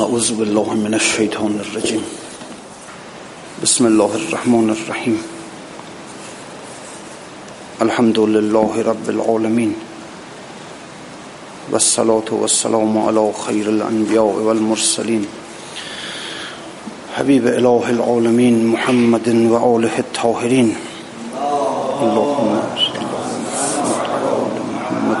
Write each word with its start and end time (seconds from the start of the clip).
أعوذ 0.00 0.34
بالله 0.34 0.74
من 0.74 0.94
الشيطان 0.94 1.60
الرجيم. 1.60 2.04
بسم 3.62 3.86
الله 3.86 4.10
الرحمن 4.14 4.70
الرحيم. 4.70 5.22
الحمد 7.82 8.18
لله 8.18 8.82
رب 8.82 9.10
العالمين. 9.10 9.74
والصلاة 11.72 12.28
والسلام 12.30 12.98
على 12.98 13.32
خير 13.46 13.68
الأنبياء 13.68 14.24
والمرسلين. 14.24 15.26
حبيب 17.12 17.46
إله 17.46 17.90
العالمين 17.90 18.66
محمد 18.66 19.28
وآله 19.28 19.98
الطاهرين. 19.98 20.76
اللهم 22.02 22.62
صل 22.80 23.04
على 24.08 24.32
محمد 24.72 25.20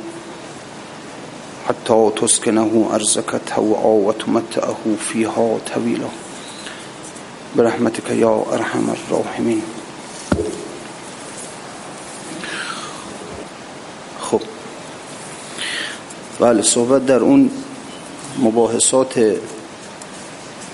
حتى 1.67 2.11
تسكنه 2.15 2.89
أرزك 2.93 3.41
توعا 3.55 3.85
وتمتعه 3.85 4.95
فيها 5.13 5.57
طويلا. 5.75 6.09
برحمتك 7.55 8.09
يا 8.09 8.43
أرحم 8.53 8.89
الراحمين. 8.89 9.61
خب. 14.21 14.41
بله 16.39 16.61
صحبت 16.61 17.05
در 17.05 17.19
اون 17.19 17.51
مباحثات 18.39 19.35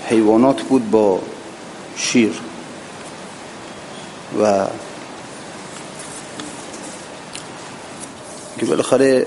حیوانات 0.08 0.62
بود 0.62 0.90
با 0.90 1.20
شیر 1.96 2.40
و 4.40 4.66
که 8.58 8.66
بالاخره 8.66 9.26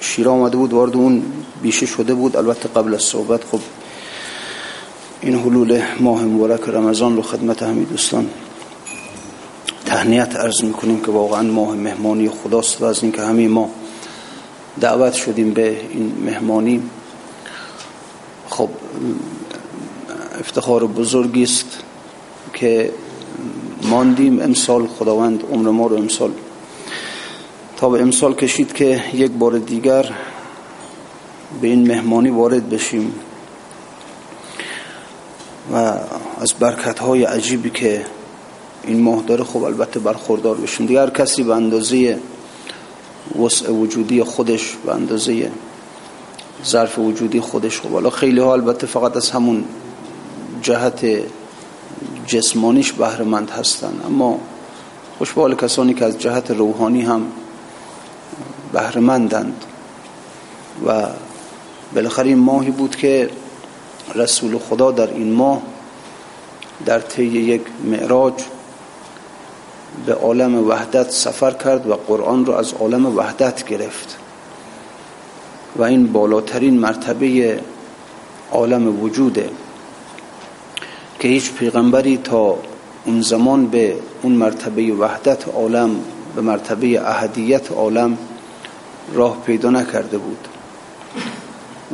شیر 0.00 0.28
آمده 0.28 0.56
بود 0.56 0.72
وارد 0.72 0.96
اون 0.96 1.22
بیشه 1.62 1.86
شده 1.86 2.14
بود. 2.14 2.36
البته 2.36 2.68
قبل 2.68 2.94
از 2.94 3.02
صحبت 3.02 3.44
خب 3.44 3.60
این 5.20 5.38
حلول 5.38 5.82
ماه 6.00 6.24
مبارک 6.24 6.68
رمضان 6.68 7.16
رو 7.16 7.22
خدمت 7.22 7.62
همین 7.62 7.84
دوستان 7.84 8.30
تهنیت 9.86 10.36
عرض 10.36 10.64
می‌کنیم 10.64 11.00
که 11.00 11.10
واقعا 11.10 11.42
ماه 11.42 11.74
مهمانی 11.74 12.28
خداست 12.28 12.82
و 12.82 12.84
از 12.84 13.02
اینکه 13.02 13.22
همه 13.22 13.48
ما 13.48 13.70
دعوت 14.80 15.12
شدیم 15.12 15.50
به 15.50 15.80
این 15.90 16.12
مهمانی. 16.24 16.82
خب 18.48 18.68
افتخار 20.40 20.86
بزرگی 20.86 21.42
است 21.42 21.78
که 22.54 22.92
ماندیم. 23.82 24.40
امسال 24.40 24.86
خداوند 24.86 25.44
عمر 25.52 25.70
ما 25.70 25.86
رو 25.86 25.96
امسال 25.96 26.30
تا 27.76 27.88
به 27.88 28.02
امسال 28.02 28.34
کشید 28.34 28.72
که 28.72 29.04
یک 29.14 29.30
بار 29.32 29.58
دیگر 29.58 30.10
به 31.60 31.68
این 31.68 31.88
مهمانی 31.88 32.30
وارد 32.30 32.70
بشیم 32.70 33.14
و 35.72 35.76
از 36.40 36.52
برکت 36.60 36.98
های 36.98 37.24
عجیبی 37.24 37.70
که 37.70 38.04
این 38.84 39.02
ماه 39.02 39.22
داره 39.22 39.44
خب 39.44 39.62
البته 39.62 40.00
برخوردار 40.00 40.56
بشیم. 40.56 40.86
دیگر 40.86 41.10
کسی 41.10 41.42
به 41.42 41.54
اندازه 41.54 42.18
وسع 43.42 43.70
وجودی 43.70 44.22
خودش 44.22 44.76
به 44.86 44.94
اندازه 44.94 45.50
ظرف 46.64 46.98
وجودی 46.98 47.40
خودش 47.40 47.80
خب. 47.80 47.88
حالا 47.88 48.10
خیلی 48.10 48.40
ها 48.40 48.52
البته 48.52 48.86
فقط 48.86 49.16
از 49.16 49.30
همون 49.30 49.64
جهت 50.62 51.06
جسمانیش 52.26 52.92
بهرهمند 52.92 53.50
هستن 53.50 54.00
اما 54.06 54.38
خوشبال 55.18 55.54
کسانی 55.54 55.94
که 55.94 56.04
از 56.04 56.18
جهت 56.18 56.50
روحانی 56.50 57.02
هم 57.02 57.26
بهرهمندند. 58.76 59.64
و 60.86 61.06
بالاخره 61.94 62.26
این 62.26 62.38
ماهی 62.38 62.70
بود 62.70 62.96
که 62.96 63.30
رسول 64.14 64.58
خدا 64.58 64.90
در 64.90 65.06
این 65.06 65.32
ماه 65.32 65.62
در 66.86 67.00
طی 67.00 67.24
یک 67.24 67.62
معراج 67.84 68.34
به 70.06 70.14
عالم 70.14 70.68
وحدت 70.68 71.10
سفر 71.10 71.50
کرد 71.50 71.86
و 71.86 71.94
قرآن 71.94 72.46
رو 72.46 72.52
از 72.52 72.72
عالم 72.72 73.16
وحدت 73.16 73.64
گرفت. 73.64 74.18
و 75.76 75.82
این 75.82 76.12
بالاترین 76.12 76.78
مرتبه 76.78 77.60
عالم 78.52 79.02
وجوده 79.02 79.50
که 81.18 81.28
هیچ 81.28 81.52
پیغمبری 81.52 82.16
تا 82.16 82.58
اون 83.04 83.20
زمان 83.20 83.66
به 83.66 83.96
اون 84.22 84.32
مرتبه 84.32 84.92
وحدت 84.92 85.48
عالم 85.48 85.90
به 86.36 86.42
مرتبه 86.42 87.00
اهدیت 87.10 87.72
عالم 87.72 88.18
راه 89.14 89.42
پیدا 89.46 89.70
نکرده 89.70 90.18
بود. 90.18 90.48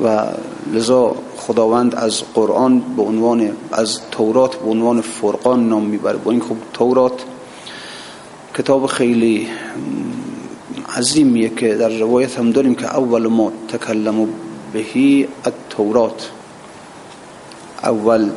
و 0.05 0.27
لذا 0.73 1.15
خداوند 1.37 1.95
از 1.95 2.23
قرآن 2.34 2.81
به 2.81 3.03
عنوان 3.03 3.53
از 3.73 4.00
تورات 4.11 4.56
به 4.56 4.71
عنوان 4.71 5.00
فرقان 5.00 5.69
نام 5.69 5.84
می‌بره. 5.84 6.17
با 6.17 6.31
این 6.31 6.41
خب 6.41 6.56
تورات 6.73 7.25
کتاب 8.55 8.87
خیلی 8.87 9.49
عظیمیه 10.97 11.49
که 11.49 11.75
در 11.75 11.89
روایت 11.89 12.39
هم 12.39 12.50
داریم 12.50 12.75
که 12.75 12.87
اول 12.87 13.27
ما 13.27 13.53
تکلم 13.69 14.29
بهی 14.73 15.29
التورات. 15.44 16.31
اول 17.83 18.31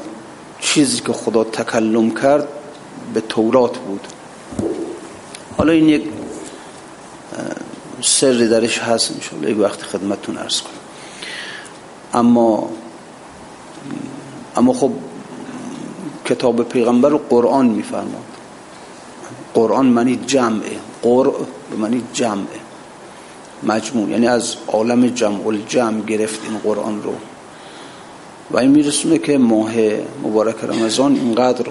چیزی 0.59 1.01
که 1.01 1.13
خدا 1.13 1.43
تکلم 1.43 2.11
کرد 2.11 2.47
به 3.13 3.21
تورات 3.21 3.77
بود. 3.77 4.07
حالا 5.57 5.71
این 5.71 5.89
یک 5.89 6.03
سری 8.01 8.47
درش 8.47 8.79
هست 8.79 9.11
انشاءالله 9.11 9.51
یک 9.51 9.59
وقت 9.59 9.81
خدمتتون 9.81 10.37
ارز 10.37 10.61
کنم. 10.61 10.73
اما 12.13 12.69
اما 14.55 14.73
خب 14.73 14.91
کتاب 16.25 16.63
پیغمبر 16.63 17.09
رو 17.09 17.17
قرآن 17.17 17.65
میفرماد 17.65 18.23
قرآن 19.53 19.85
معنی 19.85 20.15
جمعه. 20.15 20.77
قرآن 21.01 21.33
به 21.71 21.77
معنی 21.77 22.03
جمعه. 22.13 22.59
مجموع. 23.63 24.09
یعنی 24.09 24.27
از 24.27 24.55
عالم 24.67 25.07
جمع 25.07 25.47
الجمع 25.47 26.01
گرفت 26.01 26.39
این 26.43 26.57
قرآن 26.57 27.03
رو. 27.03 27.13
و 28.51 28.57
این 28.57 28.71
میرسونه 28.71 29.17
که 29.17 29.37
ماه 29.37 29.71
مبارک 30.23 30.63
رمضان 30.63 31.15
اینقدر 31.15 31.65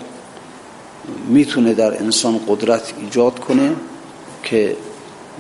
می‌تونه 1.29 1.75
در 1.75 2.03
انسان 2.03 2.41
قدرت 2.49 2.93
ایجاد 3.01 3.39
کنه 3.39 3.73
که 4.43 4.77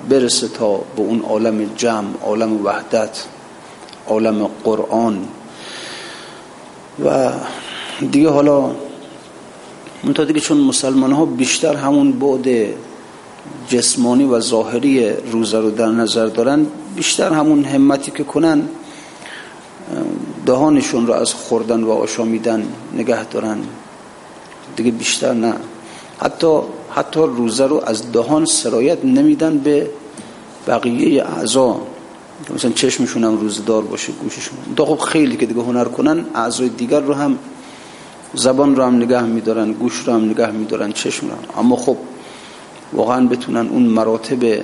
برسه 0.08 0.48
تا 0.48 0.76
به 0.76 1.02
اون 1.02 1.20
عالم 1.20 1.64
جمع 1.76 2.08
عالم 2.22 2.64
وحدت 2.64 3.24
عالم 4.06 4.50
قرآن. 4.64 5.28
و 7.04 7.32
دیگه 8.10 8.28
حالا 8.28 8.70
منتها 10.04 10.24
دیگه 10.24 10.40
چون 10.40 10.56
مسلمان 10.56 11.12
ها 11.12 11.24
بیشتر 11.24 11.74
همون 11.74 12.12
بعد 12.12 12.74
جسمانی 13.68 14.24
و 14.24 14.40
ظاهری 14.40 15.10
روزه 15.10 15.58
رو 15.58 15.70
در 15.70 15.86
نظر 15.88 16.26
دارن 16.26 16.66
بیشتر 16.96 17.32
همون 17.32 17.64
همتی 17.64 18.10
که 18.10 18.24
کنن 18.24 18.68
دهانشون 20.46 21.06
رو 21.06 21.12
از 21.12 21.34
خوردن 21.34 21.82
و 21.82 21.90
آشامیدن 21.90 22.68
نگه 22.92 23.24
دارن. 23.24 23.58
دیگه 24.76 24.90
بیشتر 24.90 25.32
نه. 25.32 25.54
حتی 26.20 26.60
حتی 26.90 27.20
روزه 27.20 27.66
رو 27.66 27.82
از 27.86 28.12
دهان 28.12 28.44
سرایت 28.44 29.04
نمیدن 29.04 29.58
به 29.58 29.90
بقیه 30.66 31.24
اعضا 31.24 31.80
مثلا 32.54 32.70
چشمشون 32.70 33.24
هم 33.24 33.36
روزدار 33.36 33.82
باشه 33.82 34.12
گوششون. 34.12 34.58
دا 34.76 34.84
خب 34.84 34.98
خیلی 34.98 35.36
که 35.36 35.46
دیگه 35.46 35.60
هنر 35.60 35.84
کنن 35.84 36.24
اعضای 36.34 36.68
دیگر 36.68 37.00
رو 37.00 37.14
هم 37.14 37.38
زبان 38.34 38.76
رو 38.76 38.82
هم 38.82 38.96
نگه 38.96 39.22
میدارن 39.22 39.72
گوش 39.72 39.98
رو 40.06 40.12
هم 40.12 40.30
نگه 40.30 40.50
میدارن 40.50 40.92
چشم 40.92 41.26
رو 41.28 41.60
اما 41.60 41.76
خب 41.76 41.96
واقعا 42.92 43.26
بتونن 43.26 43.68
اون 43.68 43.82
مراتب 43.82 44.62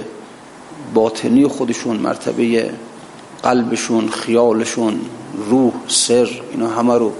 باطنی 0.95 1.47
خودشون 1.47 1.97
مرتبه 1.97 2.71
قلبشون 3.43 4.09
خیالشون 4.09 5.01
روح 5.51 5.73
سر 5.89 6.29
اینا 6.53 6.69
همه 6.69 6.95
رو 6.95 7.13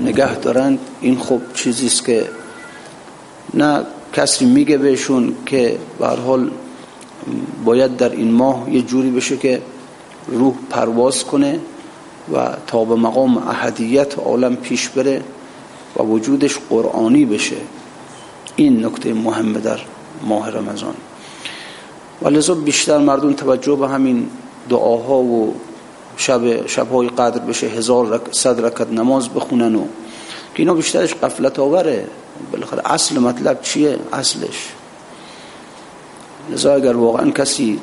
نگه 0.00 0.34
دارن. 0.34 0.78
این 1.00 1.18
خب 1.18 1.40
چیزیست 1.54 2.04
که 2.04 2.28
نه 3.54 3.82
کسی 4.12 4.44
میگه 4.44 4.78
بهشون 4.78 5.34
که 5.46 5.78
به 5.98 6.06
حال 6.06 6.50
باید 7.64 7.96
در 7.96 8.10
این 8.10 8.30
ماه 8.30 8.74
یه 8.74 8.82
جوری 8.82 9.10
بشه 9.10 9.36
که 9.36 9.62
روح 10.26 10.54
پرواز 10.70 11.24
کنه 11.24 11.60
و 12.34 12.56
تا 12.66 12.84
به 12.84 12.94
مقام 12.94 13.38
احدیت 13.38 14.18
عالم 14.18 14.56
پیش 14.56 14.88
بره 14.88 15.22
و 15.96 16.02
وجودش 16.02 16.58
قرآنی 16.70 17.24
بشه. 17.24 17.56
این 18.56 18.84
نکته 18.86 19.14
مهمه 19.14 19.60
در 19.60 19.80
ماه 20.22 20.50
رمضان. 20.50 20.94
و 22.22 22.28
لذا 22.28 22.54
بیشتر 22.54 22.98
مردم 22.98 23.32
توجه 23.32 23.76
به 23.76 23.88
همین 23.88 24.26
دعاها 24.68 25.18
و 25.18 25.54
شب 26.16 26.66
شبهای 26.66 27.08
قدر 27.08 27.38
بشه 27.38 27.66
هزار 27.66 28.08
رک... 28.08 28.20
صد 28.30 28.64
رکت 28.64 28.90
نماز 28.92 29.28
بخونن 29.28 29.74
و 29.74 29.82
که 30.54 30.62
اینا 30.62 30.74
بیشترش 30.74 31.14
قفلت 31.14 31.58
آوره 31.58 32.06
بالاخره 32.52 32.82
اصل 32.84 33.18
مطلب 33.18 33.62
چیه؟ 33.62 33.98
اصلش. 34.12 34.72
لذا 36.50 36.74
اگر 36.74 36.96
واقعا 36.96 37.30
کسی 37.30 37.80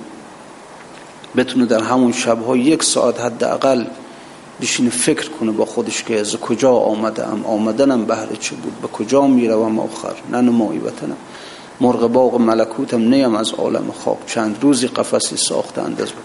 بتونه 1.38 1.66
در 1.66 1.80
همون 1.80 2.12
شبها 2.12 2.58
یک 2.58 2.84
ساعت 2.84 3.22
حداقل 3.22 3.86
بشینه 4.62 4.90
فکر 4.90 5.30
کنه 5.30 5.52
با 5.52 5.66
خودش 5.66 6.04
که 6.04 6.20
از 6.20 6.36
کجا 6.36 6.72
آمده 6.72 7.28
ام 7.28 7.46
آمدنم 7.46 8.06
بهره 8.06 8.36
چه 8.40 8.56
بود 8.56 8.82
به 8.82 8.88
کجا 8.88 9.28
می‌روم 9.28 9.80
آخر 9.80 10.14
نه 10.32 10.42
نمایی 10.42 10.80
وطنم. 10.80 11.18
مرغ 11.82 12.08
باغ 12.08 12.36
ملکوتم 12.36 13.02
نیم 13.02 13.36
از 13.36 13.52
عالم 13.52 13.92
خواب. 13.92 14.18
چند 14.28 14.58
روزی 14.62 14.88
قفسی 14.88 15.38
ساخته 15.38 15.82
انداز 15.82 16.12
بود 16.12 16.24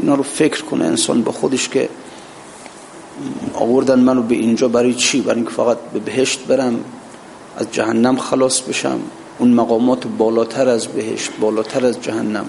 اینا 0.00 0.14
رو 0.14 0.22
فکر 0.22 0.64
کنه 0.64 0.84
انسان 0.84 1.22
با 1.22 1.32
خودش 1.32 1.68
که 1.68 1.88
آوردن 3.54 3.98
منو 3.98 4.22
به 4.22 4.34
اینجا 4.34 4.68
برای 4.68 4.94
چی؟ 4.94 5.20
برای 5.20 5.36
اینکه 5.36 5.50
فقط 5.50 5.78
به 5.92 5.98
بهشت 5.98 6.40
برم. 6.46 6.84
از 7.58 7.66
جهنم 7.72 8.16
خلاص 8.16 8.60
بشم. 8.60 9.00
اون 9.38 9.52
مقامات 9.52 10.06
بالاتر 10.06 10.68
از 10.68 10.86
بهشت 10.86 11.30
بالاتر 11.40 11.86
از 11.86 12.02
جهنم. 12.02 12.46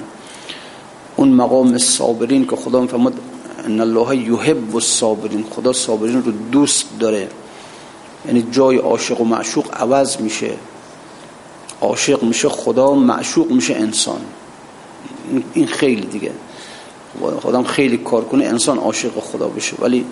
اون 1.15 1.29
مقام 1.29 1.77
صابرین 1.77 2.47
که 2.47 2.56
خدا 2.56 2.88
فرمود 2.88 3.19
ان 3.65 3.79
الله 3.79 4.17
یحب 4.17 4.75
الصابرین. 4.75 5.45
خدا 5.50 5.73
صابرین 5.73 6.23
رو 6.23 6.31
دوست 6.31 6.85
داره. 7.00 7.27
یعنی 8.27 8.47
جای 8.51 8.77
عاشق 8.77 9.21
و 9.21 9.23
معشوق 9.23 9.65
عوض 9.73 10.17
میشه. 10.17 10.51
عاشق 11.81 12.23
میشه 12.23 12.50
خدا 12.50 12.94
معشوق 12.94 13.51
میشه 13.51 13.75
انسان. 13.75 14.21
این 15.53 15.67
خیلی 15.67 16.06
دیگه. 16.06 16.31
خودم 17.41 17.63
خیلی 17.63 17.97
کار 17.97 18.23
کنه 18.23 18.45
انسان 18.45 18.77
عاشق 18.77 19.19
خدا 19.19 19.47
بشه. 19.47 19.75
ولی 19.79 20.06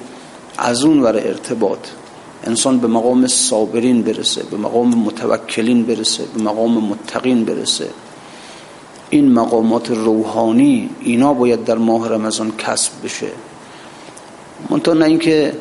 از 0.58 0.84
اون 0.84 1.04
ور 1.04 1.16
ارتباط. 1.16 1.80
انسان 2.48 2.80
به 2.80 2.88
مقام 2.88 3.28
صابرین 3.28 4.02
برسه 4.02 4.44
به 4.52 4.58
مقام 4.58 4.96
متوکلین 4.96 5.84
برسه 5.84 6.24
به 6.36 6.44
مقام 6.44 6.78
متقین 6.78 7.46
برسه. 7.46 7.90
این 9.10 9.32
مقامات 9.32 9.92
روحانی 9.92 10.90
اینا 11.00 11.34
باید 11.34 11.64
در 11.66 11.78
ماه 11.78 12.10
رمضان 12.10 12.52
کسب 12.58 12.92
بشه. 13.04 13.28
منطقه 14.70 14.94
نه 14.94 15.06
اینکه 15.06 15.54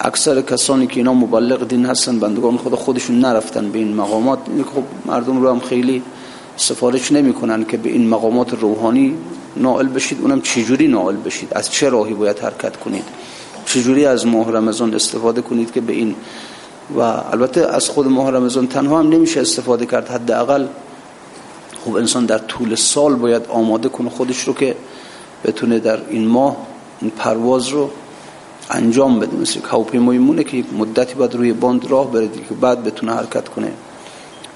اکثر 0.00 0.42
کسانی 0.42 0.86
که 0.86 0.96
اینا 0.96 1.14
مبلغ 1.14 1.68
دین 1.68 1.86
هستن 1.86 2.18
بندگان 2.18 2.56
خدا 2.56 2.76
خودشون 2.76 3.20
نرفتن 3.20 3.70
به 3.70 3.78
این 3.78 3.94
مقامات. 3.94 4.38
خب 4.74 4.82
مردم 5.06 5.42
رو 5.42 5.50
هم 5.50 5.60
خیلی 5.60 6.02
سفارش 6.56 7.12
نمی‌کنن 7.12 7.64
که 7.64 7.76
به 7.76 7.88
این 7.88 8.08
مقامات 8.08 8.54
روحانی 8.54 9.14
نائل 9.56 9.86
بشید 9.86 10.20
اونم 10.20 10.40
چجوری 10.40 10.88
نائل 10.88 11.16
بشید؟ 11.16 11.48
از 11.52 11.70
چه 11.70 11.88
راهی 11.88 12.14
باید 12.14 12.38
حرکت 12.38 12.76
کنید؟ 12.76 13.04
چجوری 13.66 14.06
از 14.06 14.26
ماه 14.26 14.52
رمضان 14.52 14.94
استفاده 14.94 15.42
کنید 15.42 15.72
که 15.72 15.80
به 15.80 15.92
این 15.92 16.14
و 16.96 17.00
البته 17.00 17.66
از 17.66 17.88
خود 17.88 18.06
ماه 18.06 18.30
رمضان 18.30 18.66
تنها 18.66 18.98
هم 18.98 19.08
نمیشه 19.08 19.40
استفاده 19.40 19.86
کرد. 19.86 20.08
حداقل 20.08 20.66
خب 21.84 21.96
انسان 21.96 22.26
در 22.26 22.38
طول 22.38 22.74
سال 22.74 23.14
باید 23.14 23.42
آماده 23.48 23.88
کنه 23.88 24.10
خودش 24.10 24.40
رو 24.40 24.54
که 24.54 24.76
بتونه 25.44 25.78
در 25.78 25.98
این 26.08 26.26
ماه 26.26 26.56
این 27.00 27.10
پرواز 27.10 27.68
رو 27.68 27.90
انجام 28.70 29.20
بده. 29.20 29.36
مثل 29.36 29.60
هواپیمای 29.70 30.18
مونه 30.18 30.44
که 30.44 30.64
مدتی 30.78 31.14
باید 31.14 31.34
روی 31.34 31.52
باند 31.52 31.90
راه 31.90 32.12
بره 32.12 32.28
که 32.28 32.54
بعد 32.60 32.84
بتونه 32.84 33.12
حرکت 33.12 33.48
کنه. 33.48 33.72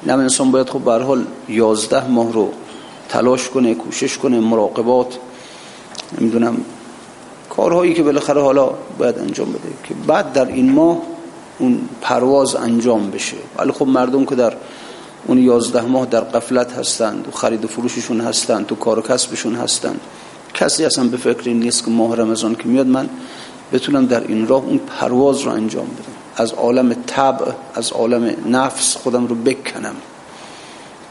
نم 0.07 0.19
انسان 0.19 0.51
باید 0.51 0.69
خب 0.69 0.81
به 0.81 0.93
حال 0.93 1.25
11 1.49 2.09
ماه 2.09 2.33
رو 2.33 2.51
تلاش 3.09 3.49
کنه 3.49 3.75
کوشش 3.75 4.19
کنه 4.19 4.41
مراقبات. 4.41 5.19
نمی‌دونم 6.21 6.57
کارهایی 7.57 7.95
که 7.95 8.03
بالاخره 8.03 8.43
حالا 8.43 8.71
باید 8.99 9.19
انجام 9.19 9.49
بده 9.49 9.69
که 9.85 9.95
بعد 10.07 10.33
در 10.33 10.47
این 10.47 10.73
ماه 10.73 10.99
اون 11.59 11.89
پرواز 12.01 12.55
انجام 12.55 13.11
بشه. 13.11 13.37
ولی 13.59 13.73
خب 13.73 13.87
مردم 13.87 14.25
که 14.25 14.35
در 14.35 14.53
اون 15.27 15.39
یازده 15.39 15.83
ماه 15.83 16.07
در 16.07 16.21
قفلت 16.21 16.73
هستند 16.73 17.29
و 17.29 17.31
خرید 17.31 17.65
و 17.65 17.69
فروششون 17.69 18.21
هستند 18.21 18.67
تو 18.67 18.75
کار 18.75 18.99
و 18.99 19.03
کسبشون 19.03 19.55
هستند. 19.55 20.01
کسی 20.55 20.85
اصلا 20.85 21.05
به 21.05 21.17
فکر 21.17 21.43
این 21.45 21.61
نیست 21.61 21.85
که 21.85 21.91
ماه 21.91 22.17
رمضان 22.17 22.55
که 22.55 22.69
میاد 22.69 22.87
من 22.87 23.09
بتونم 23.73 24.07
در 24.07 24.21
این 24.21 24.49
راه 24.49 24.65
اون 24.65 24.79
پرواز 24.79 25.41
رو 25.41 25.53
انجام 25.53 25.87
بدم. 25.87 26.15
از 26.37 26.53
عالم 26.53 26.95
طبع 27.07 27.53
از 27.75 27.93
عالم 27.93 28.37
نفس 28.47 28.97
خودم 28.97 29.27
رو 29.27 29.35
بکنم. 29.35 29.95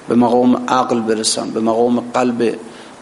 به 0.10 0.16
مقام 0.16 0.63
عقل 0.68 1.00
برسم 1.00 1.50
به 1.50 1.60
مقام 1.60 2.00
قلب 2.13 2.56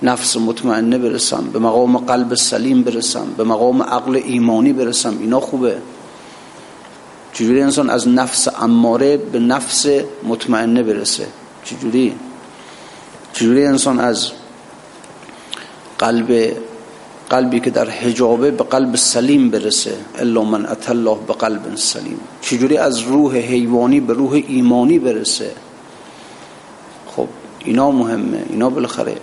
نفس 0.04 0.38
مطمئنه 0.38 0.98
برسم 0.98 1.50
به 1.54 1.60
مقام 1.60 1.98
قلب 1.98 2.36
سلیم 2.36 2.84
برسم 2.84 3.28
به 3.38 3.44
مقام 3.44 3.82
عقل 3.84 4.16
ایمانی 4.16 4.74
برسم. 4.74 5.18
اینا 5.20 5.40
خوبه. 5.40 5.78
چجوری 7.34 7.62
انسان 7.62 7.90
از 7.90 8.08
نفس 8.08 8.48
اماره 8.62 9.18
به 9.18 9.40
نفس 9.40 9.88
مطمئنه 10.24 10.84
برسه؟ 10.84 11.28
چجوری؟ 11.64 12.16
چجوری 13.34 13.66
انسان 13.66 14.00
از 14.00 14.32
قلب 15.98 16.58
قلبی 17.30 17.60
که 17.60 17.70
در 17.70 17.90
حجابه 17.90 18.52
به 18.52 18.64
قلب 18.64 18.96
سلیم 18.96 19.50
برسه؟ 19.50 19.98
الا 20.20 20.44
من 20.44 20.66
الله 20.88 21.18
به 21.28 21.34
قلب 21.34 21.76
سلیم. 21.76 22.20
چجوری 22.42 22.78
از 22.78 23.00
روح 23.00 23.36
حیوانی 23.38 24.00
به 24.00 24.14
روح 24.14 24.32
ایمانی 24.48 25.00
برسه؟ 25.00 25.52
خب 27.16 27.28
اینا 27.66 27.92
مهمه. 27.92 28.46
اینا 28.50 28.70
بالاخره 28.70 29.16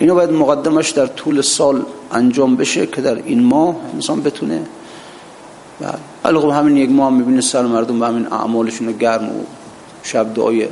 اینا 0.00 0.14
باید 0.14 0.30
مقدمش 0.30 0.90
در 0.90 1.06
طول 1.06 1.40
سال 1.40 1.82
انجام 2.12 2.56
بشه 2.56 2.86
که 2.86 3.00
در 3.00 3.14
این 3.14 3.42
ماه 3.42 3.76
انسان 3.94 4.22
بتونه. 4.22 4.66
ولی 6.24 6.38
خب 6.38 6.48
همین 6.48 6.76
یک 6.76 6.90
ماه 6.90 7.10
می‌بینه 7.10 7.40
سر 7.40 7.66
مردم 7.66 8.00
به 8.00 8.06
همین 8.06 8.26
اعمالشون 8.32 8.92
گرم 8.92 9.28
و 9.28 9.42
شب 10.02 10.34
دعای 10.34 10.68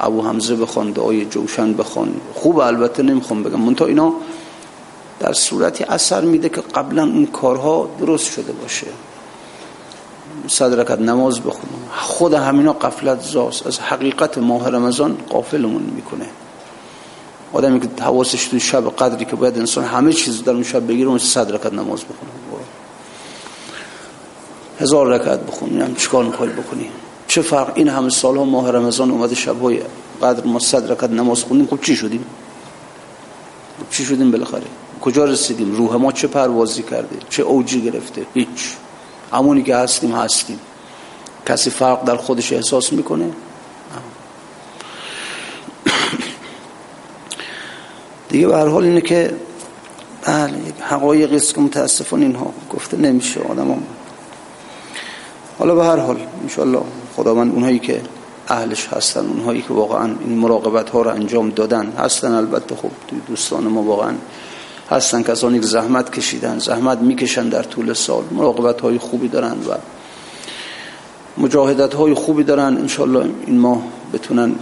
ابو 0.00 0.22
حمزه 0.22 0.56
بخوان 0.56 0.90
دعای 0.90 1.24
جوشن 1.24 1.74
بخوان. 1.74 2.14
خوب 2.34 2.58
البته 2.58 3.02
نمی‌خوام 3.02 3.42
بگم. 3.42 3.60
منتها 3.60 3.86
اینا 3.86 4.12
در 5.20 5.32
صورتی 5.32 5.84
اثر 5.84 6.20
میده 6.20 6.48
که 6.48 6.60
قبلا 6.60 7.02
اون 7.02 7.26
کارها 7.26 7.88
درست 8.00 8.32
شده 8.32 8.52
باشه. 8.52 8.86
صد 10.48 10.80
رکت 10.80 11.00
نماز 11.00 11.40
بخونم. 11.40 11.82
خود 11.96 12.34
همینا 12.34 12.72
قفلت 12.72 13.20
زاست. 13.20 13.66
از 13.66 13.78
حقیقت 13.78 14.38
ماه 14.38 14.68
رمضان 14.68 15.16
قافلمون 15.30 15.82
می‌کنه. 15.82 16.26
آدمی 17.52 17.80
که 17.80 17.88
حواسش 18.00 18.46
تو 18.46 18.58
شب 18.58 18.96
قدری 18.96 19.24
که 19.24 19.36
باید 19.36 19.58
انسان 19.58 19.84
همه 19.84 20.12
چیز 20.12 20.44
در 20.44 20.52
اون 20.52 20.62
شب 20.62 20.86
بگیره 20.86 21.08
اون 21.08 21.18
صد 21.18 21.52
رکت 21.52 21.72
نماز 21.72 22.00
بخونه. 22.04 22.30
هزار 24.80 25.06
رکعت 25.06 25.40
بخونیم 25.40 25.94
چیکار 25.94 26.24
می‌خوای 26.24 26.48
بکنی؟ 26.48 26.90
چه 27.28 27.42
فرق؟ 27.42 27.72
این 27.74 27.88
همه 27.88 28.10
سالها 28.10 28.44
ماه 28.44 28.70
رمضان 28.70 29.10
اومده 29.10 29.34
شبهای 29.34 29.80
قدر 30.22 30.46
ما 30.46 30.58
صد 30.58 30.92
رکعت 30.92 31.10
نماز 31.10 31.42
خوندیم. 31.42 31.66
خب 31.66 31.80
چی 31.82 31.96
شدیم؟ 31.96 32.24
چی 33.90 34.04
شدیم 34.04 34.30
بالاخره؟ 34.30 34.66
کجا 35.00 35.24
رسیدیم؟ 35.24 35.76
روح 35.76 35.96
ما 35.96 36.12
چه 36.12 36.28
پروازی 36.28 36.82
کرده؟ 36.82 37.16
چه 37.30 37.42
اوجی 37.42 37.82
گرفته؟ 37.82 38.26
هیچ. 38.34 38.76
همونی 39.32 39.62
که 39.62 39.76
هستیم 39.76 40.12
هستیم. 40.12 40.60
کسی 41.46 41.70
فرق 41.70 42.04
در 42.04 42.16
خودش 42.16 42.52
احساس 42.52 42.92
می‌کنه؟ 42.92 43.30
دیگه 48.32 48.46
به 48.46 48.56
هر 48.56 48.66
حال 48.66 48.84
اینه 48.84 49.00
که 49.00 49.34
بله 50.26 50.52
حقایقی 50.80 51.36
است 51.36 51.54
که 51.54 51.60
متاسفانه 51.60 52.26
اینها 52.26 52.52
گفته 52.70 52.96
نمیشه 52.96 53.40
آدم 53.40 53.70
هم. 53.70 53.82
حالا 55.58 55.74
به 55.74 55.84
هر 55.84 55.96
حال 55.96 56.16
انشالله 56.42 56.82
خداوند 57.16 57.52
اونهایی 57.52 57.78
که 57.78 58.00
اهلش 58.48 58.88
هستن 58.88 59.20
اونهایی 59.20 59.62
که 59.62 59.74
واقعا 59.74 60.14
این 60.20 60.38
مراقبت 60.38 60.90
ها 60.90 61.02
رو 61.02 61.10
انجام 61.10 61.50
دادن 61.50 61.92
هستن 61.98 62.32
البته. 62.32 62.76
خب 62.76 62.90
دوستان 63.26 63.64
ما 63.64 63.82
واقعا 63.82 64.12
هستن 64.90 65.22
کسانی 65.22 65.60
که 65.60 65.66
زحمت 65.66 66.12
کشیدن 66.12 66.58
زحمت 66.58 66.98
می‌کشن 66.98 67.48
در 67.48 67.62
طول 67.62 67.92
سال. 67.92 68.24
مراقبت 68.30 68.80
های 68.80 68.98
خوبی 68.98 69.28
دارن 69.28 69.52
و 69.52 69.74
مجاهدت 71.38 71.94
های 71.94 72.14
خوبی 72.14 72.44
دارن. 72.44 72.76
انشالله 72.76 73.30
این 73.46 73.58
ماه 73.58 73.82
بتونن 74.12 74.54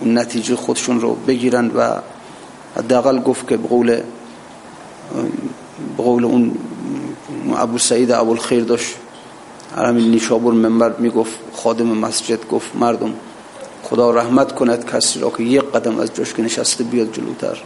اون 0.00 0.18
نتیجه 0.18 0.56
خودشون 0.56 1.00
رو 1.00 1.14
بگیرن 1.14 1.70
و 1.76 1.96
حداقل 2.76 3.18
گفت 3.18 3.48
که 3.48 3.56
به 3.56 3.68
قول 3.68 4.00
قول 5.98 6.24
اون 6.24 6.58
ابو 7.56 7.78
سعید 7.78 8.12
ابو 8.12 8.30
الخیر 8.30 8.64
داشت. 8.64 8.94
همین 9.76 10.10
نیشابور 10.10 10.54
منبر 10.54 10.92
می‌گفت 10.98 11.38
خادم 11.52 11.86
مسجد 11.86 12.48
گفت 12.48 12.76
مردم 12.76 13.14
خدا 13.82 14.10
رحمت 14.10 14.54
کند 14.54 14.90
کسی 14.90 15.20
را 15.20 15.30
که 15.30 15.42
یک 15.42 15.62
قدم 15.62 16.00
از 16.00 16.14
جاش 16.14 16.34
که 16.34 16.42
نشسته 16.42 16.84
بیاد 16.84 17.12
جلوتر. 17.12 17.58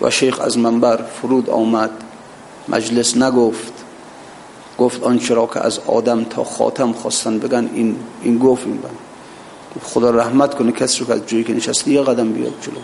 و 0.00 0.10
شیخ 0.10 0.40
از 0.40 0.58
منبر 0.58 0.96
فرود 0.96 1.50
آمد 1.50 1.90
مجلس 2.68 3.16
نگفت. 3.16 3.72
گفت 4.78 5.02
آن 5.02 5.18
چرا 5.18 5.46
که 5.46 5.60
از 5.60 5.78
آدم 5.86 6.24
تا 6.24 6.44
خاتم 6.44 6.92
خواستن 6.92 7.38
بگن 7.38 7.70
این 7.74 7.96
این 8.22 8.38
گفت 8.38 8.66
این 8.66 8.76
بند. 8.76 8.98
خدا 9.82 10.10
رحمت 10.10 10.54
کنه 10.54 10.72
کسی 10.72 11.00
رو 11.00 11.06
که 11.06 11.12
از 11.12 11.26
جایی 11.26 11.44
که 11.44 11.54
نشسته 11.54 11.90
یه 11.90 12.02
قدم 12.02 12.32
بیاد 12.32 12.52
جلو. 12.60 12.80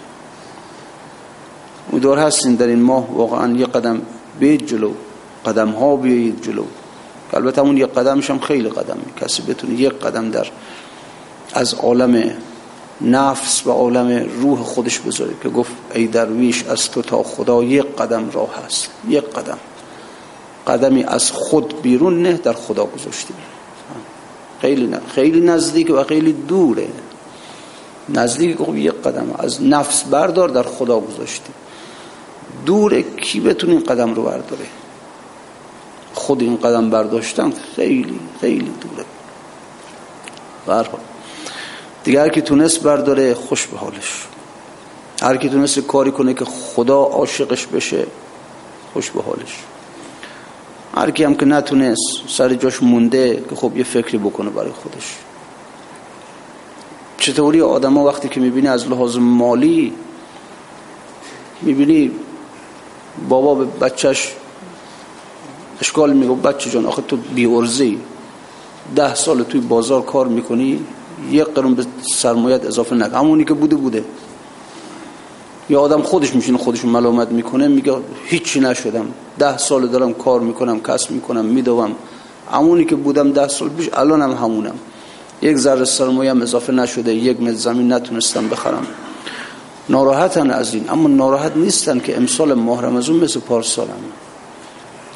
امیدوار 1.93 2.19
هستین 2.19 2.55
در 2.55 2.67
این 2.67 2.83
ماه 2.83 3.15
واقعا 3.15 3.57
یه 3.57 3.67
قدم 3.67 4.03
بیاید 4.41 4.67
جلو. 4.67 4.91
قدم 5.47 5.69
ها 5.69 5.97
بیایید 5.97 6.43
جلو. 6.43 6.65
البته 7.33 7.61
اون 7.61 7.77
یه 7.77 7.87
قدمش 7.87 8.31
هم 8.31 8.39
خیلی 8.39 8.69
قدم 8.69 8.99
کسی 9.21 9.43
بتونه 9.43 9.75
یک 9.75 9.93
قدم 9.93 10.31
در 10.31 10.47
از 11.55 11.75
عالم 11.75 12.33
نفس 13.01 13.67
و 13.67 13.71
عالم 13.71 14.27
روح 14.41 14.63
خودش 14.63 14.99
بذاره 14.99 15.33
که 15.43 15.49
گفت 15.49 15.73
ای 15.95 16.07
درویش 16.07 16.65
از 16.65 16.91
تو 16.91 17.03
تا 17.03 17.23
خدا 17.23 17.63
یک 17.63 17.97
قدم 17.97 18.31
راه 18.31 18.65
هست. 18.67 18.89
یک 19.09 19.25
قدم. 19.25 19.59
قدمی 20.67 21.05
از 21.05 21.31
خود 21.31 21.83
بیرون 21.83 22.23
نه 22.23 22.33
در 22.33 22.53
خدا 22.53 22.85
گذاشتی. 22.85 23.35
خیلی 24.61 24.97
خیلی 25.15 25.41
نزدیک 25.41 25.91
و 25.91 26.05
خیلی 26.05 26.33
دوره. 26.33 26.89
نزدیک 28.09 28.57
خب 28.57 28.77
یک 28.77 28.93
قدم 28.93 29.35
از 29.39 29.63
نفس 29.63 30.03
بردار 30.03 30.49
در 30.49 30.63
خدا 30.63 31.01
گذاشتی. 31.01 31.53
دوره 32.69 33.03
کی 33.03 33.41
بتونه 33.41 33.73
این 33.73 33.85
قدم 33.85 34.15
رو 34.15 34.23
برداره؟ 34.23 34.67
خود 36.15 36.43
این 36.43 36.57
قدم 36.57 36.91
برداشتن 36.91 37.53
خیلی 37.77 38.21
خیلی 38.41 38.73
دوره. 38.81 39.05
برحال 40.67 41.01
دیگه 42.05 42.21
هر 42.21 42.29
کی 42.29 42.41
تونست 42.41 42.83
برداره 42.83 43.35
خوش 43.35 43.67
به 43.67 43.79
حالش. 43.79 44.27
هر 45.23 45.37
کی 45.37 45.49
تونست 45.49 45.79
کاری 45.79 46.11
کنه 46.11 46.35
که 46.35 46.45
خدا 46.45 47.03
عاشقش 47.03 47.67
بشه 47.67 48.07
خوش 48.93 49.11
به 49.11 49.23
حالش. 49.23 49.59
هر 50.95 51.11
کی 51.11 51.25
هم 51.25 51.35
که 51.35 51.47
نتونست 51.47 52.29
سر 52.29 52.55
جاش 52.55 52.83
مونده 52.83 53.45
که 53.51 53.57
خب 53.57 53.77
یه 53.77 53.85
فکری 53.85 54.19
بکنه 54.19 54.51
برای 54.51 54.73
خودش. 54.73 55.17
چطوری 57.19 57.61
آدم 57.61 57.99
وقتی 57.99 58.29
که 58.29 58.41
می‌بینی 58.41 58.69
از 58.69 58.89
لحاظ 58.89 59.17
مالی 59.17 59.93
می‌بینی 61.63 62.11
بابا 63.29 63.55
به 63.55 63.65
بچهش 63.65 64.33
اشکال 65.81 66.13
میگو 66.13 66.35
بچه 66.35 66.71
جان 66.71 66.87
آخه 66.87 67.03
تو 67.03 67.17
بی 67.17 67.47
ارزی 67.47 67.99
ده 68.97 69.15
سال 69.15 69.43
توی 69.43 69.61
بازار 69.61 70.03
کار 70.03 70.27
می‌کنی 70.27 70.81
یک 71.31 71.45
قرون 71.45 71.75
به 71.75 71.87
سرمایت 72.15 72.65
اضافه 72.65 72.97
نکن. 72.97 73.17
همونی 73.17 73.45
که 73.45 73.55
بوده 73.55 73.77
بوده. 73.77 74.05
یا 75.71 75.81
آدم 75.81 76.03
خودش 76.03 76.35
میشینه 76.35 76.59
خودش 76.59 76.85
ملامت 76.85 77.29
می‌کنه 77.29 77.69
میگه 77.69 77.97
هیچی 78.25 78.61
نشدم. 78.61 79.07
ده 79.39 79.59
سال 79.59 79.87
دارم 79.87 80.15
کار 80.15 80.41
می‌کنم 80.41 80.81
کسب 80.81 81.11
می‌کنم 81.11 81.45
میدوم. 81.45 81.93
همونی 82.53 82.85
که 82.85 82.97
بودم 82.97 83.33
ده 83.33 83.49
سال 83.49 83.69
پیش 83.69 83.89
هم 83.89 84.33
همونم. 84.33 84.75
یک 85.43 85.57
ذره 85.57 85.85
سرمایه 85.85 86.31
هم 86.31 86.43
اضافه 86.43 86.73
نشده 86.73 87.15
یک 87.15 87.41
متر 87.41 87.53
زمین 87.53 87.93
نتونستم 87.93 88.49
بخرم. 88.49 88.87
ناراحتن 89.89 90.51
از 90.51 90.75
این. 90.75 90.91
اما 90.91 91.09
ناراحت 91.09 91.57
نیستن 91.57 91.99
که 91.99 92.17
امسال 92.17 92.55
ماه 92.55 92.83
رمضان 92.83 93.17
مثل 93.17 93.41
پارسالم 93.41 94.01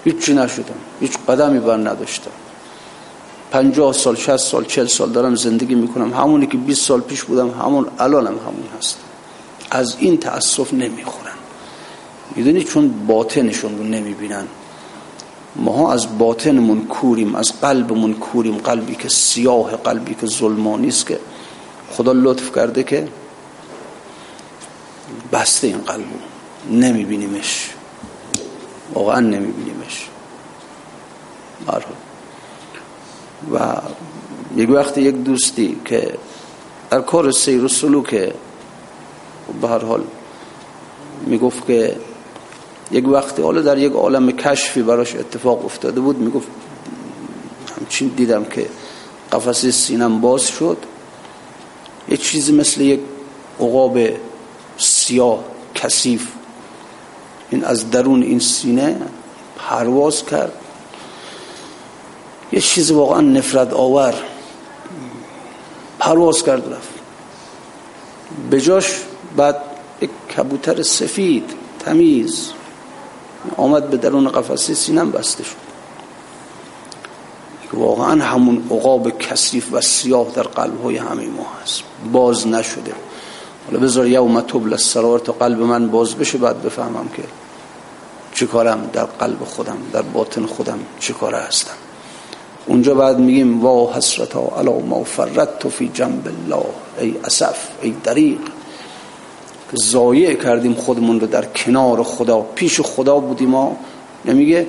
هیچی 0.05 0.35
نشدم 0.35 0.75
هیچ 1.01 1.13
قدمی 1.29 1.59
بر 1.59 1.77
نداشتم 1.77 2.31
پنجاه 3.51 3.93
سال 3.93 4.17
شست 4.17 4.49
سال 4.49 4.65
چل 4.65 4.87
سال 4.87 5.11
دارم 5.11 5.35
زندگی 5.35 5.75
می‌کنم. 5.75 6.15
همونی 6.15 6.47
که 6.47 6.57
20 6.57 6.83
سال 6.83 7.01
پیش 7.01 7.25
بودم 7.25 7.51
همون 7.51 7.87
الانم 7.99 8.27
همون 8.39 8.65
هست. 8.79 8.99
از 9.71 9.97
این 9.99 10.17
تأسف 10.17 10.73
نمی‌خورن. 10.73 11.33
می‌دونی؟ 12.37 12.65
چون 12.65 13.07
باطنشون 13.07 13.79
رو 13.79 13.85
نمی‌بینن. 13.85 14.45
ما 15.57 15.93
از 15.93 16.19
باطنمون 16.19 16.85
کوریم 16.85 17.35
از 17.35 17.53
قلبمون 17.61 18.15
کوریم. 18.15 18.57
قلبی 18.57 18.95
که 18.95 19.09
سیاه 19.09 19.77
قلبی 19.77 20.15
که 20.21 20.27
ظلمانی 20.27 20.89
است 20.89 21.07
که 21.07 21.19
خدا 21.91 22.13
لطف 22.13 22.55
کرده 22.55 22.83
که 22.83 23.09
بسته 25.33 25.67
این 25.67 25.79
قلبو 25.79 26.15
نمیبینیمش. 26.71 27.71
واقعا 28.95 29.21
نمیبینیمش. 29.21 30.09
و 33.53 33.77
یک 34.57 34.71
وقت 34.71 34.99
یک 34.99 35.15
دوستی 35.15 35.77
که 35.85 36.19
در 36.91 37.01
کار 37.01 37.31
سیر 37.31 37.65
و 37.65 37.69
سلوک 37.69 38.33
به 39.61 39.69
هر 39.69 39.79
حال 39.79 40.05
می‌گفت 41.27 41.67
که 41.67 41.97
یک 42.91 43.09
وقتی 43.09 43.43
حالا 43.43 43.63
در 43.63 43.79
یک 43.79 43.93
عالم 43.93 44.31
کشفی 44.31 44.83
براش 44.83 45.17
اتفاق 45.17 45.65
افتاده 45.65 46.01
بود 46.01 46.19
می‌گفت 46.19 46.49
همچین 47.81 48.09
دیدم 48.09 48.45
که 48.45 48.67
قفسه 49.33 49.71
سینم 49.71 50.21
باز 50.21 50.47
شد. 50.49 50.77
یک 52.09 52.23
چیزی 52.23 52.53
مثل 52.53 52.81
یک 52.81 53.01
عقاب 53.61 53.99
سیاه 54.83 55.45
کثیف. 55.75 56.29
این 57.51 57.65
از 57.65 57.91
درون 57.91 58.23
این 58.23 58.39
سینه 58.39 59.01
پرواز 59.57 60.27
کرد. 60.27 60.53
یه 62.53 62.61
چیز 62.61 62.91
واقعا 62.91 63.21
نفرت 63.21 63.73
آور. 63.73 64.15
پرواز 65.99 66.43
کرد 66.43 66.73
رفت. 66.73 66.89
به 68.51 68.61
جاش 68.61 68.93
بعد 69.37 69.57
یک 70.01 70.11
کبوتر 70.37 70.83
سفید 70.83 71.51
تمیز 71.79 72.53
آمد 73.57 73.91
به 73.91 73.97
درون 73.97 74.29
قفسه 74.29 74.75
سینم 74.75 75.11
بسته 75.11 75.45
شد. 75.45 75.57
واقعا 77.73 78.25
همون 78.25 78.67
عقاب 78.71 79.19
کثیف 79.19 79.69
و 79.73 79.81
سیاه 79.81 80.27
در 80.35 80.43
قلب 80.43 80.83
های 80.83 80.97
همه 80.97 81.27
ما 81.27 81.47
هست. 81.63 81.83
باز 82.13 82.47
نشده. 82.47 82.93
حالا 83.67 83.79
بذار 83.79 84.07
یوم 84.07 84.41
تبل 84.41 84.73
السرار 84.73 85.19
تا 85.19 85.33
قلب 85.33 85.61
من 85.61 85.89
باز 85.89 86.15
بشه 86.15 86.39
بعد 86.39 86.63
بفهمم 86.63 87.09
که 87.17 87.23
چه 88.35 88.47
کارم 88.47 88.91
در 88.93 89.05
قلب 89.05 89.45
خودم 89.45 89.77
در 89.93 90.03
باطن 90.03 90.47
خودم 90.47 90.79
چه 91.01 91.13
کاره 91.13 91.39
هستم. 91.39 91.75
اونجا 92.67 92.95
بعد 92.95 93.19
میگیم 93.19 93.63
وا 93.63 93.93
حسرتا 93.95 94.41
علا 94.59 94.79
ما 94.79 95.05
فرت 95.05 95.69
فی 95.69 95.91
جنب 95.95 96.27
الله 96.27 96.65
ای 97.01 97.15
اسف 97.25 97.69
ای 97.83 97.95
دریق 98.05 98.39
زایع 99.73 100.35
کردیم 100.35 100.75
خودمون 100.75 101.21
رو 101.21 101.27
در 101.27 101.45
کنار 101.45 102.03
خدا 102.03 102.41
پیش 102.41 102.81
خدا 102.81 103.19
بودیم 103.19 103.49
ما. 103.49 103.77
نمیگه 104.25 104.69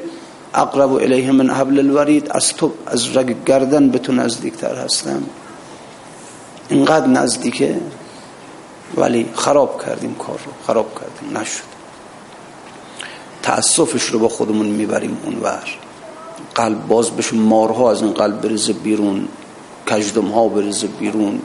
اقرب 0.54 0.94
الیه 0.94 1.32
من 1.32 1.50
حبل 1.50 1.80
الورید 1.80 2.28
از 2.32 2.54
تو 2.54 2.72
از 2.86 3.18
رگ 3.18 3.36
گردن 3.46 3.90
به 3.90 4.00
تو 4.00 4.14
نزدیکتر 4.14 4.76
هستم. 4.76 5.24
اینقدر 6.70 7.08
نزدیکه؟ 7.08 7.80
ولی 8.98 9.30
خراب 9.36 9.86
کردیم 9.86 10.16
کار 10.16 10.40
رو 10.46 10.52
خراب 10.68 11.00
کردیم 11.00 11.38
نشد. 11.38 11.64
تأسفش 13.44 14.04
رو 14.04 14.20
با 14.20 14.30
خودمون 14.30 14.66
می‌بریم 14.66 15.18
اونور. 15.24 15.64
قلب 16.56 16.88
باز 16.88 17.12
بشه 17.12 17.36
مارها 17.36 17.92
از 17.92 18.02
این 18.02 18.12
قلب 18.12 18.42
بریزه 18.42 18.74
بیرون 18.74 19.28
کجدم 19.92 20.26
ها 20.26 20.48
بریزه 20.48 20.88
بیرون 20.88 21.42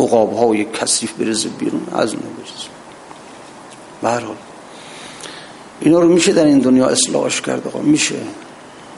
اقاب 0.00 0.36
های 0.36 0.64
کسیف 0.64 1.12
بریزه 1.12 1.48
بیرون 1.48 1.86
از 1.92 2.14
اون 2.14 2.22
بریزه. 2.22 2.68
برحال 4.02 4.36
اینا 5.80 6.00
رو 6.00 6.08
میشه 6.08 6.32
در 6.32 6.44
این 6.44 6.58
دنیا 6.58 6.86
اصلاحش 6.86 7.40
کرد 7.40 7.66
آقا؟ 7.66 7.78
میشه. 7.78 8.14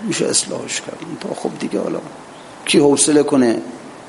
میشه 0.03 0.27
اصلاحش 0.27 0.81
کرد. 0.81 0.99
تا 1.21 1.29
خب 1.35 1.51
دیگه 1.59 1.81
حالا 1.81 1.99
کی 2.65 2.79
حوصله 2.79 3.23
کنه؟ 3.23 3.63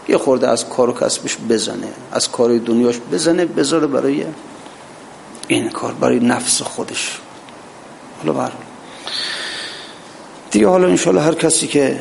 یه 0.08 0.18
خورده 0.18 0.48
از 0.48 0.70
کار 0.70 0.90
و 0.90 0.94
کسبش 0.94 1.38
بزنه 1.50 1.88
از 2.12 2.32
کار 2.32 2.58
دنیاش 2.58 2.96
بزنه 3.12 3.46
بذاره 3.46 3.88
برای 3.88 4.26
این 5.48 5.70
کار 5.70 5.94
برای 5.94 6.20
نفس 6.20 6.62
خودش. 6.62 7.20
حالا 8.20 8.34
برحال 8.34 8.52
دیگه 10.52 10.68
حالا 10.68 10.88
انشالله 10.88 11.22
هر 11.22 11.34
کسی 11.34 11.68
که 11.68 12.00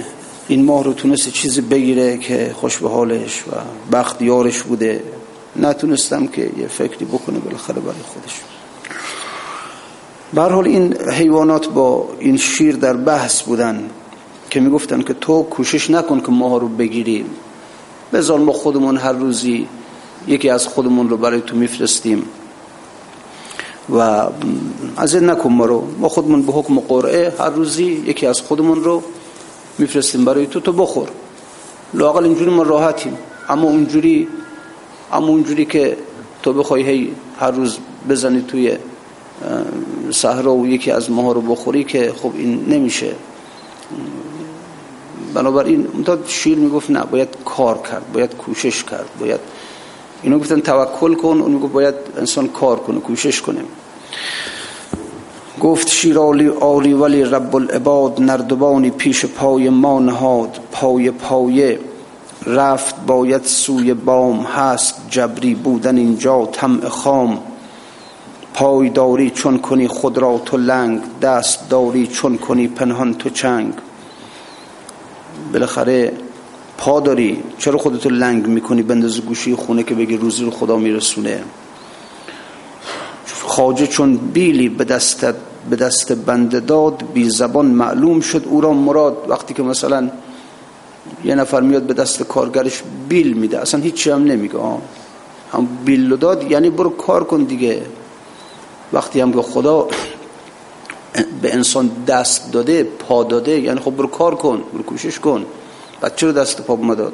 این 0.48 0.64
ماه 0.64 0.84
رو 0.84 0.92
تونست 0.92 1.32
چیزی 1.32 1.60
بگیره 1.60 2.18
که 2.18 2.54
خوش 2.54 2.78
به 2.78 2.88
حالش 2.88 3.42
و 3.42 3.50
بخت 3.92 4.22
یارش 4.22 4.62
بوده 4.62 5.02
نتونستم 5.56 6.26
که 6.26 6.50
یه 6.58 6.66
فکری 6.68 7.04
بکنه 7.04 7.38
بالاخره 7.38 7.80
برای 7.80 8.02
خودش. 8.14 8.40
حال 10.36 10.66
این 10.66 10.96
حیوانات 11.10 11.68
با 11.68 12.08
این 12.18 12.36
شیر 12.36 12.76
در 12.76 12.92
بحث 12.96 13.42
بودن 13.42 13.90
که 14.50 14.60
می‌گفتن 14.60 15.02
که 15.02 15.14
تو 15.14 15.42
کوشش 15.42 15.90
نکن 15.90 16.20
که 16.20 16.32
ماه 16.32 16.60
رو 16.60 16.68
بگیریم 16.68 17.26
بذار 18.12 18.38
ما 18.38 18.52
خودمون 18.52 18.96
هر 18.96 19.12
روزی 19.12 19.68
یکی 20.26 20.50
از 20.50 20.66
خودمون 20.66 21.08
رو 21.08 21.16
برای 21.16 21.40
تو 21.40 21.56
میفرستیم. 21.56 22.22
و 23.90 24.26
از 24.96 25.14
این 25.14 25.30
نکن 25.30 25.52
ما 25.52 25.64
رو. 25.64 25.88
ما 25.98 26.08
خودمون 26.08 26.42
به 26.42 26.52
حکم 26.52 26.80
قرعه 26.80 27.32
هر 27.38 27.50
روزی 27.50 27.84
یکی 27.84 28.26
از 28.26 28.40
خودمون 28.40 28.84
رو 28.84 29.02
میفرستیم 29.78 30.24
برای 30.24 30.46
تو. 30.46 30.60
تو 30.60 30.72
بخور. 30.72 31.08
لاقل 31.94 32.24
اینجوری 32.24 32.50
ما 32.50 32.62
راحتیم. 32.62 33.18
اما 33.48 33.68
اونجوری 33.68 34.28
اما 35.12 35.26
اونجوری 35.26 35.64
که 35.64 35.96
تو 36.42 36.52
بخوای 36.52 36.82
هی 36.82 37.12
هر 37.40 37.50
روز 37.50 37.78
بزنی 38.08 38.44
توی 38.48 38.76
صحرا 40.10 40.54
و 40.54 40.66
یکی 40.66 40.90
از 40.90 41.10
ماها 41.10 41.32
رو 41.32 41.40
بخوری 41.40 41.84
که 41.84 42.12
خب 42.22 42.32
این 42.36 42.64
نمیشه. 42.68 43.14
بنابراین 45.36 46.04
تا 46.04 46.18
شیر 46.26 46.58
می‌گفت 46.58 46.90
نه 46.90 47.04
باید 47.04 47.28
کار 47.44 47.78
کرد 47.90 48.12
باید 48.12 48.36
کوشش 48.36 48.84
کرد 48.84 49.08
باید. 49.20 49.40
اینو 50.22 50.38
گفتن 50.38 50.60
توکل 50.60 51.14
کن 51.14 51.40
اون 51.40 51.50
می‌گفت 51.52 51.72
باید 51.72 51.94
انسان 52.16 52.48
کار 52.48 52.76
کنه 52.76 53.00
کوشش 53.00 53.40
کنه. 53.40 53.60
گفت 55.60 55.88
شیر 55.88 56.18
آلی 56.60 56.92
ولی 56.92 57.24
رب 57.24 57.56
العباد 57.56 58.22
نردبانی 58.22 58.90
پیش 58.90 59.24
پای 59.24 59.68
ما 59.68 60.00
نهاد 60.00 60.58
پای 60.72 61.10
پایه. 61.10 61.78
رفت 62.46 62.94
باید 63.06 63.44
سوی 63.44 63.94
بام 63.94 64.40
هست 64.40 64.94
جبری 65.10 65.54
بودن 65.54 65.96
اینجا 65.96 66.48
تم 66.52 66.88
خام. 66.88 67.38
پای 68.54 68.88
داری 68.88 69.30
چون 69.30 69.58
کنی 69.58 69.88
خود 69.88 70.18
را 70.18 70.38
تو 70.44 70.56
لنگ 70.56 71.00
دست 71.22 71.68
داری 71.70 72.06
چون 72.06 72.38
کنی 72.38 72.68
پنهان 72.68 73.14
تو 73.14 73.30
چنگ. 73.30 73.72
بالاخره 75.56 76.12
پا 76.78 77.00
داری. 77.00 77.42
چرا 77.58 77.78
خودتو 77.78 78.08
لنگ 78.08 78.46
می‌کنی؟ 78.46 78.82
بنداز 78.82 79.20
گوشی 79.20 79.54
خونه 79.54 79.82
که 79.82 79.94
بگی 79.94 80.16
روزی 80.16 80.44
رو 80.44 80.50
خدا 80.50 80.76
میرسونه. 80.76 81.42
خاجه 83.42 83.86
چون 83.86 84.16
بیلی 84.16 84.68
به 84.68 84.84
دست 84.84 85.24
به 85.70 85.76
دست 85.76 86.12
بنده 86.12 86.60
داد 86.60 87.04
بی 87.14 87.30
زبان 87.30 87.66
معلوم 87.66 88.20
شد. 88.20 88.44
او 88.44 88.60
را 88.60 88.72
مراد 88.72 89.16
وقتی 89.28 89.54
که 89.54 89.62
مثلا 89.62 90.10
یه 91.24 91.34
نفر 91.34 91.60
میاد 91.60 91.82
به 91.82 91.94
دست 91.94 92.22
کارگرش 92.22 92.82
بیل 93.08 93.32
میده. 93.32 93.60
اصلا 93.60 93.80
هیچی 93.80 94.10
هم 94.10 94.24
نمیگه. 94.24 94.58
هم 95.52 95.68
بیل 95.84 96.16
داد 96.16 96.50
یعنی 96.50 96.70
برو 96.70 96.90
کار 96.90 97.24
کن 97.24 97.44
دیگه. 97.44 97.82
وقتی 98.92 99.20
هم 99.20 99.32
که 99.32 99.42
خدا 99.42 99.88
به 101.42 101.54
انسان 101.54 101.90
دست 102.06 102.52
داده 102.52 102.84
پا 102.84 103.24
داده 103.24 103.60
یعنی 103.60 103.80
خب 103.80 103.90
برو 103.90 104.06
کار 104.06 104.34
کن 104.34 104.62
برو 104.72 104.82
کوشش 104.82 105.18
کن. 105.18 105.46
بچه 106.02 106.26
رو 106.26 106.32
دست 106.32 106.60
پا 106.60 106.94
داد؟ 106.94 107.12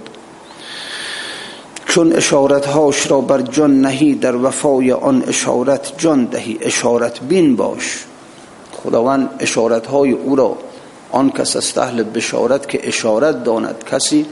چون 1.87 2.13
اشارت 2.13 2.67
هاش 2.67 3.11
را 3.11 3.21
بر 3.21 3.41
جان 3.41 3.81
نهی 3.81 4.15
در 4.15 4.37
وفای 4.37 4.93
آن 4.93 5.25
اشارت 5.27 5.93
جان 5.99 6.25
دهی. 6.25 6.59
اشارت 6.61 7.21
بین 7.21 7.57
باش. 7.57 8.05
خداوند 8.73 9.31
اشارت 9.41 9.87
های 9.87 10.13
او 10.13 10.37
را 10.37 10.57
آن 11.11 11.31
کس 11.31 11.57
است 11.57 11.79
اهل 11.79 12.03
بشارت 12.03 12.69
که 12.69 12.89
اشارت 12.89 13.45
داند. 13.45 13.85
کسی 13.93 14.27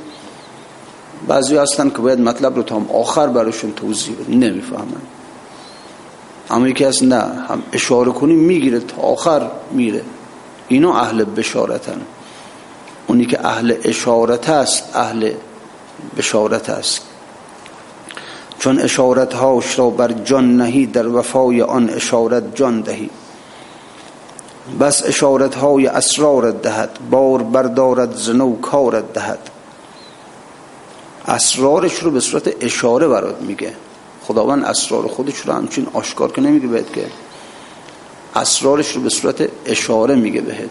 بعضی 1.29 1.57
هستن 1.57 1.91
که 1.91 1.99
باید 1.99 2.21
مطلب 2.21 2.57
رو 2.57 2.63
تا 2.63 2.83
آخر 2.93 3.27
براشون 3.27 3.73
توضیح 3.73 4.15
بده 4.15 4.35
نمی‌فهمن. 4.35 5.20
اما 6.51 6.69
یکی 6.69 6.85
از 6.85 7.05
نه. 7.05 7.17
هم 7.17 7.63
اشاره 7.73 8.13
کنی 8.13 8.35
می‌گیره. 8.35 8.81
تا 8.81 9.03
آخر 9.03 9.51
میره. 9.73 10.03
اینا 10.69 11.01
اهل 11.01 11.25
بشارتن. 11.25 12.01
اونی 13.07 13.27
که 13.27 13.47
اهل 13.47 13.75
اشارت 13.85 14.51
است 14.51 14.97
اهل 14.97 15.33
بشارت 16.17 16.71
است 16.71 17.01
چون 18.59 18.79
اشارت 18.79 19.35
هاش 19.35 19.79
را 19.79 19.91
بر 19.91 20.13
جان 20.13 20.57
نهی 20.57 20.87
در 20.87 21.09
وفای 21.09 21.63
آن 21.63 21.91
اشارت 21.91 22.57
جان 22.57 22.81
دهی. 22.81 23.11
بس 24.81 25.07
اشارت 25.07 25.55
های 25.55 25.87
اسرار 25.87 26.51
دهد. 26.51 26.99
بار 27.11 27.43
بردارد 27.43 28.17
زنو 28.17 28.61
کارت 28.61 29.13
دهد. 29.13 29.51
اسرارش 31.27 31.95
رو 31.95 32.11
به 32.11 32.21
صورت 32.21 32.65
اشاره 32.65 33.09
برات 33.09 33.41
میگه. 33.43 33.73
خداوند 34.31 34.65
اسرار 34.65 35.07
خودش 35.07 35.37
رو 35.37 35.53
همچین 35.53 35.87
آشکار 35.93 36.33
که 36.33 36.41
نمیگه 36.41 36.67
بهت 36.67 36.93
که 36.93 37.07
اسرارش 38.35 38.93
رو 38.93 39.03
به 39.03 39.09
صورت 39.09 39.49
اشاره 39.67 40.15
میگه 40.15 40.41
بهت. 40.41 40.71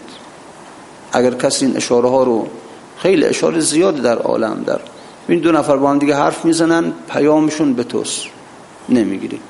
اگر 1.12 1.34
کسی 1.34 1.66
این 1.66 1.76
اشاره 1.76 2.08
ها 2.08 2.22
رو 2.22 2.46
خیلی 2.98 3.24
اشاره 3.24 3.60
زیاد 3.60 3.96
در 3.96 4.18
عالم 4.18 4.62
در 4.66 4.80
این 5.28 5.40
دو 5.40 5.52
نفر 5.52 5.76
با 5.76 5.90
هم 5.90 5.98
دیگه 5.98 6.16
حرف 6.16 6.44
می‌زنن 6.44 6.92
پیامشون 7.08 7.72
به 7.72 7.84
توست. 7.84 8.22
نمی‌گیری. 8.88 9.40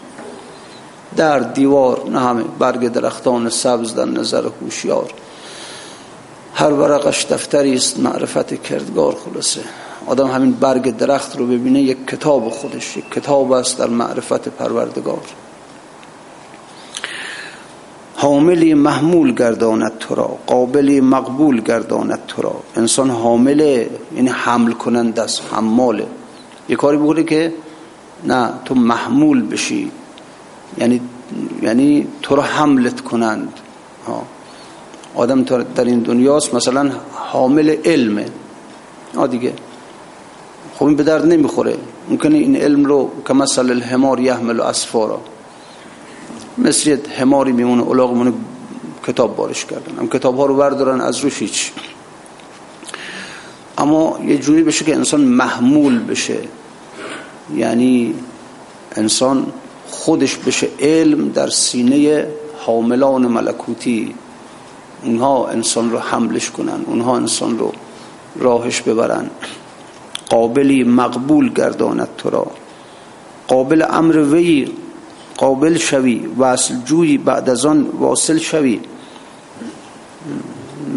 در 1.16 1.38
دیوار 1.38 2.08
نه 2.08 2.20
همه 2.20 2.44
برگ 2.58 2.88
درختان 2.88 3.50
سبز 3.50 3.94
در 3.94 4.04
نظر 4.04 4.44
هوشیار. 4.60 5.10
هر 6.54 6.72
ورقش 6.72 7.26
دفتری 7.26 7.74
است 7.74 7.98
معرفت 7.98 8.62
کردگار 8.62 9.16
خلاصه. 9.24 9.60
آدم 10.06 10.26
همین 10.26 10.52
برگ 10.52 10.96
درخت 10.96 11.36
رو 11.36 11.46
ببینه 11.46 11.80
یک 11.80 12.06
کتاب 12.06 12.48
خودش 12.48 12.96
یک 12.96 13.10
کتاب 13.10 13.52
است 13.52 13.78
در 13.78 13.86
معرفت 13.86 14.48
پروردگار. 14.48 15.22
حاملی 18.16 18.74
محمول 18.74 19.34
گرداند 19.34 19.98
تو 19.98 20.14
را 20.14 20.38
قابلی 20.46 21.00
مقبول 21.00 21.60
گرداند 21.60 22.26
تو 22.28 22.42
را. 22.42 22.54
انسان 22.76 23.10
حامله 23.10 23.90
یعنی 24.16 24.28
حمل 24.28 24.72
کنند 24.72 25.20
است 25.20 25.42
حماله 25.52 26.06
یه 26.68 26.76
کاری 26.76 26.96
بکنه 26.96 27.22
که 27.22 27.54
نه 28.24 28.50
تو 28.64 28.74
محمول 28.74 29.46
بشی. 29.46 29.90
یعنی 30.78 31.00
یعنی 31.62 32.06
تو 32.22 32.36
رو 32.36 32.42
حملت 32.42 33.00
کنند. 33.00 33.52
آدم 35.14 35.42
در 35.42 35.84
این 35.84 36.00
دنیاست 36.00 36.54
مثلا 36.54 36.90
حامل 37.12 37.76
علمه. 37.84 38.26
آ 39.16 39.26
دیگه. 39.26 39.52
خب 40.80 40.86
این 40.86 40.96
به 40.96 41.02
درد 41.02 41.26
نمی‌خوره. 41.26 41.76
ممکنه 42.08 42.38
این 42.38 42.56
علم 42.56 42.84
رو 42.84 43.10
که 43.26 43.34
مثل 43.34 43.70
الحمار 43.70 44.20
یحمل 44.20 44.60
و 44.60 44.62
اسفارا. 44.62 45.20
مثل 46.58 46.96
حماری 47.18 47.52
میمونه 47.52 47.88
الاغ 47.88 48.12
میمونه 48.12 48.32
کتاب 49.06 49.36
بارش 49.36 49.64
کردن. 49.64 49.98
هم 49.98 50.08
کتاب 50.08 50.36
ها 50.36 50.46
رو 50.46 50.56
بردارن 50.56 51.00
از 51.00 51.18
روش 51.18 51.42
هیچ. 51.42 51.72
اما 53.78 54.18
یه 54.26 54.38
جوری 54.38 54.62
بشه 54.62 54.84
که 54.84 54.94
انسان 54.94 55.20
محمول 55.20 55.98
بشه. 55.98 56.38
یعنی 57.54 58.14
انسان 58.96 59.46
خودش 59.90 60.36
بشه 60.36 60.68
علم 60.80 61.28
در 61.28 61.48
سینه 61.48 62.26
حاملان 62.58 63.26
ملکوتی. 63.26 64.14
اونها 65.04 65.48
انسان 65.48 65.90
رو 65.90 65.98
حملش 65.98 66.50
کنن 66.50 66.80
اونها 66.86 67.16
انسان 67.16 67.58
رو 67.58 67.72
راهش 68.36 68.80
ببرن. 68.80 69.30
قابلی 70.30 70.84
مقبول 70.84 71.52
گرداند 71.52 72.08
تو 72.18 72.30
را. 72.30 72.46
قابل 73.48 73.84
امر 73.90 74.16
وی 74.16 74.68
قابل 75.36 75.76
شوی 75.76 76.26
وصل 76.38 76.74
جوی 76.84 77.18
بعد 77.18 77.50
از 77.50 77.66
آن 77.66 77.86
واصل 77.98 78.38
شوی. 78.38 78.80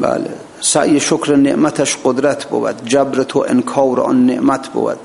بله 0.01 0.33
سعی 0.61 0.99
شکر 0.99 1.35
نعمتش 1.35 1.97
قدرت 2.03 2.45
بود 2.45 2.85
جبر 2.85 3.23
تو 3.23 3.45
انکار 3.47 4.01
آن 4.01 4.25
نعمت 4.25 4.67
بود. 4.67 4.99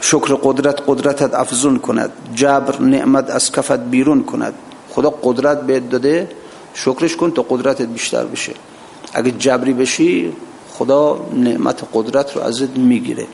شکر 0.00 0.34
قدرت 0.42 0.82
قدرتت 0.86 1.34
افزون 1.34 1.78
کند 1.78 2.12
جبر 2.34 2.80
نعمت 2.80 3.30
از 3.30 3.52
کفت 3.52 3.80
بیرون 3.80 4.22
کند. 4.22 4.54
خدا 4.90 5.10
قدرت 5.22 5.62
بهت 5.62 5.90
داده 5.90 6.28
شکرش 6.74 7.16
کن 7.16 7.30
تا 7.30 7.42
قدرتت 7.42 7.86
بیشتر 7.86 8.24
بشه. 8.24 8.54
اگه 9.12 9.30
جبری 9.30 9.72
بشی 9.72 10.32
خدا 10.78 11.26
نعمت 11.32 11.84
قدرت 11.94 12.36
رو 12.36 12.42
ازت 12.42 12.76
می‌گیره. 12.76 13.26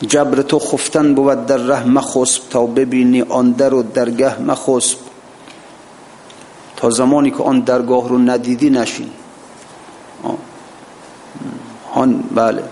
جبر 0.00 0.42
تو 0.42 0.58
خفتن 0.58 1.14
بود 1.14 1.46
در 1.46 1.56
ره 1.56 1.84
مخسب 1.84 2.42
تا 2.50 2.66
ببینی 2.66 3.22
آن 3.22 3.52
در 3.52 3.74
و 3.74 3.82
درگه 3.82 4.40
مخسب. 4.40 4.98
تا 6.76 6.90
زمانی 6.90 7.30
که 7.30 7.42
آن 7.42 7.60
درگاه 7.60 8.08
رو 8.08 8.18
ندیدی 8.18 8.70
نشین. 8.70 9.10
آن 11.94 12.24
بله. 12.34 12.62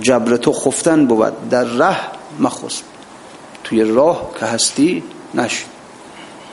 جبر 0.00 0.36
تو 0.36 0.52
خفتن 0.52 1.06
بود 1.06 1.48
در 1.48 1.64
ره 1.64 1.96
مخسب. 2.38 2.84
توی 3.64 3.84
راه 3.84 4.30
که 4.40 4.46
هستی 4.46 5.02
نشین. 5.34 5.68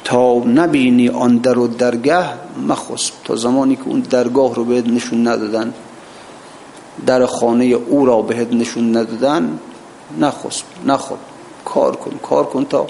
تا 0.08 0.38
نبینی 0.40 1.10
آن 1.10 1.38
در 1.38 1.58
و 1.58 1.68
درگه 1.68 2.26
مخسب 2.68 3.14
تا 3.24 3.36
زمانی 3.36 3.76
که 3.76 3.82
اون 3.86 4.00
درگاه 4.00 4.56
رو 4.56 4.64
بهت 4.64 4.88
نشون 4.88 5.28
ندادن 5.28 5.74
در 7.06 7.26
خانه 7.26 7.66
او 7.66 8.06
را 8.06 8.22
بهت 8.22 8.54
نشون 8.54 8.98
ندادن 8.98 9.60
نخسب 10.20 10.66
نخوب 10.86 11.18
کار 11.66 11.96
کن 11.96 12.12
کار 12.24 12.46
کن 12.46 12.66
تا 12.66 12.88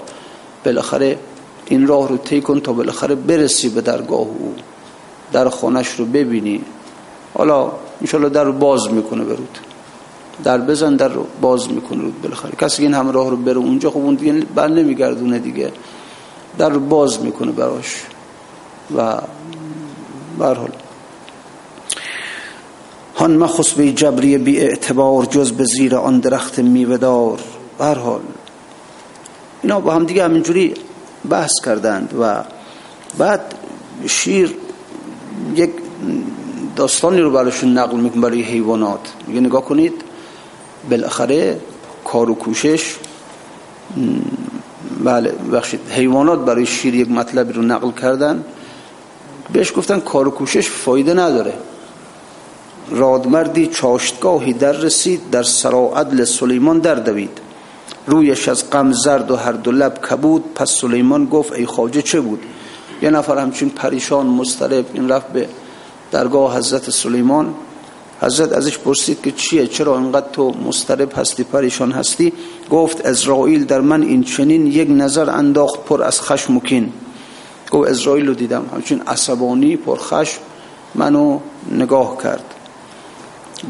بالاخره 0.64 1.18
این 1.66 1.86
راه 1.86 2.08
رو 2.08 2.16
طی 2.16 2.40
کن 2.40 2.60
تا 2.60 2.72
بالاخره 2.72 3.14
برسی 3.14 3.68
به 3.68 3.80
درگاه 3.80 4.20
او. 4.20 4.54
در 5.32 5.48
خانش 5.48 5.88
رو 5.88 6.04
ببینی. 6.04 6.60
حالا 7.34 7.72
انشالله 8.00 8.28
در 8.28 8.44
رو 8.44 8.52
باز 8.52 8.92
می‌کنه 8.92 9.24
برود 9.24 9.58
در 10.44 10.58
بزن 10.58 10.96
در 10.96 11.08
رو 11.08 11.26
باز 11.40 11.72
می‌کنه 11.72 12.02
رود 12.02 12.22
بالاخره. 12.22 12.52
کسی 12.60 12.82
این 12.82 12.94
همه 12.94 13.12
راه 13.12 13.30
رو 13.30 13.36
بره 13.36 13.56
اونجا 13.56 13.90
خب 13.90 13.96
اون 13.96 14.14
دیگه 14.14 14.32
بر 14.32 14.68
نمیگردونه 14.68 15.38
دیگه. 15.38 15.72
در 16.58 16.70
باز 16.70 17.22
می‌کنه 17.22 17.52
براش. 17.52 18.02
و 18.96 19.18
برحال 20.38 20.70
هان 23.16 23.36
مخص 23.36 23.70
به 23.70 23.92
جبری 23.92 24.38
بی 24.38 24.60
اعتبار 24.60 25.24
جز 25.24 25.52
به 25.52 25.64
زیر 25.64 25.96
آن 25.96 26.20
درخت 26.20 26.58
میوهدار. 26.58 27.38
برحال 27.78 28.20
اینا 29.62 29.80
با 29.80 29.94
هم 29.94 30.04
دیگه 30.04 30.24
همینجوری 30.24 30.74
بحث 31.30 31.52
کردند 31.64 32.14
و 32.20 32.44
بعد 33.18 33.54
شیر 34.06 34.54
یک 35.56 35.70
داستانی 36.76 37.20
رو 37.20 37.30
براشون 37.30 37.78
نقل 37.78 37.96
میکن 37.96 38.20
برای 38.20 38.42
حیوانات. 38.42 39.12
میگه 39.26 39.40
نگاه 39.40 39.64
کنید 39.64 39.92
بالاخره 40.90 41.60
کار 42.04 42.30
و 42.30 42.34
کوشش 42.34 42.96
بله 45.08 45.32
بخشید 45.52 45.80
حیوانات 45.90 46.44
برای 46.44 46.66
شیر 46.66 46.94
یک 46.94 47.10
مطلبی 47.10 47.52
رو 47.52 47.62
نقل 47.62 47.90
کردن. 47.90 48.44
بهش 49.52 49.72
گفتن 49.76 50.00
کار 50.00 50.28
و 50.28 50.30
کوشش 50.30 50.68
فایده 50.68 51.14
نداره. 51.14 51.54
رادمردی 52.90 53.66
چاشتگاهی 53.66 54.52
در 54.52 54.72
رسید 54.72 55.30
در 55.30 55.42
سرا 55.42 55.92
عدل 55.96 56.24
سلیمان 56.24 56.78
در 56.78 56.94
دوید. 56.94 57.40
رویش 58.06 58.48
از 58.48 58.70
غم 58.70 58.92
زرد 58.92 59.30
و 59.30 59.36
هر 59.36 59.52
دو 59.52 59.72
لب 59.72 59.98
کبود 60.10 60.44
پس 60.54 60.70
سلیمان 60.70 61.24
گفت 61.24 61.52
ای 61.52 61.66
خواجه 61.66 62.02
چه 62.02 62.20
بود؟ 62.20 62.42
یه 63.02 63.10
نفر 63.10 63.38
همچین 63.38 63.70
پریشان 63.70 64.26
مسترب 64.26 64.86
این 64.94 65.08
رفت 65.08 65.28
به 65.32 65.48
درگاه 66.10 66.56
حضرت 66.56 66.90
سلیمان. 66.90 67.54
حضرت 68.20 68.52
ازش 68.52 68.78
پرسید 68.78 69.22
که 69.22 69.32
چیه؟ 69.32 69.66
چرا 69.66 69.98
اینقدر 69.98 70.26
تو 70.32 70.54
مسترب 70.66 71.12
هستی 71.18 71.44
پریشان 71.44 71.92
هستی؟ 71.92 72.32
گفت 72.70 73.06
ازرائیل 73.06 73.64
در 73.64 73.80
من 73.80 74.02
این 74.02 74.22
چنین 74.22 74.66
یک 74.66 74.88
نظر 74.90 75.30
انداخت 75.30 75.84
پر 75.84 76.02
از 76.02 76.20
خشم 76.20 76.56
و 76.56 76.60
کین. 76.60 76.92
گفت 77.70 77.90
ازرائیل 77.90 78.26
رو 78.26 78.34
دیدم 78.34 78.64
همچین 78.74 79.00
عصبانی 79.06 79.76
پر 79.76 79.96
خشم. 79.96 80.40
منو 80.94 81.38
نگاه 81.70 82.18
کرد. 82.22 82.54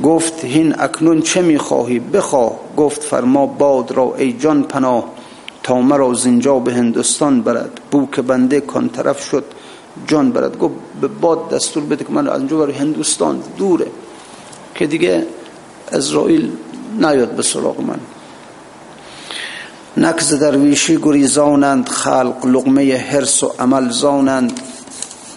گفت 0.03 0.45
هین 0.45 0.75
اکنون 0.79 1.23
چه 1.23 1.43
می‌خواهی؟ 1.43 1.99
بخواه 1.99 2.53
گفت 2.77 3.03
فرما 3.03 3.47
باد 3.47 3.93
را 3.93 4.15
ای 4.19 4.33
جان 4.33 4.63
پناه 4.63 5.05
تا 5.63 5.81
مرا 5.81 6.15
زنجا 6.15 6.59
به 6.59 6.75
هندوستان 6.75 7.43
برد. 7.43 7.81
بو 7.91 8.07
که 8.07 8.23
بنده 8.23 8.61
کان 8.61 8.89
طرف 8.89 9.25
شد 9.25 9.45
جان 10.07 10.33
برد. 10.33 10.59
گفت 10.59 10.75
به 11.01 11.09
باد 11.09 11.49
دستور 11.49 11.83
بده 11.83 12.05
که 12.05 12.13
من 12.13 12.29
از 12.29 12.39
اینجا 12.39 12.67
هندوستان 12.67 13.43
دوره. 13.59 13.87
که 14.79 14.87
دیگه 14.87 15.27
اسرائیل 15.93 16.53
نیاد 16.99 17.31
به 17.31 17.43
سراغ 17.43 17.81
من. 17.81 18.01
نکز 19.97 20.35
درویشی 20.35 20.99
گریزانند 21.03 21.89
خلق 21.89 22.47
لغمه 22.47 22.97
حرس 22.97 23.43
و 23.43 23.53
عمل 23.59 23.91
زانند. 23.91 24.61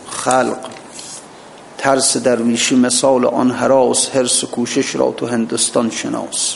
خلق 0.10 0.58
ترس 1.78 2.18
درویشی 2.18 2.76
مثال 2.76 3.26
آن 3.26 3.52
حراس 3.52 4.10
حرس 4.10 4.44
و 4.44 4.48
کوشش 4.48 4.96
را 4.96 5.12
تو 5.18 5.26
هندوستان 5.26 5.90
شناس. 5.90 6.56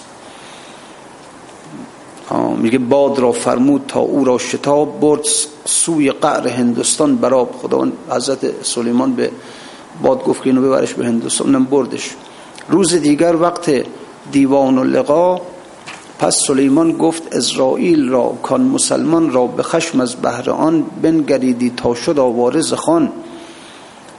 میگه 2.57 2.77
باد 2.77 3.19
را 3.19 3.31
فرمود 3.31 3.85
تا 3.87 3.99
او 3.99 4.25
را 4.25 4.37
شتاب 4.37 4.99
برد 4.99 5.25
سوی 5.65 6.11
قعر 6.11 6.47
هندوستان 6.47 7.15
براب 7.15 7.55
خدا 7.61 7.87
حضرت 8.09 8.65
سلیمان 8.65 9.13
به 9.13 9.31
باد 10.01 10.23
گفت 10.23 10.43
که 10.43 10.49
اینو 10.49 10.61
ببرش 10.61 10.93
به 10.93 11.05
هندوستان 11.05 11.55
نم 11.55 11.63
بردش. 11.65 12.15
روز 12.69 12.93
دیگر 12.93 13.35
وقت 13.35 13.71
دیوان 14.31 14.77
و 14.77 14.83
لقا 14.83 15.41
پس 16.19 16.37
سلیمان 16.47 16.91
گفت 16.91 17.35
اسرائیل 17.35 18.09
را 18.09 18.37
کان 18.43 18.61
مسلمان 18.61 19.31
را 19.31 19.47
به 19.47 19.63
خشم 19.63 19.99
از 19.99 20.15
بهر 20.15 20.49
آن 20.49 20.85
بنگریدی 21.01 21.69
تا 21.77 21.95
شد 21.95 22.19
آوارز 22.19 22.73
خان. 22.73 23.11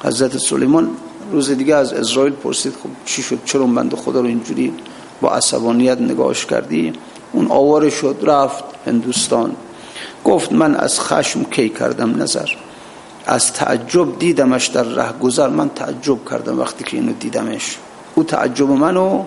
حضرت 0.05 0.39
سلیمان 0.39 0.91
روز 1.33 1.51
دیگه 1.51 1.75
از 1.75 1.93
اسرائیل 1.93 2.33
پرسید 2.33 2.73
خب 2.73 2.89
چی 3.05 3.23
شد؟ 3.23 3.39
چرا 3.45 3.67
بند 3.67 3.95
خدا 3.95 4.21
رو 4.21 4.27
اینجوری 4.27 4.73
با 5.21 5.31
عصبانیت 5.35 6.01
نگاهش 6.01 6.47
کردی؟ 6.47 6.93
اون 7.33 7.47
آواره 7.51 7.91
شد 7.91 8.17
رفت 8.23 8.65
هندوستان. 8.87 9.57
گفت 10.25 10.53
من 10.53 10.75
از 10.75 11.01
خشم 11.01 11.45
کی 11.45 11.69
کردم 11.69 12.23
نظر؟ 12.23 12.49
از 13.27 13.53
تعجب 13.53 14.19
دیدمش 14.19 14.67
در 14.67 14.83
ره 14.83 15.13
گذر 15.13 15.49
من 15.49 15.69
تعجب 15.69 16.19
کردم 16.31 16.61
وقتی 16.61 16.85
که 16.85 16.97
اینو 16.97 17.13
دیدمش. 17.13 17.79
او 18.17 18.25
تعجب 18.25 18.71
منو 18.71 19.25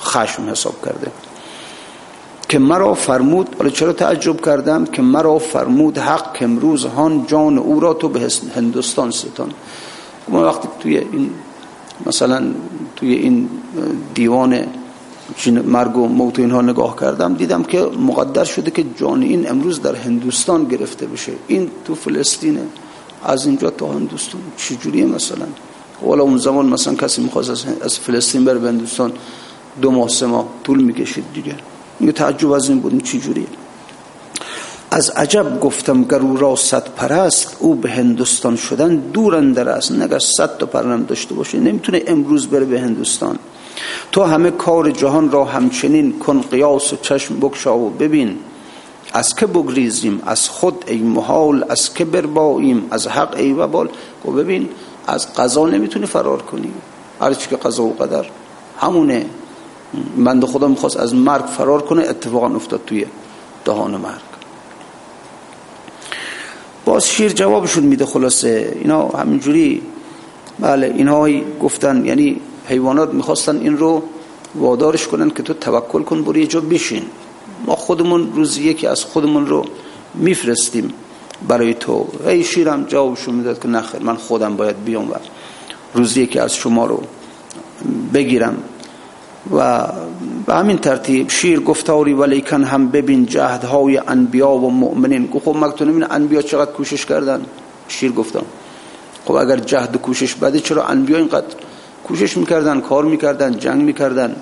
خشم 0.00 0.50
حساب 0.50 0.74
کرده. 0.84 1.10
که 2.48 2.58
مرا 2.58 2.94
فرمود 2.94 3.56
حالا 3.58 3.70
چرا 3.70 3.92
تعجب 3.92 4.40
کردم؟ 4.40 4.84
که 4.84 5.02
مرا 5.02 5.38
فرمود 5.38 5.98
حق 5.98 6.36
امروز 6.40 6.84
هان 6.84 7.26
جان 7.26 7.58
او 7.58 7.80
را 7.80 7.94
تو 7.94 8.08
به 8.08 8.28
هندوستان 8.56 9.10
ستان. 9.10 9.50
ما 10.28 10.44
وقتی 10.44 10.68
توی 10.80 10.98
این 10.98 11.30
مثلا 12.06 12.42
توی 12.96 13.14
این 13.14 13.48
دیوان 14.14 14.66
مرگ 15.46 15.96
و 15.96 16.08
موت 16.08 16.38
اینها 16.38 16.62
نگاه 16.62 16.96
کردم 16.96 17.34
دیدم 17.34 17.62
که 17.62 17.82
مقدر 17.82 18.44
شده 18.44 18.70
که 18.70 18.84
جان 18.96 19.22
این 19.22 19.50
امروز 19.50 19.82
در 19.82 19.94
هندوستان 19.94 20.64
گرفته 20.64 21.06
بشه. 21.06 21.32
این 21.46 21.70
تو 21.84 21.94
فلسطینه. 21.94 22.62
از 23.24 23.46
اینجا 23.46 23.70
تا 23.70 23.86
هندوستان. 23.86 24.40
چجوریه 24.56 25.06
مثلا؟ 25.06 25.46
والا 26.04 26.22
اون 26.22 26.38
زمان 26.38 26.66
مثلا 26.66 26.94
کسی 26.94 27.22
می‌خواست 27.22 27.66
از 27.82 27.98
فلسطین 27.98 28.44
بره 28.44 28.58
به 28.58 28.72
دو 29.82 29.90
ماه 29.90 30.08
سه 30.08 30.26
ماه 30.26 30.46
طول 30.64 30.82
می‌کشید 30.82 31.24
دیگه. 31.34 31.56
یه 32.00 32.12
تعجب 32.12 32.52
از 32.52 32.68
این 32.68 32.80
بود 32.80 33.02
چجوریه 33.02 33.46
از 34.90 35.10
عجب 35.10 35.60
گفتم 35.60 36.04
گرو 36.04 36.36
را 36.36 36.56
صد 36.56 36.88
پرست 36.96 37.56
او 37.60 37.74
به 37.74 37.90
هندوستان 37.90 38.56
شدن 38.56 38.96
دور 38.96 39.36
اندر 39.36 39.68
است. 39.68 39.92
نگر 39.92 40.18
صد 40.18 40.58
تا 40.58 40.66
پرنم 40.66 41.02
داشته 41.02 41.34
باشه 41.34 41.60
نمی‌تونه 41.60 42.02
امروز 42.06 42.46
بره 42.46 42.64
به 42.64 42.80
هندوستان. 42.80 43.38
تو 44.12 44.22
همه 44.22 44.50
کار 44.50 44.90
جهان 44.90 45.30
را 45.30 45.44
همچنین 45.44 46.18
کن 46.18 46.40
قیاس 46.40 46.92
و 46.92 46.96
چشم 47.02 47.36
بکشا 47.40 47.78
و 47.78 47.90
ببین. 47.90 48.36
از 49.12 49.34
که 49.34 49.46
بگریزیم؟ 49.46 50.22
از 50.26 50.48
خود 50.48 50.84
ای 50.86 50.98
محال 50.98 51.64
از 51.68 51.94
که 51.94 52.04
برباییم؟ 52.04 52.86
از 52.90 53.06
حق 53.06 53.36
ای 53.36 53.52
وبال. 53.52 53.88
و 54.24 54.30
ببین 54.30 54.68
از 55.06 55.34
قضا 55.34 55.66
نمی‌تونی 55.66 56.06
فرار 56.06 56.42
کنی. 56.42 56.72
هرچی 57.20 57.48
که 57.48 57.56
قضا 57.56 57.82
و 57.82 57.94
قدر. 57.94 58.26
همونه. 58.78 59.26
بند 60.16 60.44
خدا 60.44 60.68
می‌خواست 60.68 60.96
از 60.96 61.14
مرگ 61.14 61.44
فرار 61.44 61.82
کنه 61.82 62.02
اتفاقا 62.02 62.46
افتاد 62.46 62.80
توی 62.86 63.06
دهان 63.64 63.96
مرگ. 63.96 64.20
باز 66.84 67.08
شیر 67.08 67.32
جوابشون 67.32 67.84
میده 67.84 68.06
خلاصه. 68.06 68.78
اینا 68.80 69.08
همینجوری 69.08 69.82
بله 70.58 70.86
اینها 70.86 71.28
گفتن 71.62 72.04
یعنی 72.06 72.40
حیوانات 72.68 73.14
می‌خواستن 73.14 73.60
این 73.60 73.78
رو 73.78 74.02
وادارش 74.54 75.06
کنن 75.06 75.30
که 75.30 75.42
تو 75.42 75.54
توکل 75.54 76.02
کن 76.02 76.22
برو 76.22 76.36
یه 76.36 76.46
جا 76.46 76.60
بشین. 76.60 77.02
ما 77.66 77.76
خودمون 77.76 78.32
روز 78.34 78.58
یکی 78.58 78.86
از 78.86 79.04
خودمون 79.04 79.46
رو 79.46 79.64
میفرستیم. 80.14 80.92
برای 81.48 81.74
تو. 81.74 82.06
ای 82.26 82.44
شیرم 82.44 82.84
جوابشون 82.84 83.34
می‌داد 83.34 83.60
که 83.60 83.68
نخیر 83.68 84.02
من 84.02 84.16
خودم 84.16 84.56
باید 84.56 84.84
بیام 84.84 85.10
و 85.10 85.14
روز 85.94 86.16
یکی 86.16 86.38
از 86.38 86.54
شما 86.54 86.86
رو 86.86 87.02
بگیرم. 88.14 88.56
و 89.56 89.88
به 90.46 90.54
همین 90.54 90.78
ترتیب 90.78 91.30
شیر 91.30 91.60
گفتاری 91.60 92.12
ولیکن 92.12 92.64
هم 92.64 92.88
ببین 92.88 93.26
جهدهای 93.26 93.98
انبیا 93.98 94.50
و 94.50 94.70
مؤمنین. 94.70 95.28
خب 95.44 95.56
مگه 95.56 95.84
نمیدن 95.84 96.06
انبیا 96.10 96.42
چقدر 96.42 96.70
کوشش 96.70 97.06
کردن؟ 97.06 97.46
شیر 97.88 98.12
گفتم 98.12 98.44
خب 99.24 99.32
اگر 99.32 99.56
جهد 99.56 99.96
و 99.96 99.98
کوشش 99.98 100.34
بده 100.34 100.60
چرا 100.60 100.84
انبیا 100.84 101.18
اینقدر 101.18 101.46
کوشش 102.04 102.36
می‌کردن 102.36 102.80
کار 102.80 103.04
می‌کردن 103.04 103.58
جنگ 103.58 103.82
می‌کردن؟ 103.82 104.36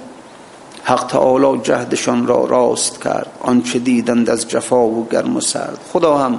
حق 0.83 1.07
تعالی 1.07 1.61
جهدشان 1.63 2.27
را 2.27 2.45
راست 2.45 3.01
کرد. 3.01 3.31
آنچه 3.41 3.79
دیدند 3.79 4.31
از 4.31 4.49
جفا 4.49 4.87
و 4.87 5.09
گرم 5.11 5.37
و 5.37 5.41
سرد. 5.41 5.79
خدا 5.93 6.19
هم 6.19 6.39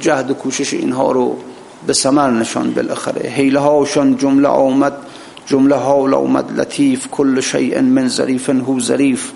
جهد 0.00 0.30
و 0.30 0.34
کوشش 0.34 0.74
اینها 0.74 1.12
رو 1.12 1.36
به 1.86 1.92
سمر 1.92 2.30
نشان 2.30 2.70
بالاخره. 2.70 3.30
حیله 3.30 3.60
هاشان 3.60 4.16
جمله 4.16 4.48
آمد 4.48 4.92
جمله 5.46 5.76
حال 5.76 6.14
آمد 6.14 6.60
لطیف 6.60 7.08
کل 7.10 7.40
شیء 7.40 7.80
من 7.80 8.08
ظریف 8.08 8.50
هو 8.50 8.80
ظریف. 8.80 9.32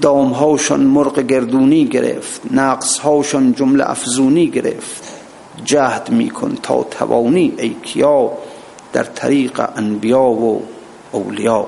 دام 0.00 0.30
هاشان 0.30 0.80
مرغ 0.80 1.20
گردونی 1.20 1.84
گرفت 1.84 2.40
نقص 2.50 2.98
هاشان 2.98 3.52
جمله 3.52 3.90
افزونی 3.90 4.46
گرفت. 4.46 5.02
جهد 5.64 6.10
میکن 6.10 6.58
تا 6.62 6.82
توانی 6.82 7.52
ای 7.58 7.76
کیا 7.82 8.32
در 8.92 9.04
طریق 9.04 9.68
انبیا 9.76 10.22
و 10.22 10.62
اولیا. 11.12 11.66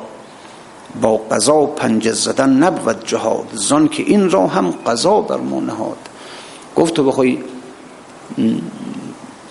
با 1.00 1.16
قضا 1.16 1.66
پنج 1.66 2.12
زدن 2.12 2.50
نبود 2.50 3.06
جهاد 3.06 3.46
زان 3.52 3.88
که 3.88 4.02
این 4.02 4.30
را 4.30 4.46
هم 4.46 4.70
قضا 4.86 5.20
بر 5.20 5.36
ما 5.36 5.60
نهاد. 5.60 5.96
گفت 6.76 6.94
تو 6.94 7.04
بخوای 7.04 7.38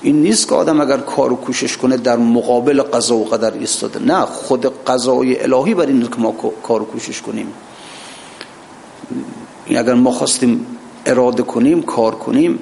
این 0.02 0.21
نیست 0.21 0.47
که 0.49 0.56
آدم 0.56 0.82
اگر 0.82 0.97
کار 0.97 1.34
و 1.34 1.36
کوشش 1.36 1.78
کنه 1.78 1.97
در 1.97 2.17
مقابل 2.17 2.82
قضا 2.82 3.15
و 3.15 3.25
قدر 3.25 3.54
ایستاده. 3.54 3.99
نه 3.99 4.25
خود 4.25 4.86
قضای 4.86 5.43
الهی 5.43 5.73
بر 5.73 5.86
این 5.86 6.02
که 6.02 6.15
ما 6.17 6.36
کار 6.63 6.82
و 6.82 6.86
کوشش 6.86 7.21
کنیم. 7.21 7.54
اگر 9.69 9.93
ما 9.93 10.12
خواستیم 10.12 10.65
اراده 11.06 11.43
کنیم 11.43 11.82
کار 11.82 12.15
کنیم 12.15 12.60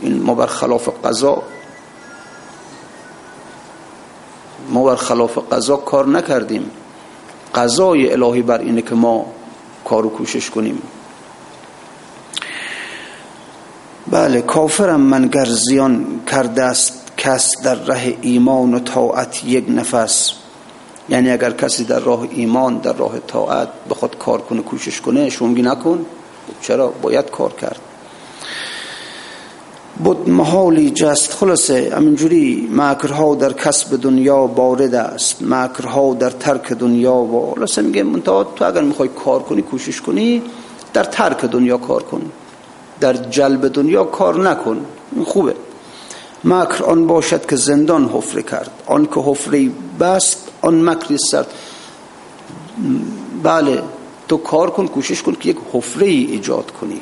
این 0.00 0.22
ما 0.22 0.34
بر 0.34 0.46
خلاف 0.46 0.88
قضا 1.04 1.42
ما 4.70 4.84
بر 4.84 4.96
خلاف 4.96 5.38
قضا 5.52 5.76
کار 5.76 6.06
نکردیم. 6.08 6.70
قضای 7.54 8.12
الهی 8.12 8.42
بر 8.42 8.58
اینه 8.58 8.82
که 8.82 8.94
ما 8.94 9.26
کار 9.84 10.06
و 10.06 10.10
کوشش 10.10 10.50
کنیم. 10.50 10.82
بله 14.10 14.40
کافرم 14.40 15.00
من 15.00 15.28
گر 15.28 15.44
زیان 15.44 16.20
کرده 16.26 16.62
است 16.62 16.92
کس 17.16 17.62
در 17.62 17.74
ره 17.74 18.14
ایمان 18.20 18.74
و 18.74 18.78
طاعت 18.78 19.44
یک 19.44 19.64
نفس. 19.68 20.32
یعنی 21.08 21.30
اگر 21.30 21.50
کسی 21.50 21.84
در 21.84 21.98
راه 21.98 22.26
ایمان 22.30 22.78
در 22.78 22.92
راه 22.92 23.18
طاعت 23.26 23.68
بخواد 23.90 24.18
کار 24.18 24.40
کنه 24.40 24.62
کوشش 24.62 25.00
کنه 25.00 25.30
شونگی 25.30 25.62
نکن. 25.62 26.06
چرا؟ 26.62 26.88
باید 26.88 27.30
کار 27.30 27.52
کرد. 27.52 27.80
بود 30.04 30.28
محالی 30.28 30.90
جست. 30.90 31.32
خلاصه 31.32 31.92
همینجوری 31.96 32.68
مکرها 32.72 33.34
در 33.34 33.52
کسب 33.52 34.00
دنیا 34.00 34.46
بارد 34.46 34.94
است. 34.94 35.42
مکرها 35.42 36.14
در 36.14 36.30
ترک 36.30 36.72
دنیا 36.72 37.14
و 37.14 37.54
خلاصه 37.54 37.82
میگه 37.82 38.02
منتها 38.02 38.44
تو 38.44 38.64
اگر 38.64 38.82
می‌خوای 38.82 39.08
کار 39.24 39.42
کنی 39.42 39.62
کوشش 39.62 40.00
کنی 40.00 40.42
در 40.92 41.04
ترک 41.04 41.44
دنیا 41.44 41.76
کار 41.76 42.02
کن. 42.02 42.22
در 43.00 43.12
جلب 43.12 43.68
دنیا 43.68 44.04
کار 44.04 44.50
نکن. 44.50 44.86
خوبه. 45.24 45.54
مکر 46.44 46.84
آن 46.84 47.06
باشد 47.06 47.46
که 47.46 47.56
زندان 47.56 48.08
حفره 48.08 48.42
کرد. 48.42 48.70
آن 48.86 49.06
که 49.06 49.20
حفره 49.20 49.70
بست 50.00 50.48
آن 50.62 50.88
مکری 50.88 51.18
سرد. 51.18 51.46
بله 53.42 53.82
تو 54.28 54.36
کار 54.36 54.70
کن 54.70 54.86
کوشش 54.86 55.22
کن 55.22 55.32
که 55.40 55.48
یک 55.48 55.56
حفره 55.72 56.06
ایجاد 56.06 56.70
کنی. 56.70 57.00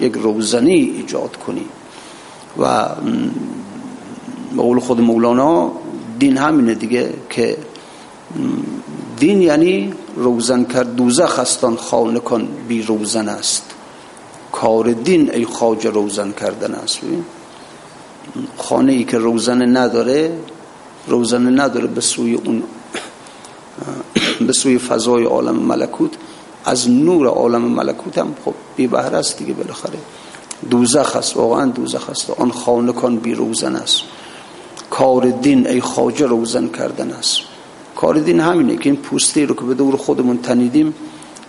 یک 0.00 0.12
روزنی 0.14 0.74
ایجاد 0.74 1.36
کنی. 1.36 1.64
و 2.58 2.88
قول 4.56 4.80
خود 4.80 5.00
مولانا 5.00 5.72
دین 6.18 6.36
همینه 6.36 6.74
دیگه 6.74 7.14
که 7.30 7.58
دین 9.18 9.42
یعنی 9.42 9.92
روزن 10.16 10.64
کرد 10.64 10.96
دوزخ 10.96 11.38
هستان 11.38 11.76
خانه 11.76 12.20
کن 12.20 12.48
بی 12.68 12.82
روزن 12.82 13.28
است. 13.28 13.74
کار 14.52 14.92
دین 14.92 15.30
ای 15.30 15.44
خاج 15.44 15.86
روزن 15.86 16.32
کردن 16.32 16.74
است. 16.74 17.00
خانه 18.56 18.92
ای 18.92 19.04
که 19.04 19.18
روزن 19.18 19.76
نداره 19.76 20.38
روزن 21.06 21.60
نداره 21.60 21.86
به 21.86 22.00
سوی 22.00 22.34
اون 22.34 22.62
به 24.46 24.52
سوی 24.52 24.78
فضای 24.78 25.24
عالم 25.24 25.56
ملکوت. 25.56 26.10
از 26.64 26.90
نور 26.90 27.26
عالم 27.26 27.62
ملکوت 27.62 28.18
هم 28.18 28.34
خب 28.44 28.54
بی 28.76 28.86
بهره 28.86 29.16
است 29.16 29.38
دیگه 29.38 29.52
بالاخره. 29.52 29.98
دوزخ 30.70 31.16
است 31.16 31.36
واقعا 31.36 31.66
دوزخ 31.66 32.10
است. 32.10 32.30
آن 32.30 32.50
خانه 32.50 32.92
کن 32.92 33.16
بی 33.16 33.34
روزن 33.34 33.76
است. 33.76 34.02
کار 34.90 35.30
دین 35.30 35.66
ای 35.66 35.80
خاجه 35.80 36.26
روزن 36.26 36.68
کردن 36.68 37.10
است. 37.10 37.40
کار 37.96 38.18
دین 38.18 38.40
همینه 38.40 38.76
که 38.76 38.90
این 38.90 38.96
پوسته 38.96 39.44
رو 39.44 39.54
که 39.54 39.62
به 39.62 39.74
دور 39.74 39.96
خودمون 39.96 40.38
تنیدیم 40.38 40.94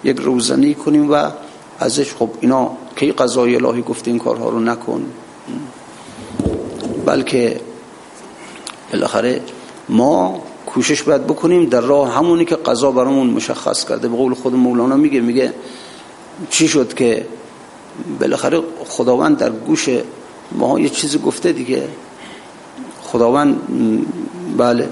یک 0.04 0.18
روزنی 0.20 0.74
کنیم 0.74 1.12
و 1.12 1.32
ازش 1.80 2.14
خب 2.14 2.30
اینا 2.42 2.72
کی 3.00 3.12
قضای 3.12 3.56
الهی 3.56 3.82
گفته 3.82 4.12
این 4.12 4.20
کارها 4.20 4.50
رو 4.50 4.60
نکن. 4.60 5.06
بلکه 7.06 7.60
بالاخره 8.92 9.42
ما 9.90 10.44
کوشش 10.66 11.04
باید 11.04 11.28
بکنیم 11.28 11.66
در 11.66 11.82
راه 11.82 12.16
همونی 12.16 12.46
که 12.46 12.56
قضا 12.56 12.92
برامون 12.92 13.28
مشخص 13.28 13.86
کرده. 13.86 14.08
به 14.08 14.18
قول 14.18 14.34
خود 14.34 14.56
مولانا 14.56 14.96
میگه 14.96 15.22
میگه 15.22 15.54
چی 16.50 16.68
شد 16.68 16.94
که 16.94 17.26
بالاخره 18.20 18.62
خداوند 18.88 19.38
در 19.38 19.50
گوش 19.50 19.90
ما 20.52 20.80
یه 20.80 20.90
چیزی 20.90 21.18
گفته 21.18 21.52
دیگه. 21.52 21.88
خداوند 23.04 23.62
بله 24.58 24.90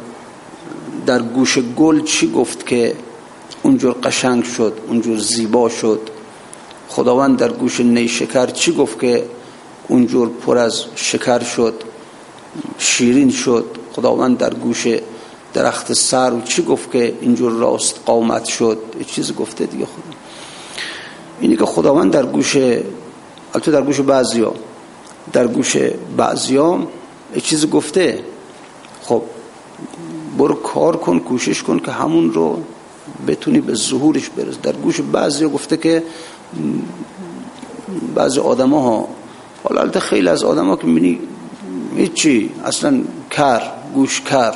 در 1.05 1.21
گوش 1.21 1.57
گل 1.59 2.03
چی 2.03 2.31
گفت 2.31 2.67
که 2.67 2.95
اونجور 3.63 3.95
قشنگ 4.03 4.43
شد 4.43 4.73
اونجور 4.87 5.17
زیبا 5.17 5.69
شد؟ 5.69 6.09
خداوند 6.89 7.37
در 7.37 7.51
گوش 7.51 7.79
نیشکر 7.79 8.47
چی 8.47 8.73
گفت 8.73 8.99
که 8.99 9.25
اونجور 9.87 10.29
پر 10.29 10.57
از 10.57 10.83
شکر 10.95 11.43
شد 11.43 11.73
شیرین 12.77 13.29
شد؟ 13.29 13.65
خداوند 13.93 14.37
در 14.37 14.53
گوش 14.53 14.87
درخت 15.53 15.93
سر 15.93 16.41
چی 16.41 16.63
گفت 16.63 16.91
که 16.91 17.13
اینجور 17.21 17.51
راست 17.51 17.99
قامت 18.05 18.45
شد؟ 18.45 18.77
چیز 19.07 19.35
گفته 19.35 19.65
دیگه 19.65 19.85
خود 19.85 20.03
اینی 21.39 21.57
که 21.57 21.65
خداوند 21.65 22.11
در 22.11 22.25
گوش 22.25 22.55
البته 23.53 23.71
در 23.71 23.81
گوش 23.81 23.99
بعضیا 23.99 24.53
در 25.33 25.47
گوش 25.47 25.77
بعضیا 26.17 26.87
چیز 27.43 27.69
گفته. 27.69 28.23
خب 29.03 29.21
برو 30.37 30.55
کار 30.55 30.97
کن 30.97 31.19
کوشش 31.19 31.63
کن 31.63 31.79
که 31.79 31.91
همون 31.91 32.33
رو 32.33 32.63
بتونی 33.27 33.59
به 33.59 33.73
ظهورش 33.73 34.29
برس 34.29 34.55
در 34.63 34.71
گوش 34.71 35.01
بعضیا 35.01 35.49
گفته 35.49 35.77
که 35.77 36.03
بعضی 38.15 38.39
آدم 38.39 38.69
ها 38.69 39.07
حالا 39.63 39.99
خیلی 39.99 40.29
از 40.29 40.43
آدم 40.43 40.67
ها 40.67 40.75
که 40.75 40.87
می‌بینی 40.87 41.19
هیچی 41.97 42.51
اصلا 42.65 43.01
کر 43.31 43.61
گوش 43.93 44.21
کر 44.21 44.53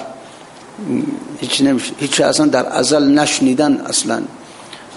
هیچ 1.40 1.62
نمیشه 1.62 1.94
هیچ 2.00 2.22
اصلا 2.22 2.46
در 2.46 2.66
ازل 2.66 3.04
نشنیدن 3.20 3.78
اصلا. 3.78 4.22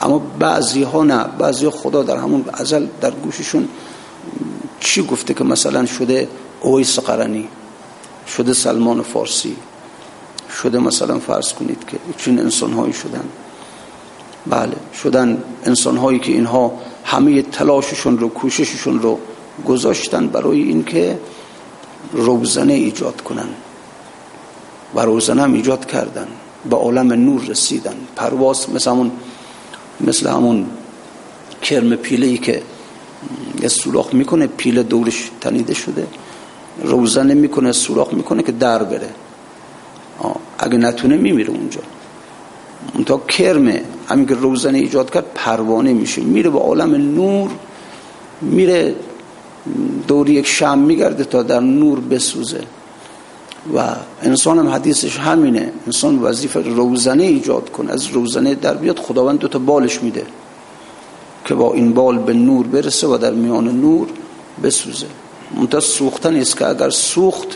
اما 0.03 0.19
بعضی 0.19 0.83
ها 0.83 1.05
نه 1.05 1.25
بعضی 1.39 1.69
خدا 1.69 2.03
در 2.03 2.17
همون 2.17 2.45
ازل 2.53 2.87
در 3.01 3.11
گوششون 3.11 3.69
چی 4.81 5.03
گفته 5.03 5.35
که 5.35 5.45
مثلا 5.45 5.87
شده 5.87 6.29
اویس 6.61 6.99
قرنی 6.99 7.49
شده 8.37 8.53
سلمان 8.53 9.03
فارسی 9.03 9.57
شده 10.63 10.79
مثلا 10.79 11.19
فرض 11.19 11.53
کنید 11.53 11.85
که 11.89 11.97
چین 12.17 12.41
انسان 12.41 12.73
هایی 12.73 12.93
شدن. 12.93 13.25
بله. 14.47 14.77
شدن 15.03 15.43
انسان 15.65 15.97
هایی 15.97 16.19
که 16.19 16.33
اینها 16.33 16.73
همه 17.05 17.43
تلاششون 17.43 18.19
رو 18.19 18.29
کوشششون 18.29 19.03
رو 19.03 19.19
گذاشتن 19.67 20.27
برای 20.27 20.63
اینکه 20.63 21.19
روزنه 22.13 22.73
ایجاد 22.73 23.21
کنن. 23.21 23.49
و 24.95 25.01
روزنه 25.01 25.43
هم 25.43 25.53
ایجاد 25.53 25.87
کردن. 25.87 26.27
به 26.71 26.77
عالم 26.77 27.13
نور 27.13 27.41
رسیدن. 27.41 27.95
پرواز 28.17 28.71
مثل 28.71 28.91
همون 28.91 29.11
مثل 30.01 30.29
همون 30.29 30.67
کرم 31.63 31.97
پیله 31.97 32.27
ای 32.27 32.39
که 32.39 32.63
یه 33.63 33.69
سوراخ 33.69 34.15
می‌کنه 34.15 34.47
پیله 34.47 34.83
دورش 34.83 35.31
تنیده 35.41 35.75
شده. 35.75 36.07
روزنه 36.83 37.35
می‌کنه 37.35 37.73
سوراخ 37.73 38.15
می‌کنه 38.15 38.43
که 38.43 38.53
در 38.53 38.83
بره. 38.83 39.11
اگه 40.59 40.79
نتونه 40.79 41.17
میمیره 41.17 41.51
اونجا. 41.51 41.81
اون 41.81 41.94
تا 43.07 43.19
کرمه 43.19 43.83
همین 44.09 44.27
که 44.27 44.35
روزنه 44.35 44.79
ایجاد 44.79 45.11
کرد 45.11 45.25
پروانه 45.35 45.93
میشه. 45.93 46.23
میره 46.23 46.51
به 46.51 46.59
عالم 46.59 46.95
نور 46.95 47.51
میره 48.41 48.95
دور 50.09 50.31
یک 50.31 50.47
شم 50.47 50.79
میگرده 50.79 51.25
تا 51.25 51.43
در 51.43 51.61
نور 51.61 52.01
بسوزه. 52.01 52.61
و 53.75 53.97
انسان 54.23 54.59
هم 54.59 54.69
حدیثش 54.69 55.19
همینه. 55.19 55.73
انسان 55.87 56.19
وظیفه 56.19 56.61
روزنه 56.61 57.23
ایجاد 57.23 57.71
کنه. 57.71 57.93
از 57.93 58.07
روزنه 58.07 58.55
در 58.55 58.75
بیاد 58.75 58.99
خداوند 58.99 59.39
دوتا 59.39 59.59
بالش 59.59 60.03
میده 60.03 60.27
که 61.45 61.55
با 61.55 61.73
این 61.73 61.93
بال 61.93 62.19
به 62.19 62.33
نور 62.33 62.67
برسه 62.67 63.07
و 63.07 63.17
در 63.17 63.31
میان 63.31 63.81
نور 63.81 64.09
بسوزه. 64.63 65.07
منتها 65.57 65.81
سوختن 65.81 66.37
است 66.37 66.57
که 66.57 66.67
اگر 66.67 66.91
سوخت 66.91 67.49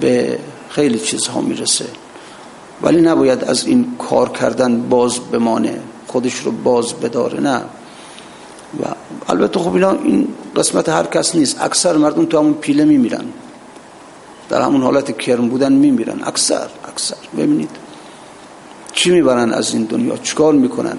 به 0.00 0.38
خیلی 0.68 0.98
چیزها 0.98 1.40
می‌رسه. 1.40 1.84
ولی 2.82 3.00
نباید 3.00 3.44
از 3.44 3.66
این 3.66 3.86
کار 3.98 4.28
کردن 4.28 4.82
باز 4.88 5.18
بمانه 5.18 5.80
خودش 6.06 6.34
رو 6.34 6.52
باز 6.52 6.94
بداره 6.94 7.40
نه. 7.40 7.62
و 8.80 8.84
البته 9.28 9.60
خب 9.60 9.74
اینا 9.74 9.90
این 9.90 10.28
قسمت 10.56 10.88
هر 10.88 11.04
کس 11.04 11.34
نیست. 11.34 11.60
اکثر 11.60 11.96
مردم 11.96 12.24
تو 12.24 12.38
همون 12.38 12.54
پیله 12.54 12.84
میمیرن. 12.84 13.24
در 14.48 14.62
همون 14.62 14.82
حالت 14.82 15.18
کرم 15.18 15.48
بودن 15.48 15.72
میمیرن. 15.72 16.20
اکثر 16.24 16.68
اکثر. 16.88 17.16
ببینید. 17.36 17.70
چی 18.92 19.10
می‌برن 19.10 19.52
از 19.52 19.74
این 19.74 19.84
دنیا؟ 19.84 20.16
چکار 20.16 20.54
می‌کنن؟ 20.54 20.98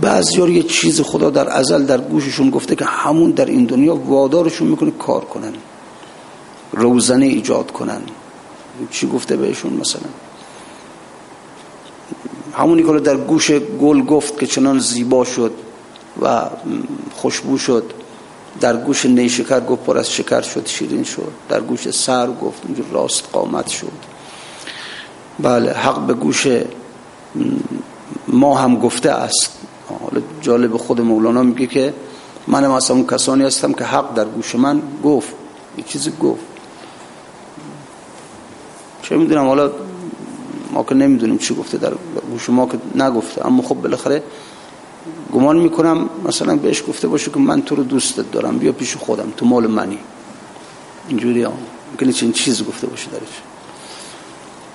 بعضی 0.00 0.42
یه 0.42 0.62
چیز 0.62 1.00
خدا 1.00 1.30
در 1.30 1.48
ازل 1.48 1.84
در 1.84 1.98
گوششون 1.98 2.50
گفته 2.50 2.76
که 2.76 2.84
همون 2.84 3.30
در 3.30 3.44
این 3.44 3.64
دنیا 3.64 3.96
وادارشون 3.96 4.68
می‌کنه 4.68 4.90
کار 4.90 5.24
کنن. 5.24 5.52
روزنه 6.72 7.26
ایجاد 7.26 7.70
کنن. 7.70 8.00
چی 8.90 9.06
گفته 9.06 9.36
بهشون 9.36 9.72
مثلا؟ 9.72 10.08
همونی 12.54 12.82
که 12.82 12.92
در 12.92 13.16
گوش 13.16 13.50
گل 13.50 14.02
گفت 14.02 14.38
که 14.38 14.46
چنان 14.46 14.78
زیبا 14.78 15.24
شد 15.24 15.52
و 16.22 16.40
خوشبو 17.14 17.58
شد 17.58 17.92
در 18.60 18.76
گوش 18.76 19.06
نیشکر 19.06 19.60
گفت 19.60 19.84
پر 19.84 19.98
از 19.98 20.12
شکر 20.12 20.42
شد 20.42 20.66
شیرین 20.66 21.04
شد. 21.04 21.32
در 21.48 21.60
گوش 21.60 21.90
سر 21.90 22.26
گفت 22.26 22.62
اونجور 22.66 22.86
راست 22.92 23.24
قامت 23.32 23.68
شد. 23.68 23.92
بله 25.38 25.72
حق 25.72 26.06
به 26.06 26.14
گوش 26.14 26.46
ما 28.28 28.58
هم 28.58 28.76
گفته 28.76 29.10
است. 29.10 29.58
حالا 29.88 30.22
جالب 30.40 30.76
خود 30.76 31.00
مولانا 31.00 31.42
میگه 31.42 31.66
که 31.66 31.94
من 32.46 32.64
هم 32.64 32.70
اون 32.70 33.06
کسانی 33.06 33.44
هستم 33.44 33.72
که 33.72 33.84
حق 33.84 34.14
در 34.14 34.24
گوش 34.24 34.54
من 34.54 34.82
گفت. 35.04 35.34
یه 35.78 35.84
چیزی 35.84 36.12
گفت. 36.22 36.49
چه 39.10 39.16
می‌دونم 39.16 39.46
حالا 39.46 39.70
ما 40.72 40.82
که 40.82 40.94
نمی‌دونیم 40.94 41.38
چی 41.38 41.54
گفته 41.54 41.78
در 41.78 41.92
گوش 42.30 42.50
ما 42.50 42.66
که 42.66 43.02
نگفته 43.02 43.46
اما 43.46 43.62
خب 43.62 43.74
بالاخره 43.74 44.22
گمان 45.32 45.56
می‌کنم 45.56 46.10
مثلا 46.24 46.56
بهش 46.56 46.82
گفته 46.88 47.08
باشه 47.08 47.30
که 47.30 47.38
من 47.38 47.62
تو 47.62 47.74
رو 47.74 47.82
دوستت 47.82 48.32
دارم 48.32 48.58
بیا 48.58 48.72
پیش 48.72 48.96
خودم 48.96 49.32
تو 49.36 49.46
مال 49.46 49.66
منی. 49.66 49.98
اینجوری 51.08 51.42
هم 51.42 51.52
ممکنه 51.90 52.12
چنین 52.12 52.32
چیز 52.32 52.64
گفته 52.64 52.86
باشه 52.86 53.10
درش. 53.10 53.42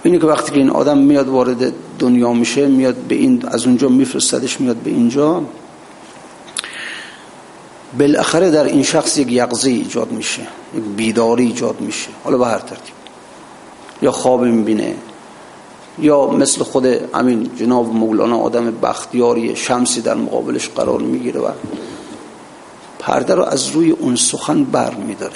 اینه 0.04 0.20
که 0.20 0.26
وقتی 0.26 0.52
که 0.52 0.58
این 0.58 0.70
آدم 0.70 0.98
میاد 0.98 1.28
وارد 1.28 1.74
دنیا 2.00 2.34
میشه 2.34 2.68
میاد 2.68 2.96
به 2.96 3.16
این 3.16 3.44
از 3.48 3.66
اونجا 3.66 3.90
میفرستدش 3.90 4.62
میاد 4.62 4.76
به 4.76 4.90
اینجا 4.90 5.44
بالاخره 8.00 8.52
در 8.52 8.64
این 8.64 8.84
شخص 8.84 9.18
یک 9.18 9.32
یقظه 9.32 9.70
ایجاد 9.70 10.12
میشه 10.12 10.42
یک 10.78 10.84
بیداری 10.84 11.46
ایجاد 11.46 11.82
میشه. 11.82 12.10
حالا 12.24 12.38
به 12.38 12.46
هر 12.46 12.60
ترتیب. 12.60 12.95
یا 14.02 14.12
خواب 14.12 14.44
می‌بینه 14.44 14.96
یا 16.00 16.28
مثل 16.28 16.64
خود 16.64 16.86
همین 16.86 17.50
جناب 17.56 17.94
مولانا 17.94 18.38
آدم 18.38 18.72
بختیاری 18.72 19.56
شمسی 19.56 20.02
در 20.02 20.14
مقابلش 20.14 20.70
قرار 20.70 21.00
می‌گیره 21.00 21.40
و 21.42 21.50
پرده 23.00 23.36
رو 23.36 23.44
از 23.44 23.68
روی 23.68 23.92
اون 23.92 24.16
سخن 24.16 24.64
بر 24.64 24.94
میداره. 24.94 25.36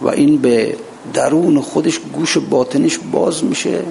و 0.00 0.08
این 0.08 0.36
به 0.36 0.76
درون 1.14 1.60
خودش 1.60 1.98
گوش 1.98 2.38
باطنش 2.38 2.98
باز 3.12 3.44
میشه 3.44 3.82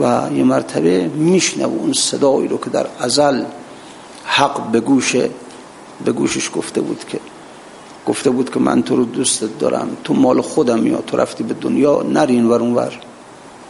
و 0.00 0.28
یه 0.34 0.44
مرتبه 0.44 1.08
میشنه 1.08 1.64
اون 1.64 1.92
صدایی 1.92 2.48
رو 2.48 2.58
که 2.58 2.70
در 2.70 2.86
ازل 2.98 3.44
حق 4.24 4.70
به 4.70 4.80
گوش 4.80 5.16
به 6.04 6.12
گوشش 6.12 6.50
گفته 6.54 6.80
بود 6.80 7.04
که 7.08 7.20
گفته 8.10 8.30
بود 8.30 8.50
که 8.50 8.60
من 8.60 8.82
تو 8.82 8.96
رو 8.96 9.04
دوستت 9.04 9.58
دارم. 9.58 9.96
تو 10.04 10.14
مال 10.14 10.40
خودم 10.40 10.86
یا 10.86 11.00
تو 11.00 11.16
رفتی 11.16 11.44
به 11.44 11.54
دنیا 11.54 12.02
نری 12.02 12.34
این 12.34 12.46
ور 12.46 12.62
ور. 12.62 13.00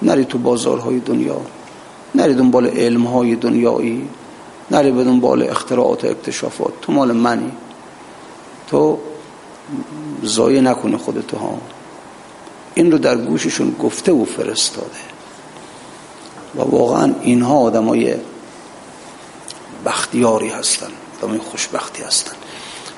نری 0.02 0.24
تو 0.24 0.38
بازارهای 0.38 1.00
دنیا. 1.00 1.40
نری 2.14 2.34
دنبال 2.34 2.66
علمهای 2.66 3.36
دنیایی. 3.36 4.08
نری 4.70 4.92
به 4.92 5.04
دنبال 5.04 5.42
اختراعات 5.42 6.04
و 6.04 6.06
اکتشافات. 6.06 6.72
تو 6.82 6.92
مال 6.92 7.12
منی. 7.12 7.52
تو 8.66 8.98
زایه 10.22 10.60
نکنه 10.60 10.96
خودتو 10.96 11.36
ها. 11.36 11.58
این 12.74 12.92
رو 12.92 12.98
در 12.98 13.16
گوششون 13.16 13.76
گفته 13.78 14.12
و 14.12 14.24
فرستاده. 14.24 15.00
و 16.56 16.62
واقعا 16.62 17.14
اینها 17.22 17.58
آدمای 17.58 18.14
بختیاری 19.86 20.48
هستن. 20.48 20.90
آدمای 21.22 21.38
خوشبختی 21.38 22.02
هستن. 22.02 22.39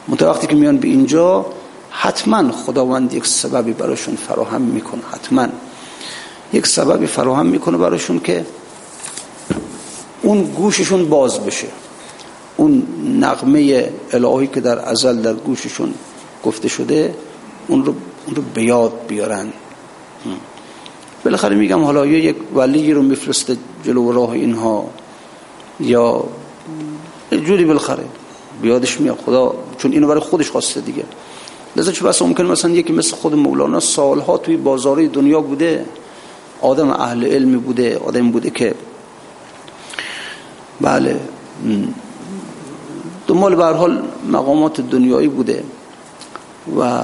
منطقه 0.09 0.31
وقتی 0.31 0.47
که 0.47 0.55
میان 0.55 0.79
به 0.79 0.89
اینجا 0.89 1.47
حتما 1.91 2.53
خداوند 2.53 3.15
یک 3.15 3.27
سببی 3.27 3.73
براشون 3.73 4.17
فراهم 4.17 4.63
می‌کنه 4.63 5.03
حتما. 5.13 5.49
یک 6.53 6.67
سببی 6.67 7.07
فراهم 7.07 7.47
می‌کنه 7.47 7.77
براشون 7.77 8.21
که 8.21 8.47
اون 10.23 10.45
گوششون 10.45 11.09
باز 11.09 11.41
بشه. 11.41 11.67
اون 12.57 12.83
نغمه 13.21 13.93
الهی 14.13 14.47
که 14.47 14.61
در 14.61 14.79
ازل 14.79 15.23
در 15.23 15.33
گوششون 15.33 15.95
گفته 16.45 16.69
شده 16.69 17.15
اون 17.69 17.85
رو, 17.85 17.95
اون 18.27 18.37
رو 18.37 18.43
به 18.55 18.63
یاد 18.63 18.93
بیارن. 19.09 19.53
بالاخره 21.25 21.57
میگم 21.57 21.85
حالا 21.85 22.07
یا 22.07 22.19
یک 22.19 22.37
ولی 22.55 22.93
رو 22.93 23.03
میفرسته 23.03 23.57
جلو 23.85 24.13
راه 24.13 24.31
اینها 24.31 24.91
یا 25.81 26.25
جوری 27.31 27.65
بالاخره. 27.65 28.05
بیادش 28.63 29.01
میاد. 29.01 29.19
خدا 29.27 29.55
چون 29.79 29.93
اینو 29.93 30.07
برای 30.07 30.21
خودش 30.21 30.51
خواسته 30.51 30.81
دیگه. 30.81 31.05
لذا 31.77 31.93
چه 31.93 32.05
بس 32.05 32.23
ممکن 32.23 32.47
مثلا 32.47 32.71
یکی 32.71 32.93
مثل 32.93 33.17
خود 33.17 33.35
مولانا 33.35 33.81
سالها 33.81 34.39
توی 34.39 34.57
بازاری 34.57 35.09
دنیا 35.09 35.41
بوده 35.41 35.87
آدم 36.61 36.91
اهل 36.91 37.25
علمی 37.25 37.57
بوده 37.57 37.99
آدم 37.99 38.31
بوده 38.31 38.51
که 38.51 38.75
بله 40.81 41.21
دنبال 43.27 43.55
به 43.55 43.65
حال 43.65 44.03
مقامات 44.29 44.81
دنیایی 44.81 45.29
بوده 45.29 45.65
و 46.79 47.03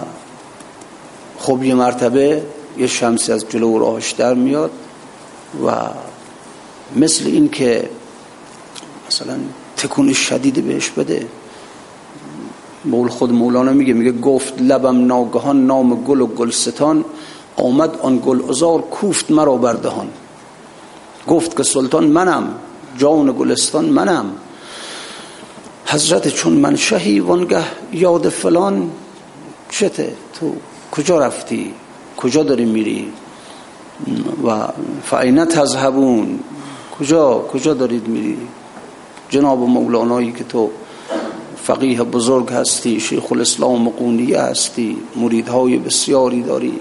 خب 1.38 1.62
یه 1.62 1.74
مرتبه 1.74 2.42
یه 2.78 2.86
شمسی 2.86 3.32
از 3.32 3.48
جلو 3.48 3.78
راهش 3.78 4.10
در 4.10 4.34
میاد 4.34 4.70
و 5.66 5.72
مثل 6.96 7.26
این 7.26 7.48
که 7.48 7.90
مثلا 9.08 9.36
تکون 9.76 10.12
شدید 10.12 10.64
بهش 10.64 10.90
بده. 10.90 11.26
مول 12.84 13.08
خود 13.08 13.32
مولانا 13.32 13.72
میگه 13.72 13.92
میگه 13.92 14.12
گفت 14.12 14.62
لبم 14.62 15.06
ناگهان 15.06 15.66
نام 15.66 16.04
گل 16.04 16.20
و 16.20 16.26
گلستان 16.26 17.04
آمد 17.56 17.98
آن 18.02 18.22
گل 18.26 18.50
ازار 18.50 18.80
کوفت 18.80 19.30
مرا 19.30 19.56
بردهان 19.56 20.08
گفت 21.26 21.56
که 21.56 21.62
سلطان 21.62 22.06
منم 22.06 22.54
جان 22.98 23.32
گلستان 23.38 23.84
منم. 23.84 24.32
حضرت 25.86 26.28
چون 26.28 26.52
من 26.52 26.76
شهی 26.76 27.20
وانگه 27.20 27.64
یاد 27.92 28.28
فلان 28.28 28.90
چته 29.70 30.12
تو 30.40 30.52
کجا 30.92 31.18
رفتی؟ 31.18 31.74
کجا 32.16 32.42
داری 32.42 32.64
میری؟ 32.64 33.12
و 34.46 34.68
فعینه 35.04 35.44
تذهبون 35.44 36.40
کجا 36.98 37.38
کجا 37.38 37.74
دارید 37.74 38.08
میری؟ 38.08 38.38
جناب 39.30 39.58
مولانایی 39.58 40.32
که 40.32 40.44
تو 40.44 40.70
فقیه 41.68 42.02
بزرگ 42.02 42.48
هستی 42.52 43.00
شیخ 43.00 43.32
الاسلام 43.32 43.88
قونیه 43.88 44.40
هستی 44.40 44.96
مریدهای 45.16 45.76
بسیاری 45.76 46.42
داری. 46.42 46.72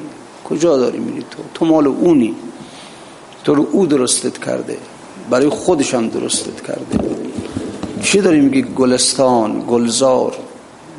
کجا 0.49 0.77
داری 0.77 0.99
میری 0.99 1.25
تو؟ 1.31 1.43
تو 1.53 1.65
مال 1.65 1.87
اونی. 1.87 2.35
تو 3.43 3.55
رو 3.55 3.67
او 3.71 3.85
درستت 3.85 4.37
کرده. 4.37 4.77
برای 5.29 5.49
خودش 5.49 5.93
هم 5.93 6.09
درستت 6.09 6.61
کرده. 6.67 6.99
چی 8.01 8.21
داری 8.21 8.39
میگی؟ 8.39 8.61
گلستان 8.61 9.63
گلزار. 9.69 10.35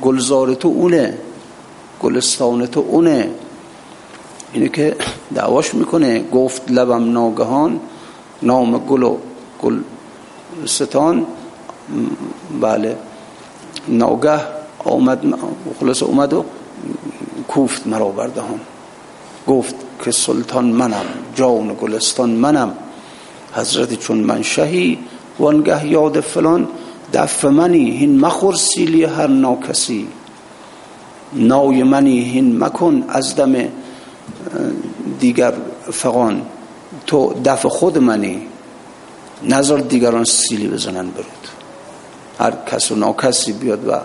گلزار 0.03 0.55
تو 0.55 0.69
اونه. 0.69 1.19
گلستان 2.01 2.67
تو 2.67 2.81
اونه. 2.81 3.31
اینه 4.53 4.69
که 4.69 4.97
دعواش 5.35 5.75
می‌کنه. 5.75 6.23
گفت 6.33 6.71
لبم 6.71 7.13
ناگهان 7.13 7.81
نام 8.43 8.79
گل 8.79 9.03
و 9.03 9.17
گل 9.63 9.81
ستان 10.67 11.27
بله. 12.61 12.97
ناگه 13.89 14.41
آمد 14.85 15.35
خلاص 15.81 16.03
اومد 16.03 16.33
و 16.33 16.45
کوفت 17.49 17.87
مرا 17.87 18.09
بردهان 18.09 18.61
گفت 19.47 19.75
که 20.05 20.11
سلطان 20.11 20.65
منم 20.65 21.07
جان 21.35 21.77
گلستان 21.81 22.31
منم. 22.31 22.73
حضرت 23.53 23.95
چون 23.95 24.19
من 24.19 24.43
شهی 24.43 24.99
وانگه 25.39 25.87
یاد 25.87 26.21
فلان 26.21 26.69
دف 27.13 27.45
منی 27.45 27.91
هین 27.91 28.21
مخور 28.21 28.55
سیلی 28.55 29.05
هر 29.05 29.27
ناکسی. 29.27 30.09
نای 31.33 31.83
منی 31.83 32.21
هین 32.21 32.65
مکن 32.65 33.05
از 33.09 33.37
دم 33.37 33.55
دیگر 35.21 35.55
فقان 35.93 36.43
تو 37.07 37.35
دف 37.45 37.67
خود 37.67 37.99
منی 37.99 38.47
نظر 39.43 39.77
دیگران 39.77 40.25
سیلی 40.25 40.69
بزنن 40.69 41.11
برود. 41.11 41.58
هر 42.39 42.53
کس 42.67 42.93
و 42.93 42.95
ناکسی 42.95 43.53
بیاد 43.53 43.89
و 43.89 44.01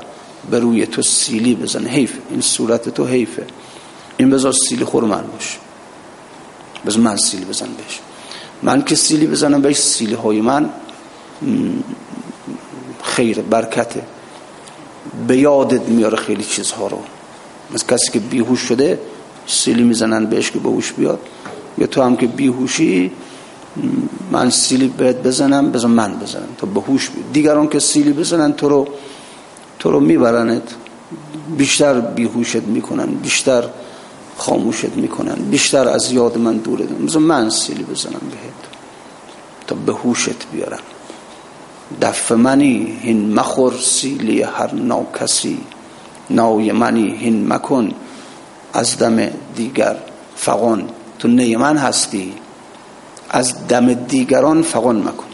به 0.52 0.60
روی 0.60 0.86
تو 0.86 1.02
سیلی 1.02 1.56
بزنه. 1.56 1.90
حیف. 1.90 2.14
این 2.30 2.42
صورت 2.42 2.90
تو 2.90 3.06
حیفه. 3.06 3.46
این 4.18 4.30
بذار 4.30 4.52
سیلی 4.52 4.86
خور 4.86 5.04
من 5.04 5.22
باش. 5.22 5.58
بذار 6.86 7.02
من 7.02 7.18
سیلی 7.18 7.46
بزن 7.46 7.66
بهش. 7.66 8.00
من 8.64 8.82
که 8.82 8.96
سیلی 8.96 9.28
بزنم 9.28 9.62
بهش 9.62 9.78
سیلی 9.78 10.14
های 10.14 10.42
من 10.42 10.70
خیر 13.04 13.42
برکته. 13.42 14.04
به 15.28 15.38
یادت 15.38 15.82
میاره 15.82 16.18
خیلی 16.18 16.44
چیزها 16.44 16.88
رو. 16.88 17.00
مثل 17.74 17.88
کسی 17.88 18.12
که 18.12 18.20
بیهوش 18.20 18.60
شده 18.60 19.00
سیلی 19.48 19.84
می‌زنن 19.84 20.26
بهش 20.26 20.52
که 20.52 20.60
بهوش 20.60 20.92
بیاد. 20.94 21.20
یا 21.78 21.88
تو 21.88 22.02
هم 22.02 22.18
که 22.18 22.28
بیهوشی 22.28 23.12
من 24.32 24.50
سیلی 24.50 24.88
بهت 24.88 25.16
بزنم 25.16 25.72
بزن 25.72 25.88
من 25.90 26.14
بزنم. 26.14 26.48
تو 26.58 26.68
بهوش 26.68 27.10
بیاد 27.10 27.32
دیگران 27.34 27.68
که 27.68 27.80
سیلی 27.80 28.14
بزنن 28.14 28.54
تو 28.54 28.70
رو 28.70 28.88
تو 29.80 29.92
رو 29.92 30.00
میبرنت. 30.00 30.64
بیشتر 31.58 32.00
بیهوشت 32.00 32.56
می‌کنن 32.56 33.06
بیشتر 33.06 33.64
خاموشت 34.38 34.96
می‌کنن 34.96 35.36
بیشتر 35.36 35.88
از 35.88 36.12
یاد 36.12 36.38
من 36.38 36.58
دوره 36.58 36.88
مثلا 37.00 37.22
من 37.22 37.50
سیلی 37.50 37.84
بزنم 37.84 38.22
بهت. 38.32 38.72
تا 39.68 39.76
به 39.76 39.94
هوشت 39.94 40.48
بیارم. 40.52 40.80
دف 42.02 42.32
منی 42.32 42.98
هین 43.02 43.34
مخور 43.34 43.74
سیلی 43.82 44.42
هر 44.42 44.74
ناکسی. 44.74 45.58
نای 46.30 46.72
منی 46.72 47.16
هین 47.18 47.54
مکن. 47.54 47.92
از 48.74 48.98
دم 48.98 49.30
دیگر 49.56 49.96
فقان 50.36 50.90
تو 51.20 51.28
نی 51.28 51.56
من 51.56 51.78
هستی. 51.78 52.34
از 53.34 53.68
دم 53.68 53.94
دیگران 53.94 54.62
فقان 54.62 55.00
مکن. 55.00 55.26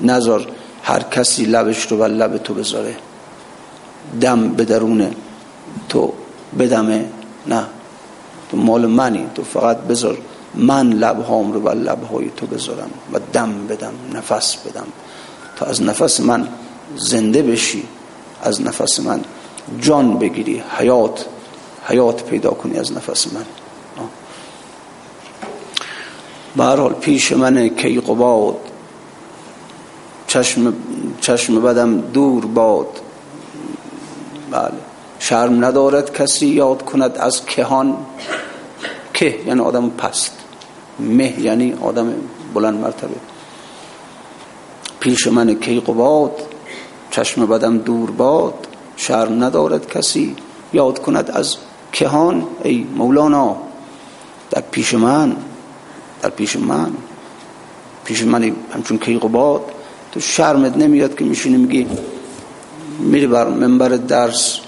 نظر 0.00 0.40
هر 0.82 1.02
کسی 1.02 1.44
لبش 1.44 1.92
رو 1.92 1.98
و 1.98 2.04
لب 2.04 2.38
تو 2.38 2.54
بذاره. 2.54 2.96
دم 4.20 4.48
به 4.48 4.64
درون 4.64 5.10
تو 5.88 6.12
بدمه. 6.58 7.04
نه. 7.46 7.64
تو 8.50 8.56
مال 8.56 8.86
منی. 8.86 9.26
تو 9.34 9.42
فقط 9.42 9.78
بذار 9.78 10.18
من 10.54 10.90
لبهام 10.90 11.52
رو 11.52 11.60
بر 11.60 11.74
لبهای 11.74 12.30
تو 12.36 12.46
بذارم 12.46 12.90
و 13.12 13.20
دم 13.32 13.66
بدم 13.66 13.92
نفس 14.14 14.56
بدم. 14.56 14.86
تا 15.56 15.66
از 15.66 15.82
نفس 15.82 16.20
من 16.20 16.48
زنده 16.96 17.42
بشی 17.42 17.84
از 18.42 18.62
نفس 18.62 19.00
من 19.00 19.20
جان 19.80 20.18
بگیری. 20.18 20.62
حیات 20.78 21.26
حیات 21.84 22.24
پیدا 22.24 22.50
کنی 22.50 22.78
از 22.78 22.92
نفس 22.92 23.32
من. 23.32 23.44
برحال 26.56 26.92
پیش 26.92 27.32
من 27.32 27.68
قباد. 28.00 28.56
چشم, 30.26 30.74
چشم 31.20 31.62
بدم 31.62 32.00
دور 32.00 32.46
باد. 32.46 33.00
بله. 34.50 34.72
شرم 35.18 35.64
ندارد 35.64 36.12
کسی 36.12 36.46
یاد 36.46 36.84
کند 36.84 37.18
از 37.18 37.46
کهان. 37.46 37.96
که 39.14 39.38
یعنی 39.46 39.60
آدم 39.60 39.90
پست. 39.90 40.32
مه 41.00 41.40
یعنی 41.40 41.74
آدم 41.82 42.14
بلند 42.54 42.80
مرتبه. 42.80 43.14
پیش 45.00 45.26
من 45.26 45.54
قباد. 45.80 46.42
چشم 47.10 47.46
بدم 47.46 47.78
دور 47.78 48.10
باد. 48.10 48.54
شرم 48.96 49.44
ندارد 49.44 49.88
کسی 49.88 50.36
یاد 50.72 50.98
کند 50.98 51.30
از 51.30 51.56
کهان. 51.92 52.46
ای 52.64 52.86
مولانا 52.96 53.56
در 54.50 54.60
پیش 54.70 54.94
من 54.94 55.36
در 56.22 56.30
پیش 56.30 56.56
من. 56.56 56.90
پیش 58.04 58.22
من 58.22 58.52
همچون 58.74 58.98
کیقباد 58.98 59.62
تو 60.12 60.20
شرمت 60.20 60.76
نمیاد 60.76 61.14
که 61.18 61.24
میشینی 61.24 61.56
میگی 61.56 61.86
میری 62.98 63.26
بر 63.26 63.48
منبر 63.48 63.88
درس 63.88 64.58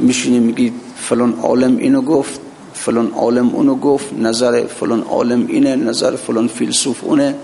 میشینی 0.00 0.38
میگی 0.38 0.72
فلان 0.96 1.32
عالم 1.32 1.76
اینو 1.76 2.02
گفت 2.02 2.40
فلان 2.74 3.10
عالم 3.10 3.48
اونو 3.48 3.74
گفت 3.74 4.12
نظر 4.12 4.66
فلان 4.66 5.02
عالم 5.02 5.46
اینه 5.46 5.76
نظر 5.76 6.16
فلان 6.16 6.48
فیلسوف 6.48 7.04
اونه 7.04 7.34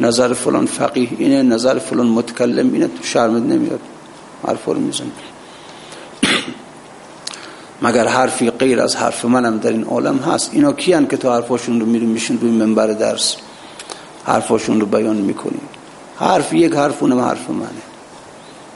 نظر 0.00 0.32
فلان 0.32 0.66
فقیه 0.66 1.08
اینه 1.18 1.42
نظر 1.42 1.78
فلان 1.78 2.06
متکلم 2.06 2.72
اینه. 2.72 2.86
تو 2.86 3.02
شرمت 3.02 3.42
نمیاد. 3.42 3.80
حرفا 4.46 4.72
رو 4.72 4.80
می‌زنی. 4.80 5.12
مگر 7.84 8.06
حرفی 8.08 8.50
غیر 8.50 8.80
از 8.80 8.96
حرف 8.96 9.24
منم 9.24 9.58
در 9.58 9.70
این 9.70 9.84
عالم 9.84 10.16
هست؟ 10.16 10.50
اینا 10.52 10.72
کیان 10.72 11.06
که 11.06 11.16
تو 11.16 11.30
حرفاشون 11.32 11.80
رو 11.80 11.86
میری 11.86 12.06
میشین 12.06 12.40
روی 12.40 12.50
منبر 12.50 12.86
درس؟ 12.86 13.36
حرفاشون 14.24 14.80
رو 14.80 14.86
بیان 14.86 15.16
می‌کنی. 15.16 15.60
حرف 16.16 16.52
یک 16.52 16.72
حرف 16.72 17.02
اونم 17.02 17.20
حرف 17.20 17.50
منه. 17.50 17.68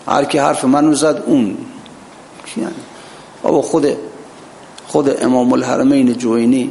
هر 0.06 0.24
کی 0.24 0.38
حرف 0.38 0.64
منو 0.64 0.94
زد 0.94 1.22
اون. 1.26 1.56
کیان؟ 2.46 2.72
بابا 3.42 3.62
خود 3.62 3.86
خود 4.86 5.24
امام 5.24 5.52
الحرمین 5.52 6.12
جوینی 6.12 6.70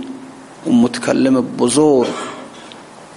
اون 0.65 0.75
متکلم 0.75 1.41
بزرگ 1.41 2.07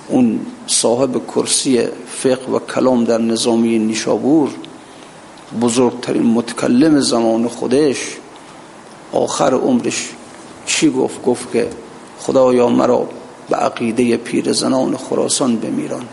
اون 0.09 0.41
صاحب 0.67 1.27
کرسی 1.27 1.83
فقه 2.09 2.53
و 2.53 2.59
کلام 2.59 3.05
در 3.05 3.19
نظامی 3.19 3.79
نیشابور 3.79 4.51
بزرگترین 5.61 6.23
متکلم 6.23 7.01
زمان 7.01 7.49
خودش 7.49 8.17
آخر 9.13 9.55
عمرش 9.55 10.11
چی 10.67 10.91
گفت؟ 10.91 11.23
گفت 11.23 11.53
که 11.53 11.71
خدایا 12.19 12.69
مرا 12.69 13.09
به 13.49 13.57
عقیده 13.57 14.17
پیر 14.17 14.53
زنان 14.53 14.97
خراسان 14.97 15.57
بمیران. 15.57 16.09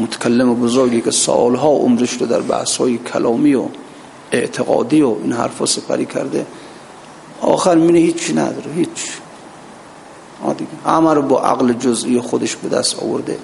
متکلم 0.00 0.54
بزرگی 0.54 1.00
که 1.00 1.10
سالها 1.10 1.68
عمرش 1.68 2.12
رو 2.12 2.26
در 2.26 2.40
بحث 2.40 2.80
کلامی 3.12 3.54
و 3.54 3.64
اعتقادی 4.32 5.02
و 5.02 5.16
این 5.22 5.32
حرفا 5.32 5.66
سپری 5.66 6.06
کرده. 6.06 6.46
آخر 7.40 7.74
مینه 7.74 7.98
هیچی 7.98 8.32
نداره 8.32 8.72
هیچ. 8.72 9.10
همه 10.86 11.14
رو 11.14 11.22
با 11.22 11.42
عقل 11.42 11.72
جزئی 11.72 12.20
خودش 12.20 12.56
به 12.56 12.68
دست 12.68 13.02
آورده. 13.02 13.38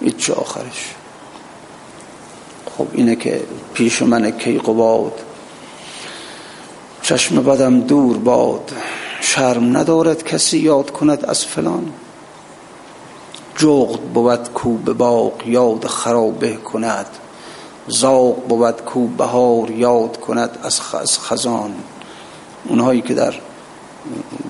هیچ 0.00 0.30
آخرش. 0.30 0.94
خب 2.78 2.86
اینه 2.92 3.16
که 3.16 3.42
پیش 3.74 4.02
من 4.02 4.30
کی 4.30 4.58
قباد 4.58 5.33
چشم 7.04 7.42
بدم 7.42 7.80
دور 7.80 8.16
باد. 8.18 8.72
شرم 9.20 9.76
ندارد 9.76 10.24
کسی 10.24 10.58
یاد 10.58 10.90
کند 10.90 11.24
از 11.24 11.44
فلان. 11.44 11.92
جغد 13.56 14.00
بود 14.00 14.52
کو 14.54 14.72
به 14.76 14.92
باغ 14.92 15.46
یاد 15.46 15.86
خرابه 15.86 16.52
کند. 16.52 17.06
زاغ 17.88 18.48
بود 18.48 18.82
کو 18.82 19.06
بهار 19.06 19.70
یاد 19.70 20.20
کند 20.20 20.58
از 21.02 21.18
خزان. 21.20 21.74
اونهایی 22.68 23.00
که 23.00 23.14
در 23.14 23.34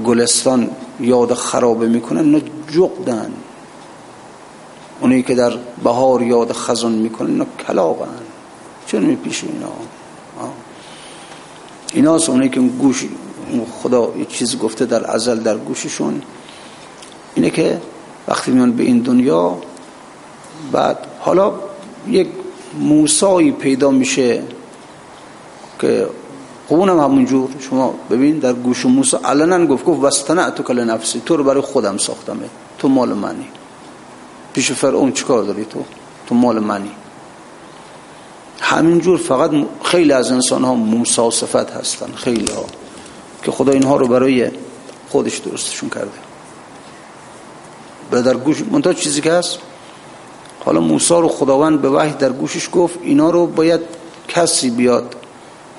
گلستان 0.05 0.71
یاد 1.01 1.35
خرابه 1.35 1.87
می‌کنن 1.87 2.21
اینا 2.21 2.41
جغدن. 2.75 3.33
اونایی 5.01 5.23
که 5.23 5.35
در 5.35 5.53
بهار 5.85 6.23
یاد 6.23 6.53
خزان 6.53 6.93
می‌کنن 6.93 7.31
اینا 7.31 7.47
کلاغن. 7.67 8.25
چون 8.87 9.03
میپیشه 9.05 9.47
اینا؟ 9.47 9.73
اینا 11.95 12.17
اونایی 12.29 12.51
که 12.51 12.61
گوش 12.61 13.05
خدا 13.83 14.13
یه 14.19 14.25
چیز 14.25 14.59
گفته 14.59 14.85
در 14.87 15.11
ازل 15.11 15.39
در 15.39 15.57
گوششون. 15.57 16.23
اینه 17.35 17.51
که 17.51 17.81
وقتی 18.29 18.51
میان 18.51 18.73
به 18.73 18.83
این 18.83 18.99
دنیا 18.99 19.59
بعد 20.73 20.99
حالا 21.21 21.53
یک 22.09 22.29
موسایی 22.79 23.53
پیدا 23.53 23.91
میشه 23.91 24.43
که 25.81 26.07
اونم 26.69 27.01
همونجور. 27.01 27.51
شما 27.61 27.95
ببین 28.11 28.39
در 28.39 28.53
گوش 28.53 28.87
موسی 28.87 29.17
علنا 29.25 29.67
گفت 29.67 29.85
گفت 29.85 30.35
تو 30.55 30.63
کل 30.63 30.85
نفسی 30.85 31.23
تو 31.27 31.37
رو 31.37 31.45
برای 31.45 31.61
خودم 31.61 31.97
ساختمه 31.99 32.49
تو 32.79 32.89
مال 32.89 33.13
منی. 33.13 33.49
پیش 34.53 34.73
فرعون 34.73 35.13
چیکار 35.13 35.43
داری 35.43 35.65
تو؟ 35.65 35.85
تو 36.27 36.35
مال 36.35 36.59
منی. 36.59 36.91
همینجور 38.65 39.19
فقط 39.19 39.51
خیلی 39.83 40.13
از 40.13 40.31
انسان 40.31 40.65
ها 40.65 40.75
موسا 40.75 41.31
صفت 41.31 41.71
هستن 41.71 42.13
خیلی 42.15 42.53
ها 42.53 42.65
که 43.43 43.51
خدا 43.51 43.73
اینها 43.73 43.97
رو 43.97 44.09
برای 44.09 44.51
خودش 45.09 45.39
درستشون 45.39 45.89
کرده. 45.89 46.11
به 48.11 48.23
در 48.23 48.35
گوش 48.35 48.63
منتها 48.71 48.93
چیزی 48.93 49.21
که 49.21 49.33
هست 49.33 49.59
حالا 50.65 50.81
موسی 50.81 51.15
رو 51.15 51.29
خداوند 51.29 51.83
به 51.83 51.91
وحی 51.91 52.13
در 52.13 52.33
گوشش 52.33 52.69
گفت 52.73 52.99
اینا 53.03 53.31
رو 53.31 53.47
باید 53.47 53.81
کسی 54.29 54.71
بیاد 54.71 55.15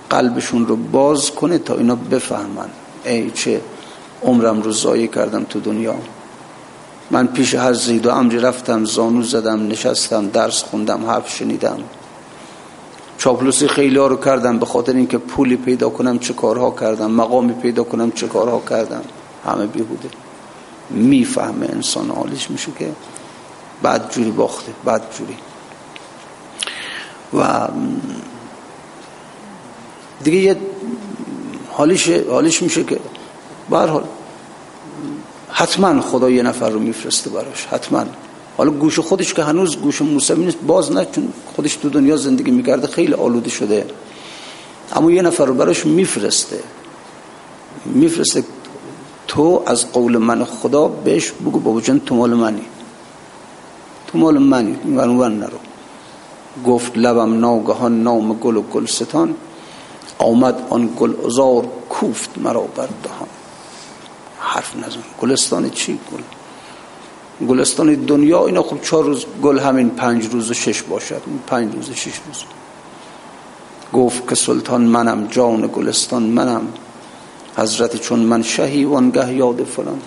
قلبشون 0.09 0.67
رو 0.67 0.75
باز 0.75 1.31
کنه 1.31 1.57
تا 1.57 1.75
اینا 1.75 1.95
بفهمن. 1.95 2.69
ای 3.05 3.31
چه 3.31 3.61
عمرم 4.23 4.61
رو 4.61 4.71
زایی 4.71 5.07
کردم 5.07 5.43
تو 5.43 5.59
دنیا. 5.59 5.95
من 7.11 7.27
پیش 7.27 7.55
هر 7.55 7.73
زید 7.73 8.05
و 8.05 8.09
امری 8.09 8.39
رفتم 8.39 8.85
زانو 8.85 9.23
زدم 9.23 9.67
نشستم 9.67 10.29
درس 10.29 10.63
خوندم 10.63 11.05
حرف 11.05 11.35
شنیدم. 11.35 11.79
چاپلوسی 13.17 13.67
خیلی 13.67 13.95
رو 13.95 14.15
کردم 14.15 14.59
به 14.59 14.65
خاطر 14.65 14.93
اینکه 14.95 15.17
پولی 15.17 15.55
پیدا 15.55 15.89
کنم 15.89 16.19
چه 16.19 16.33
کارها 16.33 16.71
کردم 16.71 17.11
مقامی 17.11 17.53
پیدا 17.53 17.83
کنم 17.83 18.11
چه 18.11 18.27
کارها 18.27 18.61
کردم. 18.69 19.01
همه 19.45 19.67
بیهوده. 19.67 20.09
می‌فهمه 20.89 21.65
انسان 21.69 22.09
حالش 22.09 22.51
میشه 22.51 22.71
که 22.79 22.91
بعد 23.81 24.11
جوری 24.11 24.31
باخته 24.31 24.71
بعد 24.85 25.01
جوری. 25.17 25.37
و 27.33 27.67
دیگه 30.23 30.37
یه 30.37 30.57
حالش, 31.71 32.09
حالش 32.09 32.61
میشه 32.63 32.83
که 32.83 32.99
حال 33.69 34.03
حتما 35.51 36.01
خدا 36.01 36.29
یه 36.29 36.43
نفر 36.43 36.69
رو 36.69 36.79
میفرسته 36.79 37.29
براش. 37.29 37.65
حتما. 37.65 38.05
حالا 38.57 38.71
گوش 38.71 38.99
خودش 38.99 39.33
که 39.33 39.43
هنوز 39.43 39.77
گوش 39.77 40.01
موسوی 40.01 40.45
نیست 40.45 40.57
باز 40.57 40.91
نه 40.91 41.05
چون 41.05 41.33
خودش 41.55 41.75
تو 41.75 41.89
دنیا 41.89 42.17
زندگی 42.17 42.51
می‌کرده 42.51 42.87
خیلی 42.87 43.13
آلوده 43.13 43.49
شده. 43.49 43.85
اما 44.93 45.11
یه 45.11 45.21
نفر 45.21 45.45
رو 45.45 45.53
براش 45.53 45.85
میفرسته. 45.85 46.59
میفرسته 47.85 48.43
تو 49.27 49.63
از 49.65 49.91
قول 49.91 50.17
من 50.17 50.43
خدا 50.43 50.87
بهش 50.87 51.31
بگو 51.31 51.59
بابا 51.59 51.81
جان 51.81 51.99
تو 51.99 52.15
مال 52.15 52.33
منی. 52.33 52.65
تو 54.07 54.17
مال 54.17 54.37
منی. 54.37 54.77
ون 54.97 55.39
نرو. 55.39 55.59
گفت 56.65 56.97
لبم 56.97 57.39
ناگهان 57.39 58.03
نام 58.03 58.33
گل 58.33 58.57
و 58.57 58.61
گلستان. 58.61 59.35
آمد 60.17 60.67
آن 60.69 60.89
گل 60.99 61.13
ازار 61.25 61.67
کوفت 61.89 62.37
مرا 62.37 62.61
بر 62.61 62.89
دهان. 63.03 63.27
حرف 64.39 64.75
نزن. 64.75 65.03
گلستان 65.21 65.69
چی 65.69 65.93
گل؟ 65.93 66.34
گلستان 67.41 67.95
دنیا 67.95 68.45
اینا 68.45 68.63
خب 68.63 68.81
چهار 68.81 69.03
روز 69.03 69.25
گل 69.43 69.59
همین 69.59 69.89
پنج 69.89 70.25
روز 70.25 70.51
و 70.51 70.53
شش 70.53 70.81
باشد. 70.81 71.21
پنج 71.47 71.75
روز 71.75 71.89
و 71.89 71.93
شش 71.93 72.19
روز. 72.27 72.43
گفت 73.93 74.29
که 74.29 74.35
سلطان 74.35 74.81
منم 74.81 75.27
جان 75.27 75.69
گلستان 75.73 76.23
منم. 76.23 76.67
حضرت 77.57 77.95
چون 77.95 78.19
من 78.19 78.43
شهی 78.43 78.85
وانگه 78.85 79.33
یاد 79.33 79.63
فلان. 79.63 80.01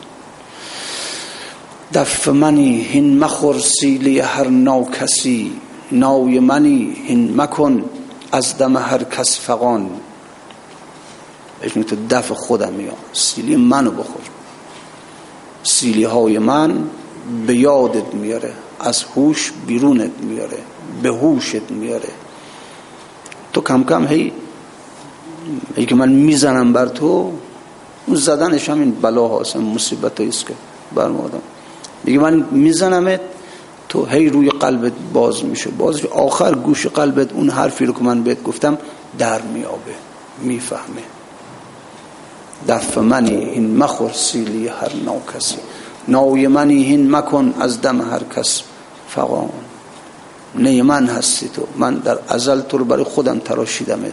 دف 1.94 2.28
منی 2.28 2.80
هین 2.80 3.18
مخور 3.18 3.58
سیلی 3.58 4.20
هر 4.20 4.46
ناو 4.46 4.90
کسی. 4.90 5.52
ناوی 5.92 6.40
منی 6.40 6.96
هین 7.06 7.40
مکن 7.40 7.84
از 8.32 8.58
دم 8.58 8.76
هر 8.76 9.04
کس 9.04 9.40
فقان 9.40 9.90
بهش 11.60 11.72
تو 11.72 11.96
دف 12.10 12.32
خودم 12.32 12.72
میام 12.72 12.96
سیلی 13.12 13.56
منو 13.56 13.90
بخور. 13.90 14.22
سیلی 15.62 16.04
های 16.04 16.38
من 16.38 16.90
به 17.46 17.56
یادت 17.56 18.14
میاره 18.14 18.52
از 18.80 19.04
هوش 19.16 19.52
بیرونت 19.66 20.10
میاره 20.20 20.58
به 21.02 21.08
هوشت 21.08 21.70
میاره. 21.70 22.08
تو 23.52 23.60
کم 23.60 23.84
کم 23.84 24.06
هی 24.06 24.32
ای 25.76 25.86
که 25.86 25.94
من 25.94 26.08
می‌زنم 26.08 26.72
بر 26.72 26.86
تو 26.86 27.32
اون 28.06 28.16
زدنش 28.16 28.68
هم 28.68 28.80
این 28.80 28.90
بلا 28.90 29.28
هاست 29.28 29.56
مصیبت 29.56 30.20
است 30.20 30.46
که 30.46 30.54
بر 30.94 31.04
آدم. 31.04 31.42
میگه 32.04 32.18
من 32.18 32.46
میزنمت 32.50 33.20
تو 33.88 34.06
هی 34.06 34.28
روی 34.28 34.50
قلبت 34.50 34.92
باز 35.12 35.44
میشه. 35.44 35.70
باز 35.70 36.06
آخر 36.06 36.54
گوش 36.54 36.86
قلبت 36.86 37.32
اون 37.32 37.50
حرفی 37.50 37.86
رو 37.86 37.92
که 37.92 38.02
من 38.02 38.22
بهت 38.22 38.42
گفتم 38.42 38.78
در 39.18 39.42
میابه 39.42 39.94
می‌فهمه. 40.38 41.02
دف 42.68 42.98
منی 42.98 43.34
این 43.34 43.76
مخور 43.76 44.12
سیلی 44.12 44.68
هر 44.68 44.92
نو 45.04 45.20
کسی 45.34 45.56
نوی 46.08 46.46
منی 46.46 46.82
هین 46.82 47.10
مکن 47.10 47.54
از 47.60 47.80
دم 47.80 48.10
هر 48.10 48.22
کس 48.36 48.62
فقان 49.08 49.50
نه 50.54 50.82
من 50.82 51.06
هستی 51.06 51.48
تو. 51.48 51.66
من 51.76 51.94
در 51.94 52.18
ازل 52.28 52.60
تو 52.60 52.78
رو 52.78 52.84
برای 52.84 53.04
خودم 53.04 53.38
تراشیدمت. 53.38 54.12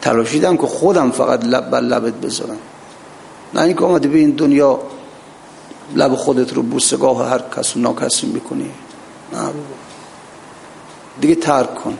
تراشیدم 0.00 0.56
که 0.56 0.66
خودم 0.66 1.10
فقط 1.10 1.44
لب 1.44 1.70
بر 1.70 1.80
لبت 1.80 2.12
بذارم. 2.14 2.58
نه 3.54 3.60
اینکه 3.60 3.84
آمده 3.84 4.08
به 4.08 4.18
این 4.18 4.30
دنیا 4.30 4.80
لب 5.94 6.14
خودت 6.14 6.52
رو 6.52 6.62
بوسگاه 6.62 7.28
هر 7.28 7.42
کس 7.56 7.76
و 7.76 7.80
ناکسی 7.80 8.26
می‌کنی. 8.26 8.70
نه. 9.32 9.48
دیگه 11.20 11.34
ترک 11.34 11.74
کن. 11.74 11.98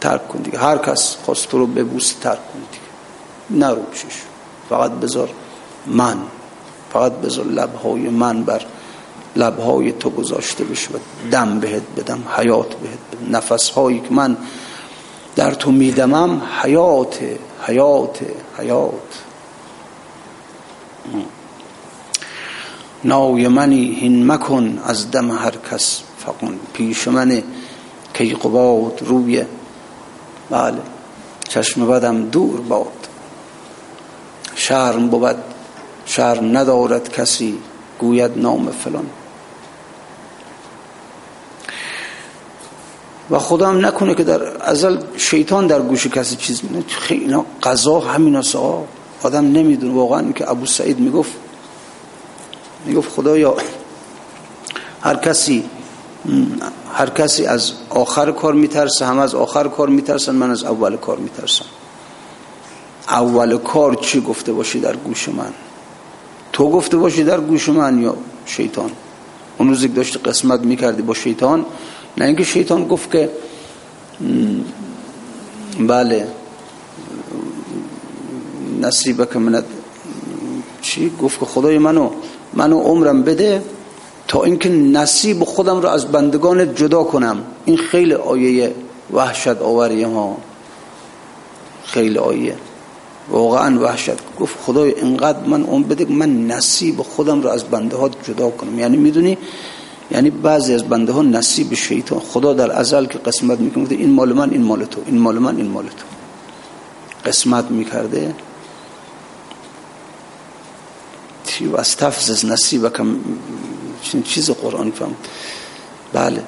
ترک 0.00 0.28
کن 0.28 0.38
دیگه. 0.38 0.58
هر 0.58 0.78
کس 0.78 1.16
خواست 1.24 1.48
تو 1.48 1.58
رو 1.58 1.66
ببوس 1.66 2.12
ترک 2.12 2.52
کن 2.52 2.58
دیگه. 2.72 3.66
نرو 3.66 3.82
پیشش. 3.82 4.22
فقط 4.68 4.90
بذار 4.90 5.28
من. 5.86 6.16
فقط 6.96 7.12
بذار 7.12 7.44
لبهای 7.44 8.08
من 8.08 8.44
بر 8.44 8.62
لبهای 9.36 9.92
تو 9.92 10.10
گذاشته 10.10 10.64
بشه 10.64 10.88
و 10.90 10.98
دم 11.30 11.60
بهت 11.60 11.82
بدم 11.96 12.22
حیات 12.36 12.68
بهت 12.68 12.98
بدم. 13.12 13.36
نفس 13.36 13.70
هایی 13.70 14.00
که 14.00 14.14
من 14.14 14.36
در 15.36 15.54
تو 15.54 15.70
میدمم 15.70 16.42
حیات 16.62 17.18
حیات 17.66 18.18
حیات. 18.58 19.22
ناوی 23.04 23.48
منی 23.48 23.94
هین 24.00 24.32
مکن 24.32 24.78
از 24.84 25.10
دم 25.10 25.30
هر 25.30 25.54
کس 25.70 26.02
فقون 26.18 26.58
پیش 26.72 27.08
من 27.08 27.42
کی 28.14 28.34
قباد 28.34 29.02
روی. 29.02 29.44
بله 30.50 30.82
چشم 31.48 31.86
بدم 31.86 32.24
دور 32.24 32.60
باد. 32.60 33.08
شرم 34.54 35.08
بود 35.08 35.55
شرم 36.06 36.56
ندارد 36.56 37.12
کسی 37.12 37.58
گوید 37.98 38.38
نام 38.38 38.70
فلان. 38.70 39.06
و 43.30 43.38
خدا 43.38 43.68
هم 43.68 43.86
نکنه 43.86 44.14
که 44.14 44.24
در 44.24 44.62
ازل 44.62 44.98
شیطان 45.16 45.66
در 45.66 45.80
گوش 45.80 46.06
کسی 46.06 46.36
چیز 46.36 46.60
میده 46.64 46.88
خیلی 46.88 47.36
قضا 47.62 48.00
همین 48.00 48.42
آدم 49.22 49.44
نمی‌دونه 49.52 49.94
واقعا 49.94 50.32
که 50.32 50.50
ابو 50.50 50.66
سعید 50.66 50.98
می‌گفت. 50.98 51.32
می‌گفت 52.84 53.12
خدایا 53.12 53.56
هر 55.02 55.16
کسی 55.16 55.64
هر 56.92 57.10
کسی 57.10 57.46
از 57.46 57.72
آخر 57.90 58.32
کار 58.32 58.54
میترسه 58.54 59.06
هم 59.06 59.18
از 59.18 59.34
آخر 59.34 59.68
کار 59.68 59.88
میترسن 59.88 60.34
من 60.34 60.50
از 60.50 60.64
اول 60.64 60.96
کار 60.96 61.18
میترسم. 61.18 61.64
اول 63.08 63.58
کار 63.58 63.94
چی 63.94 64.20
گفته 64.20 64.52
باشی 64.52 64.80
در 64.80 64.96
گوش 64.96 65.28
من؟ 65.28 65.52
تو 66.52 66.70
گفته 66.70 66.96
باشی 66.96 67.24
در 67.24 67.40
گوش 67.40 67.68
من 67.68 68.02
یا 68.02 68.16
شیطان؟ 68.46 68.90
اون 69.58 69.68
روز 69.68 69.94
داشت 69.94 70.28
قسمت 70.28 70.60
می‌کردی 70.60 71.02
با 71.02 71.14
شیطان 71.14 71.66
نه 72.18 72.24
اینکه 72.24 72.44
شیطان 72.44 72.88
گفت 72.88 73.10
که 73.10 73.30
بله 75.80 76.28
نصیبه 78.80 79.26
که 79.26 79.38
من 79.38 79.64
چی؟ 80.82 81.12
گفت 81.22 81.40
که 81.40 81.46
خدای 81.46 81.78
منو 81.78 82.10
منو 82.54 82.80
عمرم 82.80 83.22
بده 83.22 83.62
تا 84.28 84.44
اینکه 84.44 84.68
نصیب 84.68 85.44
خودم 85.44 85.80
رو 85.80 85.88
از 85.88 86.06
بندگان 86.12 86.74
جدا 86.74 87.04
کنم. 87.04 87.42
این 87.64 87.76
خیلی 87.76 88.14
آیه 88.14 88.74
وحشت 89.12 89.62
آوری 89.62 90.02
ها 90.02 90.36
خیلی 91.84 92.18
آیه. 92.18 92.56
واقعا 93.30 93.80
وحشت. 93.80 94.38
گفت 94.40 94.56
خدای 94.66 94.94
اینقدر 94.94 95.46
من 95.46 95.62
اون 95.62 95.82
بده 95.82 96.04
من 96.04 96.46
نصیب 96.46 97.02
خودم 97.02 97.42
رو 97.42 97.48
از 97.48 97.64
بنده 97.64 97.96
ها 97.96 98.08
جدا 98.08 98.50
کنم. 98.50 98.78
یعنی 98.78 98.96
می‌دونی؟ 98.96 99.38
یعنی 100.10 100.30
بعضی 100.30 100.74
از 100.74 100.84
بنده 100.84 101.12
ها 101.12 101.22
نصیب 101.22 101.74
شیطان. 101.74 102.18
خدا 102.18 102.52
در 102.52 102.72
ازل 102.72 103.06
که 103.06 103.18
قسمت 103.18 103.60
می‌کنه 103.60 103.86
این 103.90 104.10
مال 104.10 104.32
من 104.32 104.50
این 104.50 104.62
مال 104.62 104.84
تو 104.84 105.00
این 105.06 105.18
مال 105.18 105.38
من 105.38 105.56
این 105.56 105.68
مال 105.68 105.84
تو. 105.84 106.06
قسمت 107.30 107.70
می‌کرده. 107.70 108.34
و 111.72 111.76
استفزز 111.76 112.44
نصیبکم 112.44 113.16
چیز 114.24 114.50
قرآن 114.50 114.90
فهم. 114.90 115.14
بله. 116.12 116.42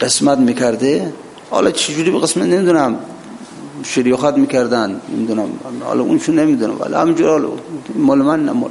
قسمت 0.00 0.38
می‌کرده. 0.38 1.12
حالا 1.50 1.70
چجوری 1.70 2.10
به 2.10 2.20
قسمت؟ 2.20 2.46
نمی‌دونم. 2.46 2.98
شریخات 3.82 4.36
می‌کردن 4.36 5.00
نمی‌دونم 5.08 5.48
حالا 5.84 6.02
اونشون 6.02 6.38
نمی‌دونم 6.38 6.80
ولی 6.80 6.94
همینجور 6.94 7.30
حالا 7.30 7.48
مال 7.94 8.18
من 8.18 8.44
نه 8.44 8.52
مال 8.52 8.70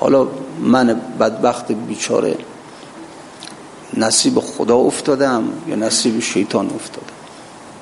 حالا 0.00 0.26
من 0.60 1.00
بدبخت 1.20 1.72
بیچاره 1.72 2.36
نصیب 3.96 4.40
خدا 4.40 4.76
افتادم 4.76 5.44
یا 5.68 5.76
نصیب 5.76 6.20
شیطان 6.20 6.66
افتادم؟ 6.66 7.06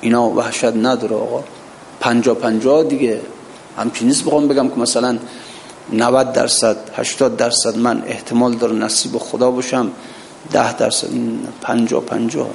اینا 0.01 0.29
وحشت 0.29 0.65
نداره 0.65 1.15
آقا. 1.15 1.43
پنجا 1.99 2.33
پنجا 2.33 2.83
دیگه. 2.83 3.21
همچی 3.77 4.05
نیست 4.05 4.25
بخوام 4.25 4.47
بگم 4.47 4.69
که 4.69 4.75
مثلا 4.75 5.17
90 5.93 6.33
درصد 6.33 6.77
80 6.95 7.37
درصد 7.37 7.77
من 7.77 8.03
احتمال 8.05 8.53
داره 8.53 8.75
نصیب 8.75 9.17
خدا 9.17 9.51
باشم 9.51 9.91
10 10.51 10.77
درصد 10.77 11.07
50 11.61 12.01
50 12.01 12.47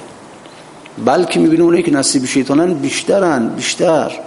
بلکه 1.05 1.39
می‌بینه 1.39 1.63
اونایی 1.63 1.83
که 1.83 1.91
نصیب 1.91 2.25
شیطانن 2.25 2.73
بیشترن 2.73 3.47
بیشتر. 3.47 4.19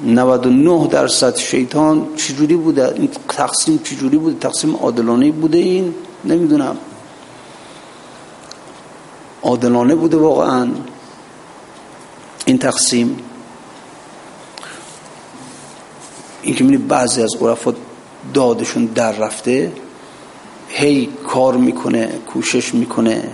99 0.00 0.86
درصد 0.86 1.36
شیطان 1.36 2.06
چجوری 2.16 2.56
بوده؟ 2.56 2.94
این 2.94 3.08
تقسیم 3.28 3.78
چجوری 3.84 4.18
بوده؟ 4.18 4.38
تقسیم 4.38 4.76
عادلانه 4.76 5.32
بوده 5.32 5.58
این؟ 5.58 5.94
نمی‌دونم. 6.24 6.76
عادلانه 9.42 9.94
بوده 9.94 10.16
واقعا 10.16 10.68
این 12.44 12.58
تقسیم. 12.58 13.16
این 16.42 16.54
که 16.54 16.64
می‌بینی 16.64 16.82
بعضی 16.88 17.22
از 17.22 17.30
عرفا 17.40 17.74
دادشون 18.34 18.84
در 18.84 19.12
رفته 19.12 19.72
هی 20.68 21.08
کار 21.26 21.56
می‌کنه 21.56 22.06
کوشش 22.06 22.74
می‌کنه. 22.74 23.30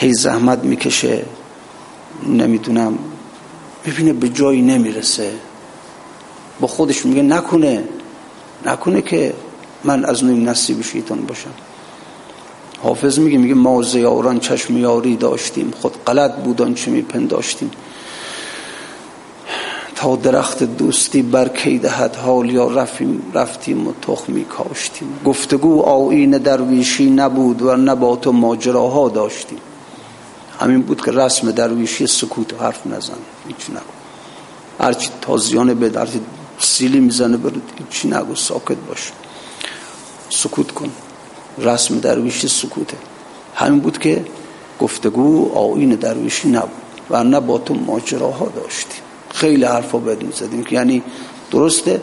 هی 0.00 0.12
زحمت 0.12 0.64
می‌کشه 0.64 1.24
نمی‌دونم 2.26 2.98
ببینه 3.86 4.12
به 4.12 4.28
جایی 4.28 4.62
نمی‌رسه. 4.62 5.32
با 6.60 6.66
خودش 6.66 7.06
میگه 7.06 7.22
نکنه 7.22 7.84
نکنه 8.66 9.02
که 9.02 9.34
من 9.84 10.04
از 10.04 10.24
نوی 10.24 10.44
نصیب 10.44 10.82
شیطان 10.82 11.20
باشم. 11.20 11.50
حافظ 12.82 13.18
میگه 13.18 13.38
میگه 13.38 13.54
ما 13.54 13.82
زیاران 13.82 14.40
چشم 14.40 14.78
یاری 14.78 15.16
داشتیم 15.16 15.70
خود 15.80 16.04
غلط 16.06 16.34
بودان 16.34 16.74
چه 16.74 16.90
میپنداشتیم. 16.90 17.70
تا 19.96 20.16
درخت 20.16 20.62
دوستی 20.62 21.22
بر 21.22 21.48
کی 21.48 21.78
دهد 21.78 22.16
حال 22.16 22.50
یا 22.50 22.68
رفتیم 22.68 23.22
رفتیم 23.34 23.88
و 23.88 23.92
تخمی 24.02 24.44
کاشتیم 24.44 25.08
گفتگو 25.24 25.82
آین 25.82 26.30
درویشی 26.30 27.10
نبود 27.10 27.62
و 27.62 27.76
نبات 27.76 28.26
و 28.26 28.32
ماجراها 28.32 29.08
داشتیم. 29.08 29.58
همین 30.60 30.82
بود 30.82 31.04
که 31.04 31.10
رسم 31.10 31.50
درویشی 31.50 32.06
سکوت 32.06 32.62
حرف 32.62 32.86
نزن 32.86 33.14
هیچ 33.48 33.70
نگو. 33.70 33.80
هرچی 34.80 35.10
تازیانه 35.20 35.74
بد 35.74 35.96
هرچی 35.96 36.20
سیلی 36.58 37.00
می‌زنه 37.00 37.36
برد 37.36 37.54
هیچی 37.78 38.08
نگو 38.08 38.34
ساکت 38.34 38.76
باش. 38.88 39.12
سکوت 40.30 40.72
کن. 40.72 40.90
رسم 41.58 41.98
درویشی 41.98 42.48
سکوته. 42.48 42.96
همین 43.54 43.80
بود 43.80 43.98
که 43.98 44.24
گفتگو 44.80 45.52
آین 45.54 45.94
درویشی 45.94 46.48
نبود 46.48 46.70
و 47.10 47.24
نبات 47.24 47.70
و 47.70 47.74
ماجراها 47.74 48.52
داشتیم 48.56 49.02
خیلی 49.34 49.64
حرفا 49.64 49.98
بد 49.98 50.22
می‌زدیم 50.22 50.64
یعنی 50.70 51.02
درسته 51.50 52.02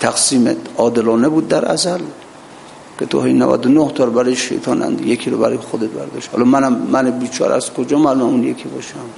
تقسیم 0.00 0.56
عادلانه 0.76 1.28
بود 1.28 1.48
در 1.48 1.72
ازل. 1.72 2.00
که 3.00 3.06
تو 3.06 3.22
هی 3.22 3.32
99 3.32 3.92
تا 3.92 4.06
برای 4.06 4.36
شیطان 4.36 4.82
اند. 4.82 5.06
یکی 5.06 5.30
رو 5.30 5.38
برای 5.38 5.56
خودت 5.56 5.88
برداشت. 5.88 6.28
حالا 6.32 6.44
منم 6.44 6.72
من 6.72 7.10
بیچاره 7.10 7.54
از 7.54 7.72
کجا 7.72 7.98
معلوم 7.98 8.22
اون 8.22 8.44
یکی 8.44 8.68
باشم؟ 8.68 9.10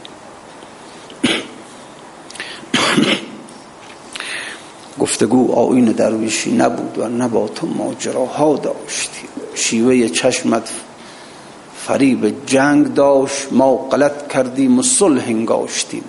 گفتگو 5.00 5.52
آین 5.52 5.84
درویشی 5.84 6.52
نبود 6.52 6.98
و 6.98 7.08
نبات 7.08 7.64
و 7.64 7.66
ماجراها 7.66 8.56
داشتی. 8.56 9.28
شیوه 9.54 10.08
چشمت 10.08 10.70
فریب 11.76 12.46
جنگ 12.46 12.94
داشت. 12.94 13.52
ما 13.52 13.76
غلط 13.76 14.28
کردیم 14.28 14.78
و 14.78 14.82
صلح 14.82 15.22
انگاشتیم. 15.26 16.04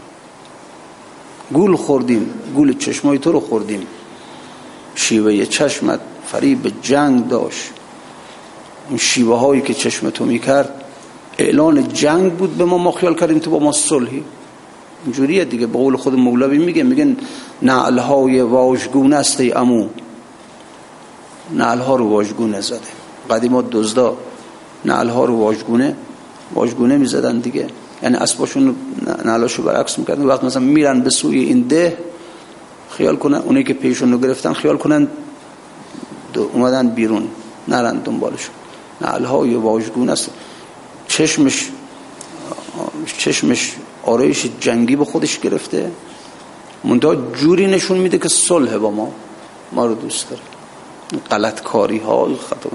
گول 1.53 1.75
خوردیم. 1.75 2.29
گول 2.55 2.77
چشمای 2.77 3.17
تو 3.17 3.31
رو 3.31 3.39
خوردیم. 3.39 3.87
شیوه 4.95 5.45
چشمت 5.45 5.99
فریب 6.25 6.71
جنگ 6.81 7.27
داشت. 7.27 7.69
اون 8.89 8.97
شیوه 8.97 9.37
هایی 9.39 9.61
که 9.61 9.73
چشم 9.73 10.09
تو 10.09 10.25
می‌کرد 10.25 10.83
اعلان 11.37 11.87
جنگ 11.93 12.33
بود 12.33 12.57
به 12.57 12.65
ما 12.65 12.77
ما 12.77 12.91
خیال 12.91 13.15
کردیم 13.15 13.39
تو 13.39 13.51
با 13.51 13.59
ما 13.59 13.71
صلحی. 13.71 14.23
اینجوریه 15.05 15.45
دیگه 15.45 15.67
به 15.67 15.77
قول 15.77 15.95
خود 15.97 16.13
مولوی 16.13 16.57
میگه 16.57 16.83
میگن 16.83 17.17
نعلهای 17.61 18.41
واژگونه 18.41 19.15
است 19.15 19.39
ای 19.39 19.53
امو 19.53 19.87
نعلها 21.51 21.95
رو 21.95 22.09
واژگونه 22.09 22.61
زده. 22.61 22.79
قدیما 23.29 23.61
دزدا 23.61 24.17
نعلها 24.85 25.25
رو 25.25 25.37
واژگونه 25.37 25.95
واژگونه 26.53 26.97
می‌زدن 26.97 27.39
دیگه. 27.39 27.67
یعنی 28.03 28.15
اسباشون 28.15 28.75
نعلاشو 29.25 29.63
برعکس 29.63 29.99
می‌کردن. 29.99 30.23
وقت 30.23 30.43
مثلا 30.43 30.63
میرن 30.63 31.01
به 31.01 31.09
سوی 31.09 31.39
این 31.39 31.61
ده 31.61 31.97
خیال 32.89 33.15
کنن 33.15 33.37
اونایی 33.37 33.65
که 33.65 33.73
پیشون 33.73 34.11
رو 34.11 34.17
گرفتن 34.17 34.53
خیال 34.53 34.77
کنن 34.77 35.07
اومدن 36.39 36.89
بیرون 36.89 37.27
نرن 37.67 37.97
دنبالشون 37.97 38.55
نعلهای 39.01 39.55
واژگونه 39.55 40.11
است. 40.11 40.29
چشمش 41.07 41.69
چشمش 43.17 43.73
آرایش 44.03 44.45
جنگی 44.59 44.95
به 44.95 45.05
خودش 45.05 45.39
گرفته. 45.39 45.91
منتها 46.83 47.15
جوری 47.15 47.67
نشون 47.67 47.97
میده 47.97 48.17
که 48.17 48.29
صلح 48.29 48.77
با 48.77 48.91
ما 48.91 49.11
ما 49.71 49.85
رو 49.85 49.95
دوست 49.95 50.29
داره. 50.29 50.41
غلط 51.31 51.61
کاری 51.61 51.97
ها 51.97 52.29
خطا 52.49 52.69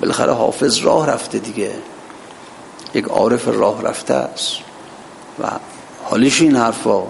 بالاخره 0.00 0.32
حافظ 0.32 0.78
راه 0.78 1.06
رفته 1.06 1.38
دیگه. 1.38 1.70
یک 2.94 3.04
عارف 3.04 3.48
راه 3.48 3.82
رفته 3.82 4.14
است. 4.14 4.56
و 5.40 5.46
حالیش 6.04 6.42
این 6.42 6.56
حرفا 6.56 7.02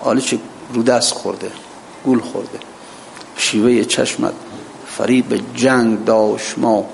حالیش 0.00 0.34
رو 0.74 0.82
دست 0.82 1.12
خورده 1.12 1.50
گول 2.04 2.20
خورده. 2.20 2.58
شیوه 3.36 3.84
چشمت 3.84 4.32
فریب 5.00 5.40
جنگ 5.54 6.04
داشت 6.04 6.58
ما 6.58 6.86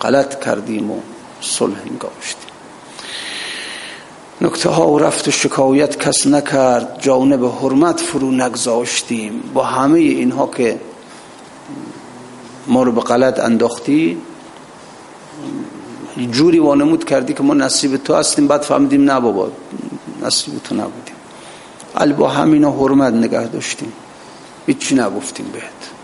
غلط 0.00 0.44
کردیم 0.44 0.90
و 0.90 1.00
صلح 1.40 1.76
انگاشتیم. 1.90 2.50
نکته 4.40 4.68
ها 4.68 4.90
و 4.90 4.98
رفت 4.98 5.28
و 5.28 5.30
شکایت 5.30 5.98
کس 5.98 6.26
نکرد 6.26 6.98
جانب 7.02 7.44
حرمت 7.44 8.00
فرو 8.00 8.30
نگذاشتیم. 8.30 9.42
با 9.54 9.64
همه 9.64 9.98
اینها 9.98 10.46
که 10.46 10.80
ما 12.66 12.82
رو 12.82 12.92
به 12.92 13.00
غلط 13.00 13.40
انداختی 13.40 14.18
جوری 16.30 16.58
وانمود 16.58 17.04
کردی 17.04 17.34
که 17.34 17.42
ما 17.42 17.54
نصیب 17.54 17.96
تو 17.96 18.14
هستیم 18.14 18.46
بعد 18.46 18.62
فهمیدیم 18.62 19.10
نه 19.10 19.20
بابا 19.20 19.50
نصیب 20.22 20.62
تو 20.62 20.74
نبودیم. 20.74 21.14
علی 21.96 22.12
با 22.12 22.28
همینا 22.28 22.70
حرمت 22.70 23.12
نگه 23.12 23.46
داشتیم. 23.46 23.92
هیچی 24.66 24.94
نگفتیم 24.94 25.46
بهت. 25.52 25.97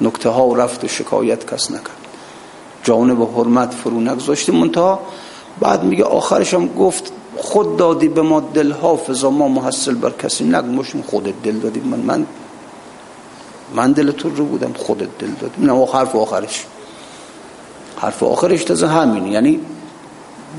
نکته 0.00 0.28
ها 0.28 0.46
و 0.46 0.56
رفت 0.56 0.84
و 0.84 0.88
شکایت 0.88 1.54
کس 1.54 1.70
نکرد. 1.70 1.96
جانب 2.84 3.22
حرمت 3.22 3.74
فرو 3.74 4.00
نگذاشتیم 4.00 4.54
منتها 4.54 5.00
بعد 5.60 5.82
میگه 5.84 6.04
آخرش 6.04 6.54
هم 6.54 6.68
گفت 6.68 7.12
خود 7.36 7.76
دادی 7.76 8.08
به 8.08 8.22
ما 8.22 8.40
دل 8.40 8.72
حافظا 8.72 9.30
ما 9.30 9.48
محصل 9.48 9.94
بر 9.94 10.10
کسی 10.10 10.44
نگمشیم 10.44 11.02
خودت 11.02 11.42
دل 11.42 11.58
دادی. 11.58 11.80
من 11.80 11.98
من 11.98 12.26
من 13.74 13.92
دل 13.92 14.10
تو 14.10 14.28
رو 14.28 14.44
بودم. 14.44 14.72
خودت 14.72 15.18
دل 15.18 15.30
دادی. 15.40 15.66
نه 15.66 15.86
حرف 15.86 16.16
آخرش. 16.16 16.64
حرف 17.96 18.22
آخرش 18.22 18.64
تازه 18.64 18.88
همین 18.88 19.26
یعنی 19.26 19.60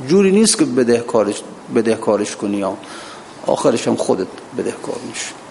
جوری 0.08 0.32
نیست 0.32 0.58
که 0.58 0.66
بدهکارش 0.66 1.42
بدهکارش 1.76 2.36
کنی 2.36 2.58
یا 2.58 2.74
آخرش 3.48 3.88
هم 3.88 3.96
خودت 3.96 4.28
بدهکار 4.58 4.96
میشه 5.08 5.49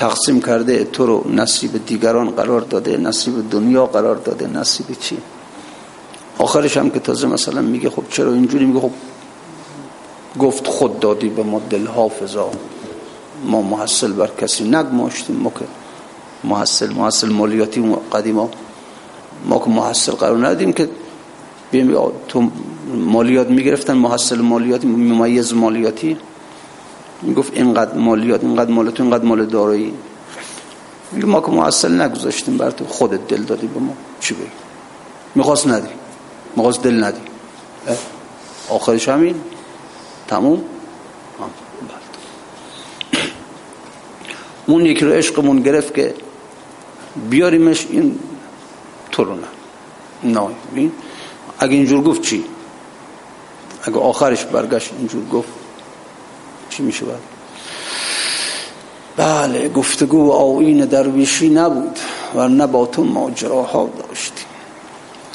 تقسیم 0.00 0.40
کرده 0.40 0.84
تو 0.84 1.06
رو 1.06 1.30
نصیب 1.30 1.86
دیگران 1.86 2.30
قرار 2.30 2.60
داده 2.60 2.96
نصیب 2.96 3.50
دنیا 3.50 3.86
قرار 3.86 4.16
داده 4.16 4.46
نصیب 4.46 4.86
چی؟ 5.00 5.18
آخرش 6.38 6.76
هم 6.76 6.90
که 6.90 7.00
تازه 7.00 7.26
مثلا 7.26 7.62
میگه 7.62 7.90
خب 7.90 8.04
چرا 8.10 8.32
اینجوری 8.32 8.64
میگه؟ 8.64 8.80
خب 8.80 8.90
گفت 10.38 10.66
خود 10.66 11.00
دادی 11.00 11.28
به 11.28 11.42
ما 11.42 11.60
دل 11.70 11.86
حافظا 11.86 12.50
ما 13.44 13.62
محصل 13.62 14.12
بر 14.12 14.30
کسی 14.40 14.64
نگماشتیم 14.64 15.36
ما 15.36 15.50
که 15.50 15.64
محصل 16.44 16.92
محصل 16.92 17.28
مالیاتی 17.28 17.96
قدیما 18.12 18.50
ما 19.44 19.58
که 19.58 19.70
محصل 19.70 20.12
قرار 20.12 20.46
ندیم 20.46 20.72
که 20.72 20.88
بیم 21.70 21.96
تو 22.28 22.50
مالیات 22.94 23.50
می‌گرفتن 23.50 23.92
محصل 23.92 24.40
مالیاتی 24.40 24.86
ممیز 24.86 25.54
مالیاتی؟ 25.54 26.16
می‌گفت 27.22 27.52
اینقدر 27.54 27.94
مالیات 27.94 28.44
اینقدر 28.44 28.70
مال 28.70 28.90
تو 28.90 29.02
اینقدر 29.02 29.24
مال 29.24 29.46
دارایی. 29.46 29.94
میگه 31.12 31.26
ما 31.26 31.40
که 31.40 31.50
محصل 31.50 32.00
نگذاشتیم 32.00 32.56
بر 32.56 32.70
تو. 32.70 32.84
خودت 32.84 33.28
دل 33.28 33.42
دادی 33.42 33.66
به 33.66 33.80
ما. 33.80 33.96
چی 34.20 34.34
بگی؟ 34.34 34.46
می‌خواست 35.34 35.66
ندی. 35.66 35.88
می‌خواست 36.56 36.82
دل 36.82 37.04
ندی. 37.04 37.20
آخرش 38.68 39.08
همین. 39.08 39.34
تموم. 40.28 40.62
اون 44.66 44.86
یکی 44.86 45.04
رو 45.04 45.12
عشقمون 45.12 45.60
گرفت 45.60 45.94
که 45.94 46.14
بیاریمش 47.30 47.86
این 47.90 48.18
تو 49.12 49.24
رو 49.24 49.34
نه. 49.34 49.46
نه 50.24 50.90
اگه 51.58 51.74
اینجور 51.74 52.02
گفت 52.02 52.22
چی؟ 52.22 52.44
اگه 53.82 53.98
آخرش 53.98 54.44
برگشت 54.44 54.90
اینجور 54.98 55.24
گفت 55.28 55.48
چی 56.80 56.86
میشه 56.86 57.04
باید 57.04 57.40
بله 59.16 59.68
گفتگو 59.68 60.32
آوین 60.32 60.84
درویشی 60.84 61.48
نبود 61.48 61.98
و 62.34 62.48
نه 62.48 62.66
با 62.66 62.86
تو 62.86 63.04
ماجراها 63.04 63.90
داشتیم. 64.08 64.46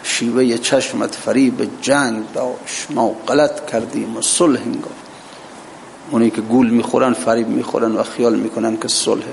شیوه 0.04 0.58
چشمت 0.58 1.16
فریب 1.16 1.70
جنگ 1.82 2.24
داشت. 2.34 2.88
ما 2.90 3.16
غلط 3.28 3.72
کردیم 3.72 4.18
و 4.18 4.22
صلح 4.22 4.62
انگار. 4.62 4.92
اونی 6.12 6.30
که 6.30 6.42
گول 6.42 6.70
می‌خورن 6.70 7.14
فریب 7.14 7.48
می‌خورن 7.48 7.92
و 7.92 8.04
خیال 8.04 8.36
می‌کنن 8.36 8.78
که 8.78 8.88
صلح 8.88 9.26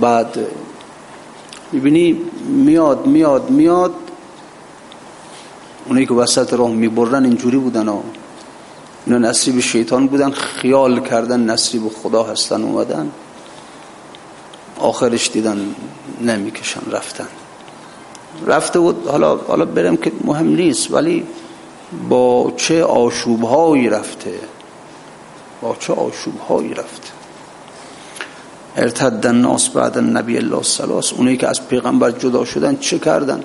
بعد 0.00 0.38
می‌بینی 1.72 2.20
میاد 2.48 3.06
میاد 3.06 3.50
میاد. 3.50 3.94
اونایی 5.86 6.06
که 6.06 6.14
وسط 6.14 6.52
راه 6.52 6.70
می‌برن 6.70 7.24
اینجوری 7.24 7.56
بودن 7.56 7.88
و 7.88 8.00
اینا 9.06 9.18
نصیب 9.18 9.60
شیطان 9.60 10.06
بودن 10.06 10.30
خیال 10.30 11.00
کردن 11.00 11.40
نصیب 11.40 11.88
خدا 12.02 12.22
هستن 12.22 12.62
اومدن. 12.62 13.10
آخرش 14.78 15.30
دیدن 15.30 15.74
نمی‌کشن 16.20 16.90
رفتن. 16.90 17.28
رفته 18.46 18.78
بود 18.78 19.06
حالا 19.06 19.36
حالا 19.36 19.64
برم 19.64 19.96
که 19.96 20.12
مهم 20.24 20.48
نیست 20.48 20.90
ولی 20.90 21.26
با 22.08 22.52
چه 22.56 22.84
آشوبهایی 22.84 23.88
رفته؟ 23.88 24.38
با 25.62 25.76
چه 25.80 25.92
آشوبهایی 25.92 26.74
رفته؟ 26.74 27.08
ارتد 28.76 29.26
الناس 29.26 29.68
بعد 29.68 29.98
نبی 29.98 30.36
الله 30.36 30.62
سلاس 30.62 31.12
اونایی 31.12 31.36
که 31.36 31.48
از 31.48 31.68
پیغمبر 31.68 32.10
جدا 32.10 32.44
شدن 32.44 32.76
چه 32.76 32.98
کردن؟ 32.98 33.44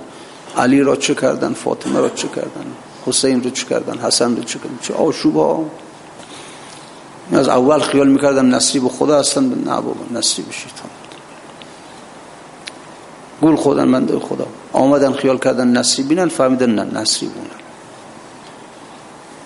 علی 0.57 0.81
را 0.81 0.95
چه 0.95 1.15
کردن؟ 1.15 1.53
فاطمه 1.53 1.99
را 1.99 2.09
چه 2.09 2.27
کردن؟ 2.27 2.65
حسین 3.05 3.43
رو 3.43 3.49
چه 3.49 3.65
کردن؟ 3.65 3.97
حسن 3.97 4.35
رو 4.35 4.43
چه 4.43 4.59
کردن؟ 4.59 4.77
چه 4.81 4.93
آشوب 4.93 5.35
ها؟ 5.35 5.65
از 7.31 7.47
اول 7.47 7.79
خیال 7.79 8.07
می‌کردن 8.07 8.45
نصیب 8.45 8.87
خدا 8.87 9.19
هستن. 9.19 9.43
نه 9.43 9.81
بابا 9.81 10.05
نصیب 10.11 10.51
شیطان 10.51 10.89
گول 13.41 13.55
خودن 13.55 13.83
من 13.83 14.19
خدا. 14.19 14.47
آمدن 14.73 15.13
خیال 15.13 15.37
کردن 15.37 15.67
نصیبینن 15.67 16.27
فهمیدن 16.27 16.69
نه 16.69 16.99
نصیبونن 16.99 17.47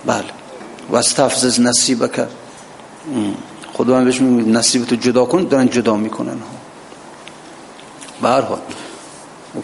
بله. 0.05 0.23
و 0.89 0.95
استفزز 0.95 1.59
نصیبه 1.59 2.07
کرد 2.07 2.31
خدا 3.73 3.93
من 3.93 4.05
بهش 4.05 4.21
میگه 4.21 4.49
نصیب 4.51 4.85
تو 4.85 4.95
جدا 4.95 5.25
کن 5.25 5.43
دارن 5.43 5.69
جدا 5.69 5.95
می‌کنن. 5.95 6.37
به 8.21 8.29
هر 8.29 8.41
حال 8.41 8.59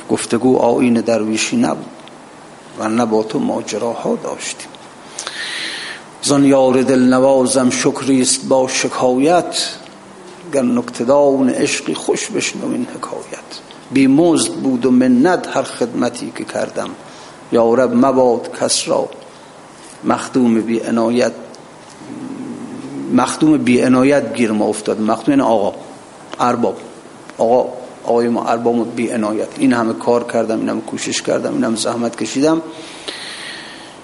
گفتگو 0.09 0.57
آین 0.57 0.93
درویشی 0.93 1.57
نبود. 1.57 1.94
و 2.79 2.89
نه 2.89 3.05
با 3.05 3.23
تو 3.23 3.39
ماجراها 3.39 4.15
داشتیم. 4.15 4.67
زن 6.21 6.45
یار 6.45 6.81
دل 6.81 6.99
نوازم 6.99 7.69
شکریست 7.69 8.45
با 8.45 8.67
شکایت 8.67 9.55
گر 10.53 10.61
نکتدان 10.61 11.49
عشقی 11.49 11.93
خوش 11.93 12.29
بشنو 12.29 12.71
این 12.71 12.87
حکایت. 12.95 13.49
بی 13.91 14.07
مزد 14.07 14.51
بود 14.51 14.85
و 14.85 14.91
منت 14.91 15.47
هر 15.53 15.63
خدمتی 15.63 16.33
که 16.35 16.43
کردم. 16.43 16.89
یا 17.51 17.73
رب 17.73 18.05
مباد 18.05 18.59
کس 18.59 18.87
را 18.87 19.09
مخدوم 20.03 20.61
بی 20.61 20.79
عنایت 20.79 21.31
مخدوم 23.13 23.57
بی 23.57 23.81
عنایت 23.81 24.33
گیر 24.33 24.51
ما 24.51 24.65
افتاد. 24.65 25.01
مخدوم 25.01 25.33
این 25.33 25.41
آقا 25.41 25.73
ارباب. 26.39 26.77
آقا 27.37 27.84
آقای 28.05 28.29
ما 28.29 28.45
ارباب 28.45 28.95
بی 28.95 29.09
عنایت. 29.09 29.47
این 29.57 29.73
همه 29.73 29.93
کار 29.93 30.23
کردم 30.23 30.59
این 30.59 30.69
همه 30.69 30.81
کوشش 30.81 31.21
کردم 31.21 31.53
این 31.53 31.63
همه 31.63 31.75
زحمت 31.75 32.15
کشیدم. 32.15 32.61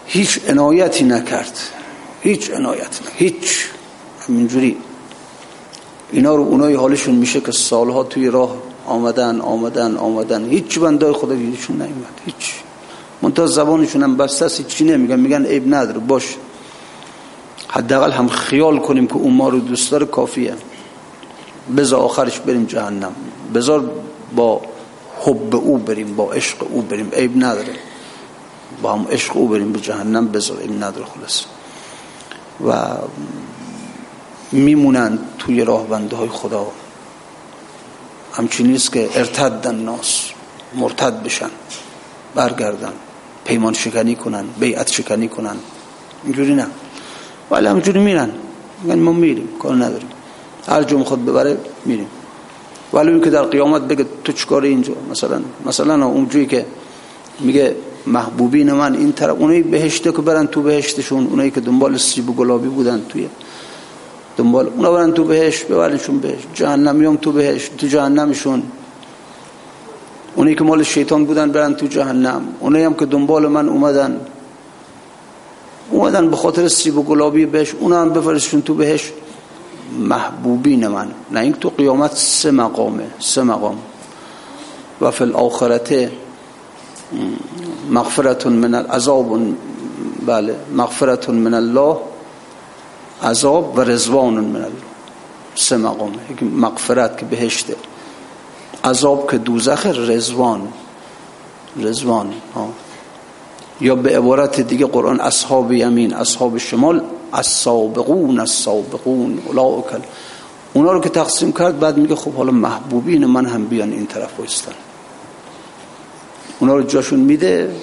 هیچ 0.06 0.40
عنایتی 0.50 1.04
نکرد. 1.04 1.60
هیچ 2.22 2.52
عنایت 2.52 3.02
نکرد. 3.02 3.14
هیچ. 3.16 3.68
همینجوری. 4.28 4.78
اینا 6.12 6.36
رو 6.36 6.44
اونای 6.44 6.74
حالشون 6.74 7.16
میشه 7.16 7.42
که 7.42 7.52
سالها 7.52 8.04
توی 8.04 8.28
راه 8.28 8.56
آمدن 8.86 9.42
آمدن 9.42 9.98
آمدن. 9.98 10.50
هیچ 10.50 10.80
بندای 10.80 11.14
خدا 11.14 11.36
گیرشون 11.36 11.76
نیومد. 11.76 12.22
هیچ. 12.26 12.54
منتها 13.22 13.48
زبانشون 13.48 14.04
هم 14.04 14.18
بسته 14.18 14.46
است 14.46 14.68
چی 14.68 14.84
نمیگن؟ 14.84 15.20
میگن 15.20 15.46
عیب 15.46 15.76
نداره. 15.76 16.00
باش. 16.00 16.36
حداقل 17.68 18.12
هم 18.12 18.28
خیال 18.28 18.80
کنیم 18.80 19.08
که 19.08 19.16
اون 19.16 19.34
ما 19.34 19.50
رو 19.50 19.60
دوست 19.60 19.92
داره 19.92 20.06
کافیه. 20.06 20.54
بذار 21.78 22.00
آخرش 22.00 22.40
بریم 22.40 22.66
جهنم. 22.66 23.16
بذار 23.54 23.92
با 24.36 24.62
حب 25.22 25.56
او 25.56 25.78
بریم 25.78 26.16
با 26.16 26.34
عشق 26.34 26.58
او 26.70 26.82
بریم. 26.82 27.12
عیب 27.14 27.32
نداره. 27.36 27.76
با 28.82 28.94
هم 28.94 29.08
عشق 29.12 29.38
او 29.38 29.48
بریم 29.48 29.72
به 29.72 29.80
جهنم 29.80 30.28
بذار 30.28 30.58
عیب 30.58 30.84
نداره 30.84 31.06
خلاص. 31.06 31.44
و 32.68 32.98
میمونن 34.52 35.20
توی 35.40 35.64
راه 35.64 35.88
بنده 35.88 36.16
های 36.16 36.30
خدا. 36.30 36.68
همچین 38.34 38.68
نیست 38.68 38.92
که 38.92 39.10
ارتدن 39.16 39.76
ناس 39.76 40.30
مرتد 40.76 41.24
بشن 41.24 41.50
برگردن 42.36 42.94
پیمان 43.46 43.74
شکنی 43.74 44.16
کنن 44.16 44.46
بیعت 44.60 44.92
شکنی 44.92 45.28
کنن. 45.28 45.56
اینجوری 46.24 46.56
نه. 46.56 46.68
ولی 47.52 47.68
همجوری 47.68 48.00
میرن. 48.00 48.30
یعنی 48.88 49.02
ما 49.02 49.12
میریم 49.12 49.50
کار 49.60 49.76
نداریم. 49.76 50.10
هر 50.68 50.84
جو 50.84 51.04
خود 51.04 51.26
ببره 51.26 51.58
میریم. 51.86 52.08
ولی 52.94 53.12
اون 53.12 53.22
که 53.22 53.30
در 53.30 53.44
قیامت 53.44 53.82
بگه 53.82 54.06
تو 54.24 54.32
چکار 54.32 54.64
اینجا؟ 54.64 54.94
مثلا 55.12 55.42
مثلا 55.66 56.06
اونجوری 56.06 56.46
که 56.46 56.66
میگه 57.40 57.76
محبوبین 58.08 58.72
من 58.72 58.96
این 58.96 59.12
طرف 59.12 59.40
اونایی 59.40 59.64
بهشته 59.64 60.12
که 60.12 60.22
برن 60.22 60.48
تو 60.48 60.62
بهشتشون 60.62 61.28
اونایی 61.28 61.52
که 61.52 61.62
دنبال 61.62 61.98
سیب 61.98 62.30
و 62.30 62.34
گلابی 62.34 62.68
بودن 62.68 63.02
توی 63.10 63.30
دنبال 64.38 64.68
اونا 64.68 64.92
برن 64.92 65.12
تو 65.12 65.24
بهشت 65.24 65.68
ببرنشون 65.68 66.20
بهشت 66.20 66.48
جهنمیام 66.54 67.16
تو 67.16 67.32
بهشت 67.32 67.78
تو 67.78 67.88
جهنمشون. 67.88 68.64
اونایی 70.36 70.56
که 70.56 70.64
مال 70.64 70.84
شیطان 70.84 71.26
بودن 71.26 71.52
برن 71.52 71.74
تو 71.74 71.88
جهنم. 71.88 72.42
اونایی 72.60 72.86
هم 72.86 72.94
که 72.94 73.06
دنبال 73.06 73.48
من 73.48 73.70
اومدن. 73.70 74.22
اومدن 75.92 76.30
به 76.30 76.36
خاطر 76.36 76.68
سیب 76.68 76.98
و 76.98 77.04
گلابی 77.04 77.46
بهش 77.46 77.74
اونا 77.80 78.02
هم 78.02 78.10
بفرستشون 78.10 78.62
تو 78.62 78.74
بهش. 78.74 79.12
محبوبین 80.00 80.88
من. 80.88 81.12
نه 81.32 81.40
این 81.40 81.54
تو 81.54 81.70
قیامت 81.70 82.16
سه 82.16 82.52
مقامه 82.52 83.08
سه 83.20 83.44
مقام. 83.44 83.78
و 85.02 85.12
فی 85.12 85.24
الاخرته 85.24 86.12
مغفرت 87.90 88.48
من 88.48 88.76
العذاب 88.76 89.40
بله 90.26 90.56
مغفرت 90.76 91.30
من 91.30 91.54
الله 91.54 91.98
عذاب 93.24 93.78
و 93.78 93.82
رزوان 93.82 94.34
من 94.34 94.56
الله. 94.56 94.82
سه 95.56 95.78
مقامه 95.78 96.20
مغفرت 96.42 97.18
که 97.18 97.26
بهشته 97.26 97.76
عذاب 98.84 99.32
که 99.32 99.38
دوزخ 99.38 99.86
رزوان 99.86 100.68
رزوان 101.78 102.34
ها. 102.56 102.70
یا 103.82 103.96
به 103.96 104.18
عبارت 104.18 104.62
دیگه 104.62 104.86
قرآن 104.86 105.20
اصحاب 105.20 105.72
یمین 105.72 106.14
اصحاب 106.14 106.58
شمال 106.58 107.02
السابقون 107.34 108.40
السابقون 108.40 109.40
اکل 109.50 110.00
اونا 110.74 110.92
رو 110.92 111.00
که 111.02 111.10
تقسیم 111.10 111.52
کرد 111.52 111.80
بعد 111.80 111.98
میگه 111.98 112.16
خب 112.16 112.34
حالا 112.34 112.52
محبوبین 112.52 113.26
من 113.26 113.46
هم 113.46 113.66
بیان 113.66 113.92
این 113.92 114.08
طرف 114.08 114.34
بایستن 114.34 114.72
اونا 116.60 116.76
رو 116.76 116.84
جاشون 116.84 117.20
میده 117.20 117.76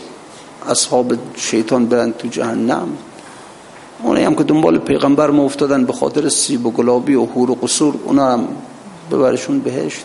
اصحاب 0.69 1.13
شیطان 1.37 1.87
برن 1.87 2.13
تو 2.13 2.29
جهنم. 2.29 2.89
اونایی 4.03 4.25
هم 4.25 4.35
که 4.35 4.45
دنبال 4.45 4.79
پیغمبر 4.79 5.31
ما 5.31 5.43
افتادن 5.45 5.85
به 5.85 5.93
خاطر 5.93 6.29
سیب 6.29 6.67
و 6.67 6.71
گلابی 6.71 7.15
و 7.15 7.25
حور 7.25 7.51
و 7.51 7.55
قصور 7.55 7.95
اونا 8.05 8.33
هم 8.33 8.49
ببرشون 9.11 9.61
بهشت. 9.61 10.05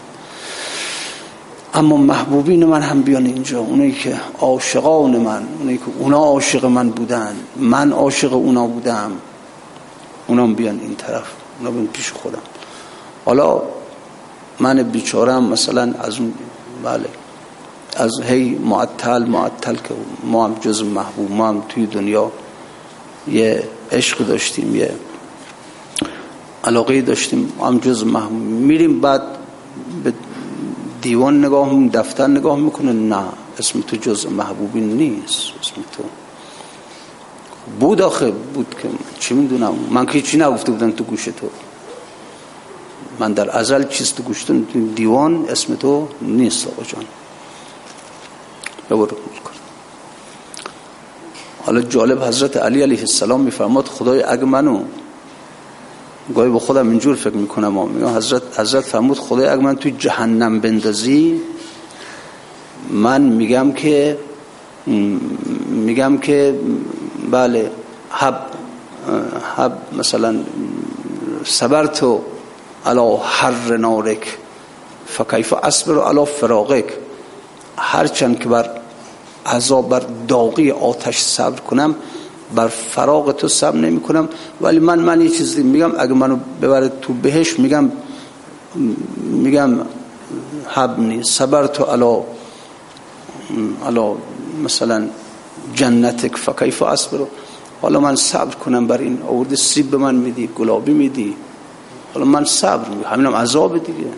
اما 1.74 1.98
محبوبین 1.98 2.66
من 2.66 2.82
هم 2.82 3.02
بیان 3.02 3.26
اینجا. 3.26 3.60
اونایی 3.60 3.91
که 3.91 4.16
عاشقان 4.39 5.18
من 5.18 5.44
اونایی 5.60 5.78
که 5.78 5.84
اونا 6.00 6.18
عاشق 6.18 6.66
من 6.66 6.89
بودن 6.89 7.36
من 7.58 7.91
عاشق 7.91 8.34
اونا 8.34 8.68
بودم. 8.68 9.12
اونا 10.28 10.48
بیان 10.48 10.80
این 10.80 10.96
طرف 10.96 11.28
اونا 11.60 11.72
بیان 11.72 11.88
پیش 11.88 12.12
خودم. 12.12 12.42
حالا 13.26 13.62
من 14.60 14.84
بیچارم 14.84 15.44
مثلا 15.44 15.94
از 16.00 16.20
اون 16.20 16.34
بله. 16.84 17.10
از 17.96 18.22
هی 18.22 18.56
معطل 18.56 19.26
معطل 19.26 19.76
که 19.76 19.96
ما 20.24 20.46
هم 20.46 20.54
جز 20.62 20.84
محبوب 20.84 21.32
ما 21.32 21.48
هم 21.48 21.64
توی 21.70 21.86
دنیا 21.86 22.32
یه 23.28 23.64
عشق 23.92 24.28
داشتیم 24.28 24.76
یه 24.76 24.92
علاقه 26.64 27.02
داشتیم 27.02 27.54
هم 27.62 27.78
جز 27.78 28.04
محبوب. 28.04 28.42
میریم 28.42 29.02
بعد 29.02 29.22
به 30.04 30.14
دیوان 31.02 31.46
نگاه 31.46 31.88
دفتر 31.88 32.28
نگاه 32.28 32.60
می‌کنه 32.60 32.92
نه 32.92 33.24
اسم 33.60 33.82
تو 33.82 33.98
جز 33.98 34.26
محبوبی 34.28 34.82
نیست 34.82 35.40
اسم 35.62 35.76
تو 35.92 36.04
بود 37.80 38.01
آخه 38.01 38.32
بود 38.32 38.76
که 38.82 38.89
چی 39.20 39.34
می‌دونم. 39.34 39.76
من 39.89 40.05
که 40.05 40.22
چی 40.22 40.38
نگفته 40.38 40.72
بودن 40.72 40.91
تو 40.91 41.03
گوش 41.03 41.26
تو. 41.26 41.49
من 43.20 43.34
در 43.34 43.57
ازل 43.57 43.88
چیز 43.88 44.14
تو 44.14 44.24
گوش 44.24 44.43
تو 44.43 44.53
دیوان 44.95 45.45
اسم 45.49 45.76
تو 45.76 46.07
نیست 46.22 46.68
آقا 46.68 46.84
جان. 46.84 47.05
ببرو 48.89 49.18
حالا 51.66 51.82
جالب 51.82 52.24
حضرت 52.24 52.57
علی 52.57 52.82
علیه 52.82 52.99
السلام 52.99 53.41
میفرماد 53.41 53.86
خدای 53.86 54.24
اگه 54.24 54.45
منو. 54.45 54.84
گاهی 56.36 56.49
با 56.49 56.59
خودم 56.59 56.89
اینجور 56.89 57.16
فکر 57.16 57.36
می‌کنم 57.36 58.07
حضرت 58.18 58.59
حضرت 58.59 58.84
فرمود 58.84 59.20
خدای 59.20 59.47
اگه 59.47 59.61
من 59.61 59.76
توی 59.76 59.91
جهنم 59.91 60.59
بندازی. 60.59 61.41
من 62.89 63.22
میگم 63.22 63.72
که 63.72 64.18
میگم 65.70 66.18
که 66.18 66.59
بله 67.32 67.72
حب 68.10 68.36
حب 69.58 69.72
مثلا 69.98 70.36
صبرتو 71.46 72.22
علا 72.86 73.18
حر 73.18 73.78
نارک 73.78 74.38
فکیف 75.08 75.54
اصبر 75.54 76.04
علا 76.04 76.26
فراغک. 76.26 76.94
هرچند 77.78 78.40
که 78.40 78.50
بر 78.50 78.70
عذاب 79.46 79.90
بر 79.90 80.02
داغی 80.28 80.72
آتش 80.72 81.20
صبر 81.20 81.60
کنم 81.60 81.96
بر 82.56 82.68
فراغ 82.68 83.32
تو 83.32 83.48
صبر 83.48 83.78
نمی 83.78 84.02
کنم 84.02 84.30
ولی 84.62 84.80
من 84.80 85.00
من 85.00 85.22
یه 85.22 85.30
چیزی 85.30 85.64
میگم 85.64 85.92
اگه 85.98 86.14
منو 86.14 86.38
ببره 86.62 86.92
تو 87.02 87.14
بهش 87.14 87.60
میگم 87.60 87.92
میگم 89.20 89.70
حبنی 90.68 91.24
صبر 91.24 91.68
تو 91.68 91.84
علا 91.84 92.22
علا 93.88 94.16
مثلا 94.64 95.08
جنتک 95.76 96.38
فکیف 96.38 96.82
اصبر 96.82 97.20
حالا 97.82 97.99
من 97.99 98.16
صبر 98.16 98.55
کنم 98.55 98.88
بر 98.88 98.97
این 98.97 99.22
آورده 99.22 99.55
سیب 99.55 99.91
به 99.91 99.97
من 99.97 100.16
میدی 100.16 100.49
گلابی 100.55 100.93
میدی. 100.93 101.36
حالا 102.14 102.26
من 102.26 102.45
صبر 102.45 102.89
میگم 102.89 103.09
همینم 103.09 103.36
عذاب 103.36 103.78
دیگه. 103.78 104.09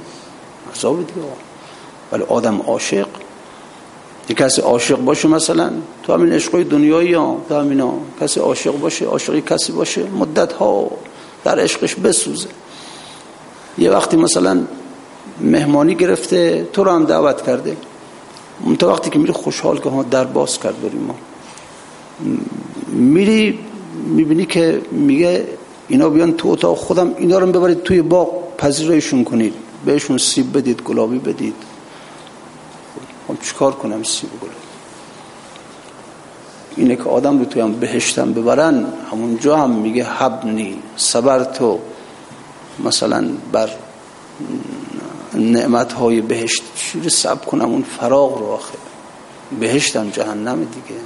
عذاب 0.75 0.97
دیگه. 0.97 1.27
ولی 2.11 2.23
آدم 2.23 2.61
عاشق. 2.61 3.07
یه 4.29 4.35
کسی 4.35 4.61
عاشق 4.61 4.97
باشه 4.97 5.27
مثلا 5.27 5.71
تو 6.03 6.13
همین 6.13 6.33
عشقای 6.33 6.63
دنیایی 6.63 7.13
ها 7.13 7.37
تو 7.49 7.59
همینا 7.59 7.93
کسی 8.21 8.39
عاشق 8.39 8.79
باشه 8.79 9.05
عاشقی 9.05 9.41
کسی 9.41 9.71
باشه 9.71 10.03
مدت 10.03 10.53
ها 10.53 10.91
در 11.43 11.59
عشقش 11.59 11.95
بسوزه. 11.95 12.49
یه 13.77 13.91
وقتی 13.91 14.17
مثلا 14.17 14.61
مهمانی 15.41 15.95
گرفته 15.95 16.67
تو 16.73 16.83
رو 16.83 16.91
هم 16.91 17.05
دعوت 17.05 17.45
کرده. 17.45 17.77
اون 18.63 18.77
وقتی 18.81 19.09
که 19.09 19.19
میری 19.19 19.33
خوشحال 19.33 19.79
که 19.79 19.89
ها 19.89 20.03
در 20.03 20.23
باز 20.23 20.59
کرد 20.59 20.81
بریم 20.81 21.01
ما. 21.01 21.15
میری 22.88 23.59
می‌بینی 24.05 24.45
که 24.45 24.82
میگه 24.91 25.47
اینا 25.88 26.09
بیان 26.09 26.34
تو 26.34 26.49
اتاق 26.49 26.78
خودم 26.78 27.13
اینا 27.18 27.39
رو 27.39 27.51
ببرید 27.51 27.84
توی 27.84 28.01
باغ 28.01 28.55
پذیرایشون 28.57 29.24
کنید. 29.24 29.53
بهشون 29.86 30.18
سیب 30.18 30.57
بدید 30.57 30.82
گلابی 30.82 31.20
بدید. 31.20 31.55
خب 33.28 33.36
چیکار 33.41 33.72
کنم 33.72 34.03
سیب 34.03 34.30
گل 34.41 34.49
اینه 36.76 36.95
که 36.95 37.03
آدم 37.03 37.39
رو 37.39 37.45
توی 37.45 37.61
هم 37.61 37.74
بهشتم 37.74 38.34
ببرن 38.34 38.86
همونجا 39.11 39.57
هم 39.57 39.72
میگه 39.72 40.03
حبنی 40.03 40.80
صبر 40.97 41.43
تو. 41.43 41.80
مثلا 42.84 43.28
بر 43.51 43.70
نعمت 45.34 45.93
های 45.93 46.22
بهشت 46.22 46.63
چیزی 46.76 47.09
سب 47.09 47.45
کنم؟ 47.45 47.66
اون 47.66 47.84
فراغ 47.84 48.38
رو 48.39 48.45
آخه. 48.45 48.78
بهشتم 49.59 50.09
جهنم 50.09 50.59
دیگه. 50.59 51.01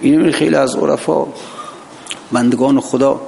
این 0.00 0.32
خیلی 0.32 0.56
از 0.56 0.76
عرفا 0.76 1.26
بندگان 2.32 2.80
خدا. 2.80 3.20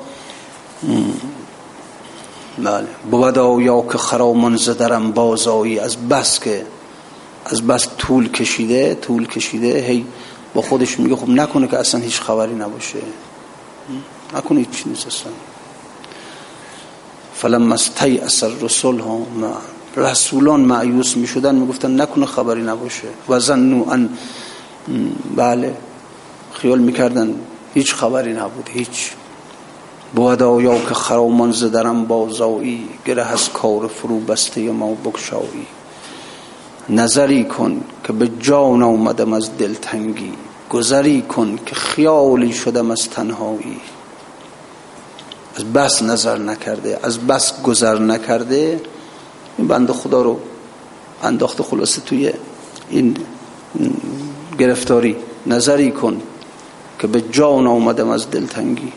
بله. 2.59 2.87
بودا 3.11 3.61
یا 3.61 3.83
که 3.93 3.99
خرامان 3.99 4.57
زدرم 4.57 5.13
بازایی. 5.13 5.79
از 5.79 5.97
بس 6.09 6.41
که 6.41 6.67
از 7.45 7.67
بس 7.67 7.89
طول 7.99 8.33
کشیده 8.33 8.95
طول 8.95 9.27
کشیده 9.27 9.81
هی 9.81 10.07
با 10.55 10.63
خودش 10.63 11.01
میگه 11.01 11.17
خب 11.17 11.29
نکنه 11.29 11.69
که 11.69 11.79
اصلا 11.79 12.01
هیچ 12.01 12.21
خبری 12.21 12.55
نباشه. 12.55 12.99
نکنه 14.35 14.59
هیچ 14.59 14.87
نیست 14.87 15.07
اصلا. 15.07 15.33
فلم 17.35 17.63
مستی 17.63 18.19
اثر 18.19 18.49
رسول 18.61 19.01
ها 19.01 19.27
رسولان 19.97 20.61
معیوس 20.61 21.17
می 21.17 21.27
شدن 21.27 21.55
می 21.55 21.67
گفتن 21.67 22.01
نکنه 22.01 22.27
خبری 22.27 22.63
نباشه. 22.63 23.09
و 23.29 23.41
زنو 23.41 23.85
ان 23.91 24.09
بله. 25.37 25.77
خیال 26.53 26.79
می‌کردن 26.79 27.35
هیچ 27.75 27.95
خبری 27.95 28.33
نبود 28.33 28.69
هیچ. 28.73 29.13
بود 30.15 30.43
آیا 30.43 30.79
که 30.79 30.95
خرامان 30.95 31.53
زدرم 31.53 32.05
بازایی 32.05 32.89
گره 33.05 33.23
از 33.33 33.53
کار 33.53 33.87
فرو 33.87 34.21
بسته 34.21 34.71
ما 34.71 34.95
بکشایی. 35.05 35.67
نظری 36.89 37.45
کن 37.45 37.85
که 38.05 38.13
به 38.13 38.29
جان 38.41 38.83
آمدم 38.83 39.33
از 39.33 39.57
دلتنگی. 39.59 40.33
گذری 40.71 41.23
کن 41.23 41.59
که 41.67 41.75
خیالی 41.75 42.53
شدم 42.53 42.91
از 42.91 43.09
تنهایی. 43.09 43.81
از 45.57 45.65
بس 45.65 46.03
نظر 46.03 46.39
نکرده 46.39 46.99
از 47.03 47.19
بس 47.19 47.63
گذر 47.63 47.99
نکرده. 47.99 48.81
این 49.59 49.69
بند 49.69 49.91
خدا 49.91 50.23
رو 50.23 50.41
انداخت 51.23 51.63
خلاصه 51.63 52.01
توی 52.01 52.33
این 52.91 53.17
گرفتاری. 54.59 55.17
نظری 55.47 55.91
کن 55.91 56.23
که 57.03 57.09
به 57.09 57.21
جان 57.21 57.67
آمدم 57.67 58.09
از 58.09 58.31
دلتنگی. 58.31 58.93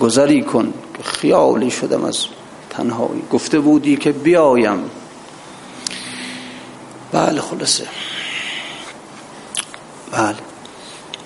گذری 0.00 0.42
کن 0.42 0.74
که 0.96 1.02
خیالی 1.02 1.70
شدم 1.70 2.04
از 2.04 2.26
تنهایی. 2.70 3.22
گفته 3.30 3.60
بودی 3.60 3.96
که 3.96 4.12
بیایم. 4.12 4.90
بله 7.12 7.40
خلاصه. 7.40 7.86
بله. 10.12 10.36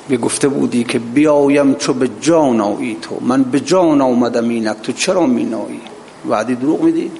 به 0.09 0.16
گفته 0.16 0.49
بودی 0.49 0.85
که 0.85 0.99
بیایم 0.99 1.75
چو 1.75 1.93
به 1.93 2.11
جان 2.21 2.61
آیی 2.61 2.97
تو. 3.03 3.18
من 3.21 3.43
به 3.43 3.61
جان 3.61 4.01
آمدم 4.01 4.49
اینک. 4.49 4.77
تو 4.83 4.93
چرا 4.93 5.27
مینایی؟ 5.27 5.81
وعدی 6.29 6.55
دروغ 6.55 6.81
میدی؟ 6.83 7.11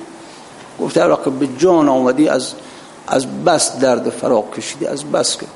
گفته 0.81 1.03
هر 1.03 1.15
به 1.15 1.49
جان 1.59 1.89
آمدی 1.89 2.29
از 2.29 2.55
از 3.07 3.27
بس 3.45 3.79
درد 3.79 4.11
فراق 4.11 4.57
کشیدی 4.57 4.87
از 4.87 5.05
بس 5.05 5.37
که 5.37 5.47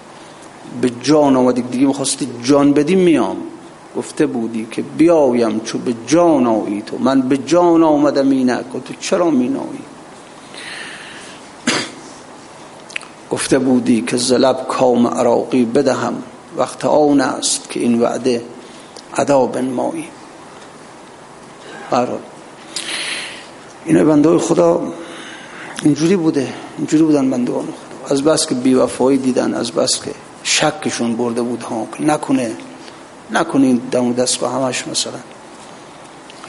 به 0.80 0.90
جان 1.02 1.36
آمدی 1.36 1.62
دیگه 1.62 1.86
می‌خواستی 1.86 2.28
جان 2.42 2.72
بدی 2.72 2.94
میام. 2.94 3.36
گفته 3.96 4.26
بودی 4.26 4.66
که 4.70 4.82
بیایم 4.82 5.60
چو 5.60 5.78
به 5.78 5.94
جان 6.06 6.46
آیی 6.46 6.82
تو. 6.82 6.98
من 6.98 7.20
به 7.20 7.36
جان 7.36 7.82
آمدم 7.82 8.30
اینک 8.30 8.74
و 8.74 8.80
تو 8.80 8.94
چرا 9.00 9.30
مینایی؟ 9.30 9.84
گفته 13.30 13.58
بودی 13.58 14.02
که 14.02 14.16
زلب 14.16 14.66
کام 14.68 15.06
عراقی 15.06 15.64
بدهم. 15.64 16.22
وقت 16.56 16.84
آن 16.84 17.20
است 17.20 17.70
که 17.70 17.80
این 17.80 18.00
وعده 18.00 18.42
ادا 19.14 19.46
بنمایی. 19.46 20.08
برای 21.90 22.18
این 23.84 24.04
بنده 24.04 24.38
خدا. 24.38 24.82
اینجوری 25.82 26.16
بوده. 26.16 26.52
اینجوری 26.78 27.02
بودن 27.02 27.30
بندگان 27.30 27.64
خدا. 27.64 28.14
از 28.14 28.22
بس 28.22 28.46
که 28.46 28.54
بیوفایی 28.54 29.18
دیدن 29.18 29.54
از 29.54 29.72
بس 29.72 30.04
که 30.04 30.10
شکشون 30.44 31.16
برده 31.16 31.42
بود 31.42 31.62
ها 31.62 31.86
نکنه 32.00 32.56
نکنین 33.30 33.76
دم 33.90 34.12
دست 34.12 34.42
همش 34.42 34.88
مثلا. 34.88 35.20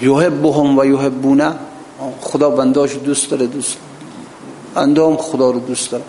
یحبهم 0.01 0.77
و 0.77 0.85
یحبونه. 0.85 1.55
خدا 2.21 2.49
بنداش 2.49 2.95
دوست 2.95 3.29
داره 3.29 3.47
دوست 3.47 3.77
بنده 4.73 5.05
هم 5.05 5.17
خدا 5.17 5.51
رو 5.51 5.59
دوست 5.59 5.91
داره 5.91 6.03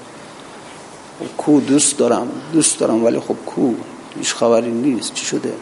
کو 1.36 1.60
دوست 1.60 1.98
دارم؟ 1.98 2.28
دوست 2.52 2.78
دارم 2.78 3.04
ولی 3.04 3.20
خب 3.20 3.36
کو؟ 3.46 3.74
هیچ 4.18 4.34
خبری 4.34 4.70
نیست. 4.70 5.14
چی 5.14 5.26
شده؟ 5.26 5.52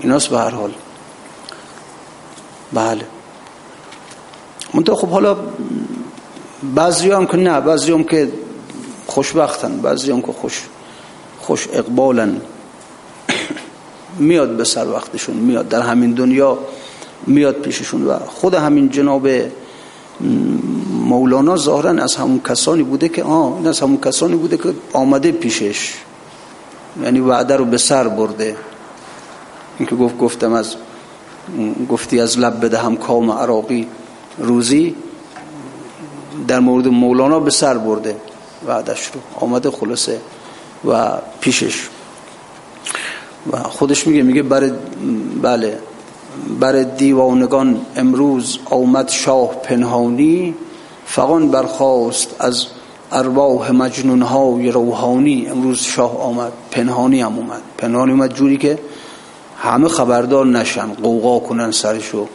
ایناست 0.00 0.28
به 0.28 0.38
هر 0.38 0.50
حال. 0.50 0.72
بله. 2.72 3.06
منطقه 4.74 4.96
خب 4.96 5.08
حالا 5.08 5.36
بعضی 6.74 7.10
هم 7.10 7.26
که 7.26 7.36
نه 7.36 7.60
بعضی 7.60 7.92
هم 7.92 8.04
که 8.04 8.32
خوشبختن. 9.06 9.76
بعضی 9.76 10.22
که 10.22 10.32
خوش 10.32 10.62
خوش 11.40 11.68
اقبالن. 11.72 12.40
میاد 14.18 14.56
به 14.56 14.64
سر 14.64 14.88
وقتشون 14.88 15.36
میاد. 15.36 15.68
در 15.68 15.80
همین 15.80 16.12
دنیا 16.12 16.58
میاد 17.26 17.54
پیششون 17.54 18.06
و 18.06 18.18
خود 18.18 18.54
همین 18.54 18.88
جناب 18.90 19.28
مولانا 20.90 21.56
ظاهرا 21.56 21.90
از 21.90 22.16
همون 22.16 22.40
کسانی 22.48 22.82
بوده 22.82 23.08
که 23.08 23.22
آه 23.22 23.56
این 23.56 23.66
از 23.66 23.80
همون 23.80 24.00
کسانی 24.00 24.36
بوده 24.36 24.56
که 24.56 24.74
آمده 24.92 25.32
پیشش. 25.32 25.94
یعنی 27.02 27.20
وعده 27.20 27.56
رو 27.56 27.64
به 27.64 27.78
سر 27.78 28.08
برده. 28.08 28.56
اینکه 29.78 29.96
گفت 29.96 30.18
گفتم 30.18 30.52
از 30.52 30.76
گفتی 31.88 32.20
از 32.20 32.38
لب 32.38 32.64
بدهم 32.64 32.96
کام 32.96 33.30
عراقی 33.30 33.86
روزی 34.38 34.94
در 36.48 36.60
مورد 36.60 36.88
مولانا 36.88 37.40
به 37.40 37.50
سر 37.50 37.78
برده. 37.78 38.16
وعدش 38.66 39.06
رو 39.06 39.20
آمده 39.40 39.70
خلاصه 39.70 40.20
و 40.84 41.18
پیشش. 41.40 41.88
و 43.52 43.58
خودش 43.58 44.06
میگه 44.06 44.22
میگه 44.22 44.42
بر 44.42 44.70
بله 45.42 45.78
بر 46.60 46.72
دیوانگان 46.82 47.80
امروز 47.96 48.58
آمد 48.70 49.08
شاه 49.08 49.54
پنهانی 49.54 50.54
فقان 51.06 51.50
برخواست 51.50 52.36
از 52.38 52.66
ارواح 53.12 53.70
مجنون 53.70 54.22
های 54.22 54.70
روحانی. 54.70 55.46
امروز 55.46 55.80
شاه 55.80 56.20
آمد 56.20 56.52
پنهانی 56.70 57.20
هم 57.20 57.36
اومد. 57.36 57.62
پنهانی 57.78 58.12
اومد 58.12 58.34
جوری 58.34 58.56
که 58.56 58.78
همه 59.58 59.88
خبردار 59.88 60.46
نشن 60.46 60.86
قوقا 60.86 61.46
کنن 61.46 61.70
سرشو. 61.70 62.26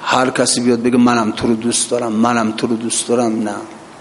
هر 0.00 0.30
کسی 0.30 0.60
بیاد 0.60 0.82
بگه 0.82 0.96
منم 0.96 1.30
تو 1.30 1.46
رو 1.46 1.54
دوست 1.54 1.90
دارم 1.90 2.12
منم 2.12 2.52
تو 2.52 2.66
رو 2.66 2.76
دوست 2.76 3.08
دارم 3.08 3.42
نه. 3.42 3.54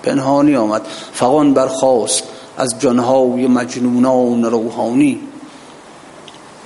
پنهانی 0.04 0.56
آمد. 0.56 0.82
فقان 1.14 1.54
برخواست 1.54 2.24
از 2.58 2.80
جنهای 2.80 3.48
مجنونان 3.48 4.44
روحانی. 4.44 5.20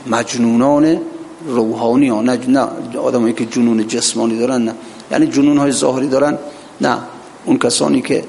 مجنونان 0.08 1.00
روحانی 1.48 2.10
ها. 2.10 2.22
نه, 2.22 2.40
نه 2.48 2.68
آدمایی 3.00 3.34
که 3.34 3.46
جنون 3.46 3.88
جسمانی 3.88 4.40
دارن 4.40 4.62
نه. 4.62 4.74
یعنی 5.12 5.28
جنون 5.28 5.58
های 5.58 5.72
ظاهری 5.72 6.08
دارن 6.08 6.38
نه. 6.82 6.98
اون 7.46 7.58
کسانی 7.58 8.02
که 8.02 8.24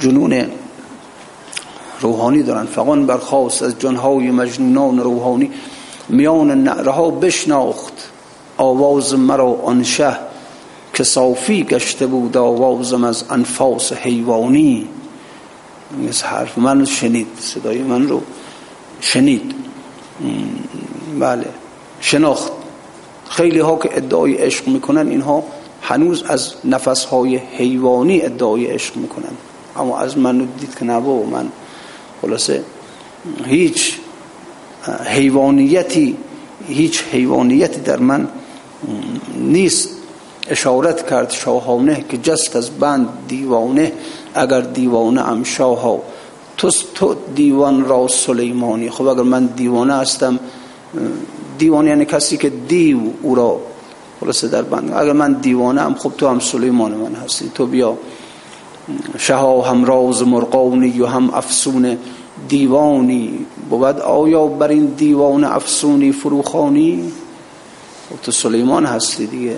جنون 0.00 0.46
روحانی 2.00 2.42
دارن. 2.42 2.66
فقان 2.66 3.06
برخواست 3.06 3.62
از 3.62 3.78
جنهای 3.78 4.30
مجنونان 4.30 4.98
روحانی. 4.98 5.50
میان 6.08 6.50
نعرها 6.50 7.10
بشناخت. 7.10 7.92
آواز 8.56 9.14
مرا 9.14 9.60
آن 9.64 9.82
شه. 9.82 10.16
که 10.96 11.04
صافی 11.04 11.64
گشته 11.64 12.06
بود 12.06 12.36
آوازم 12.36 13.04
از 13.04 13.24
انفاس 13.30 13.92
حیوانی. 13.92 14.88
این 15.98 16.10
حرف 16.24 16.58
من 16.58 16.84
شنید 16.84 17.26
صدای 17.40 17.78
من 17.78 18.08
رو 18.08 18.22
شنید. 19.00 19.54
بله 21.18 21.48
شناخت. 22.00 22.52
خیلی 23.28 23.58
ها 23.58 23.76
که 23.76 23.96
ادعای 23.96 24.34
عشق 24.34 24.68
می‌کنن 24.68 25.08
اینها 25.08 25.44
هنوز 25.82 26.22
از 26.22 26.54
نفس 26.64 27.04
های 27.04 27.36
حیوانی 27.36 28.22
ادعای 28.22 28.66
عشق 28.66 28.96
می‌کنن. 28.96 29.32
اما 29.76 29.98
از 29.98 30.18
من 30.18 30.38
دید 30.38 30.78
که 30.78 30.84
نبا 30.84 31.22
من 31.22 31.48
خلاصه 32.22 32.64
هیچ 33.44 33.98
حیوانیتی 35.04 36.16
هیچ 36.68 37.02
حیوانیتی 37.12 37.80
در 37.80 37.96
من 37.96 38.28
نیست. 39.38 39.95
اشارت 40.50 41.10
کرد 41.10 41.30
شاهانه 41.30 42.04
که 42.08 42.18
جست 42.18 42.56
از 42.56 42.70
بند 42.70 43.08
دیوانه 43.28 43.92
اگر 44.34 44.60
دیوانه 44.60 45.28
ام 45.28 45.44
شاها. 45.44 46.02
تو 46.56 46.70
تو 46.94 47.16
دیوان 47.34 47.84
را 47.84 48.08
سلیمانی. 48.08 48.90
خب 48.90 49.06
اگر 49.06 49.22
من 49.22 49.46
دیوانه 49.46 49.94
هستم 49.94 50.38
دیوانه 51.58 51.88
یعنی 51.88 52.04
کسی 52.04 52.36
که 52.36 52.50
دیو 52.50 52.98
او 53.22 53.34
را 53.34 53.60
خلاصه 54.20 54.48
در 54.48 54.62
بند. 54.62 54.92
اگر 54.96 55.12
من 55.12 55.32
دیوانه 55.32 55.80
ام 55.80 55.94
خب 55.94 56.12
تو 56.18 56.28
هم 56.28 56.40
سلیمان 56.40 56.94
من 56.94 57.14
هستی. 57.14 57.50
تو 57.54 57.66
بیا. 57.66 57.98
شها 59.18 59.62
هم 59.62 59.84
راز 59.84 60.22
مرقانی 60.22 61.00
و 61.00 61.06
هم 61.06 61.34
افسون 61.34 61.98
دیوانی. 62.48 63.46
بود 63.70 64.00
آیا 64.00 64.46
بر 64.46 64.68
این 64.68 64.86
دیوان 64.86 65.44
افسونی 65.44 66.12
فروخانی 66.12 67.12
خب 68.10 68.16
تو 68.22 68.32
سلیمان 68.32 68.86
هستی 68.86 69.26
دیگه. 69.26 69.56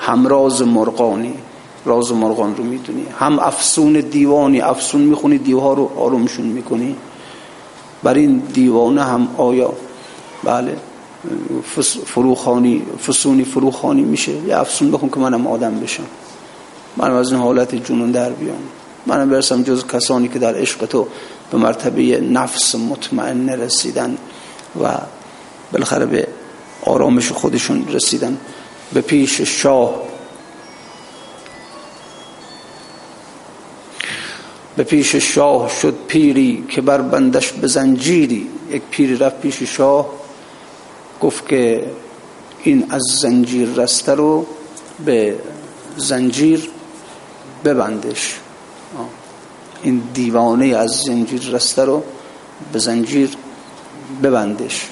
هم 0.00 0.26
راز 0.26 0.62
مرقانی 0.62 1.34
راز 1.84 2.12
مرغان 2.12 2.56
رو 2.56 2.64
می‌دونی. 2.64 3.06
هم 3.18 3.38
افسون 3.38 3.92
دیوانی 3.92 4.60
افسون 4.60 5.00
می‌خونی 5.00 5.38
دیوها 5.38 5.72
رو 5.72 5.90
آرومشون 5.96 6.46
می‌کنی. 6.46 6.96
بر 8.02 8.14
این 8.14 8.38
دیوانه 8.38 9.04
هم 9.04 9.28
آیا 9.36 9.72
بله 10.44 10.76
فروخانی 12.06 12.82
فسونی 13.06 13.44
فروخانی 13.44 14.02
میشه. 14.02 14.32
یه 14.32 14.58
افسون 14.58 14.90
بخون 14.90 15.08
که 15.08 15.20
منم 15.20 15.46
آدم 15.46 15.80
بشم. 15.80 16.06
منم 16.96 17.14
از 17.14 17.32
این 17.32 17.40
حالت 17.40 17.74
جنون 17.74 18.10
در 18.10 18.30
بیام. 18.30 18.62
منم 19.06 19.30
برسم 19.30 19.62
جز 19.62 19.86
کسانی 19.86 20.28
که 20.28 20.38
در 20.38 20.54
عشق 20.54 20.86
تو 20.86 21.06
به 21.50 21.58
مرتبه 21.58 22.20
نفس 22.20 22.74
مطمئن 22.74 23.48
رسیدن 23.48 24.16
و 24.82 24.88
بالاخره 25.72 26.06
به 26.06 26.28
آرامش 26.86 27.32
خودشون 27.32 27.84
رسیدن. 27.88 28.38
به 28.92 29.00
پیش 29.00 29.40
شاه. 29.40 30.02
به 34.76 34.84
پیش 34.84 35.16
شاه 35.16 35.68
شد 35.68 35.94
پیری 36.06 36.64
که 36.68 36.80
بر 36.80 37.00
بندش 37.00 37.52
به 37.52 37.66
زنجیری. 37.66 38.48
یک 38.70 38.82
پیری 38.90 39.16
رفت 39.16 39.40
پیش 39.40 39.62
شاه 39.62 40.06
گفت 41.20 41.48
که 41.48 41.90
این 42.62 42.86
از 42.90 43.02
زنجیر 43.02 43.68
رسته 43.68 44.14
رو 44.14 44.46
به 45.04 45.38
زنجیر 45.96 46.68
ببندش. 47.64 48.38
این 49.82 50.02
دیوانه 50.14 50.66
از 50.66 50.90
زنجیر 50.90 51.42
رسته 51.42 51.84
رو 51.84 52.02
به 52.72 52.78
زنجیر 52.78 53.30
ببندش. 54.22 54.86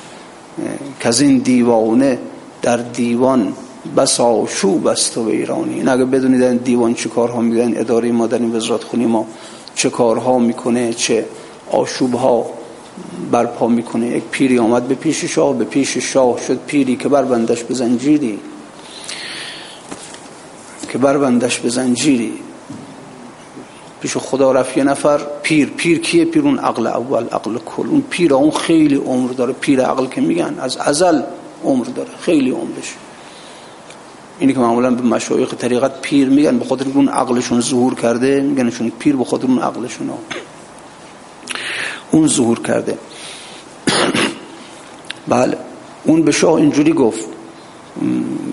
که 1.01 1.09
از 1.09 1.21
این 1.21 1.39
دیوانه 1.39 2.19
در 2.63 2.77
دیوان 2.77 3.55
بسا 3.97 4.47
شوب 4.47 4.87
است 4.87 5.19
و 5.19 5.29
ایرانی. 5.29 5.75
این 5.75 5.89
اگه 5.89 6.05
بدونید 6.05 6.65
دیوان 6.65 6.95
چه 6.95 7.09
کارها 7.09 7.41
میگن 7.41 7.73
اداره 7.77 8.09
این 8.09 8.57
وزارت 8.57 8.85
خونی 8.85 9.07
ما 9.07 9.27
چه 9.75 9.91
کارها 9.91 10.39
می‌کنه 10.39 10.93
چه 10.93 11.27
آشوب 11.71 12.15
ها 12.15 12.47
برپا 13.31 13.69
می‌کنه. 13.69 14.07
یک 14.07 14.23
پیری 14.31 14.59
آمد 14.59 14.89
به 14.89 14.95
پیش 14.95 15.25
شاه 15.25 15.59
به 15.59 15.65
پیش 15.65 15.97
شاه 15.97 16.41
شد 16.47 16.59
پیری 16.67 16.97
که 16.97 17.09
بربندش 17.09 17.63
به 17.63 17.75
زنجیری. 17.75 18.39
که 20.89 20.99
بربندش 20.99 21.59
به 21.59 21.69
زنجیری. 21.69 22.33
پیش 24.01 24.17
خدا 24.17 24.53
رفت 24.53 24.77
یه 24.77 24.85
نفر 24.85 25.21
پیر. 25.43 25.69
پیر 25.77 25.99
کیه؟ 25.99 26.25
پیر 26.25 26.43
اون 26.43 26.59
عقل 26.59 26.87
اول 26.87 27.25
عقل 27.25 27.59
کل. 27.59 27.87
اون 27.87 28.05
پیر 28.11 28.35
اون 28.35 28.51
خیلی 28.51 28.97
عمر 28.97 29.31
داره. 29.31 29.53
پیر 29.53 29.81
عقل 29.81 30.07
که 30.07 30.21
میگن 30.21 30.55
از 30.61 30.77
ازل 30.77 31.23
عمر 31.65 31.85
داره. 31.85 32.11
خیلی 32.21 32.51
عمرش. 32.51 32.95
اینی 34.39 34.53
که 34.53 34.59
معمولا 34.59 34.91
به 34.91 35.03
مشایخ 35.03 35.55
طریقت 35.55 36.01
پیر 36.01 36.29
میگن 36.29 36.59
به 36.59 36.65
خاطر 36.65 36.85
اون 36.95 37.09
عقلشون 37.09 37.61
ظهور 37.61 37.95
کرده 37.95 38.41
میگنشون 38.41 38.93
پیر 38.99 39.17
به 39.17 39.25
خاطر 39.25 39.47
اون 39.47 39.59
عقلشون 39.59 40.11
اون 42.11 42.29
ظهور 42.29 42.59
کرده. 42.63 42.99
بله. 45.29 45.57
اون 46.05 46.23
به 46.23 46.33
شاه 46.33 46.55
اینجوری 46.55 46.93
گفت 46.93 47.25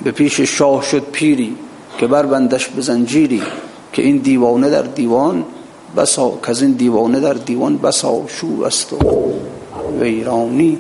به 0.04 0.12
پیش 0.12 0.42
شاه 0.42 0.84
شد 0.84 1.04
پیری 1.12 1.56
که 1.98 2.08
بندش 2.08 2.68
به 2.68 2.82
زنجیری 2.82 3.42
که 3.94 4.02
این 4.02 4.18
دیوانه 4.18 4.70
در 4.70 4.82
دیوان 4.82 5.46
بسا 5.98 6.40
که 6.44 6.50
از 6.50 6.62
این 6.62 6.72
دیوانه 6.72 7.20
در 7.20 7.34
دیوان 7.34 7.78
بسا 7.78 8.22
شو 8.28 8.64
است 8.66 8.94
و 8.94 8.98
ویرانی. 10.00 10.80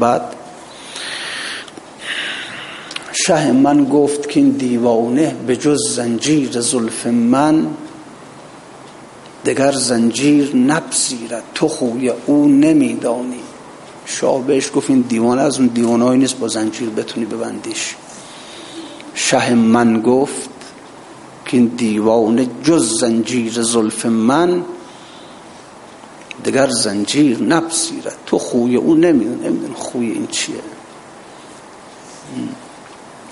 بعد 0.00 0.22
شه 3.26 3.52
من 3.52 3.84
گفت 3.84 4.28
که 4.28 4.40
این 4.40 4.50
دیوانه 4.50 5.36
به 5.46 5.56
جز 5.56 5.78
زنجیر 5.88 6.60
زلف 6.60 7.06
من 7.06 7.66
دگر 9.44 9.72
زنجیر 9.72 10.56
نپذیرد. 10.56 11.42
تو 11.54 11.68
خوی 11.68 12.08
او 12.26 12.48
نمیدانی. 12.48 13.40
شاه 14.06 14.46
بهش 14.46 14.70
گفت 14.74 14.90
این 14.90 15.00
دیوانه 15.00 15.42
از 15.42 15.58
اون 15.58 15.66
دیوانهایی 15.66 16.18
نیست 16.18 16.38
با 16.38 16.48
زنجیر 16.48 16.88
بتونی 16.90 17.26
ببندیش. 17.26 17.94
شه 19.14 19.54
من 19.54 20.02
گفت 20.02 20.50
که 21.46 21.56
این 21.56 21.66
دیوانه 21.66 22.46
جز 22.64 23.00
زنجیر 23.00 23.52
زلف 23.52 24.06
من 24.06 24.64
دگر 26.44 26.70
زنجیر 26.70 27.42
نپذیرد. 27.42 28.16
تو 28.26 28.38
خوی 28.38 28.76
او 28.76 28.94
نمیدون 28.94 29.46
نمیدون 29.46 29.74
خوی 29.74 30.10
این 30.10 30.26
چیه. 30.26 30.54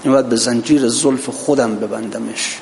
این 0.04 0.12
باید 0.12 0.28
به 0.28 0.36
زنجیر 0.36 0.88
زلف 0.88 1.28
خودم 1.28 1.76
ببندمش. 1.76 2.58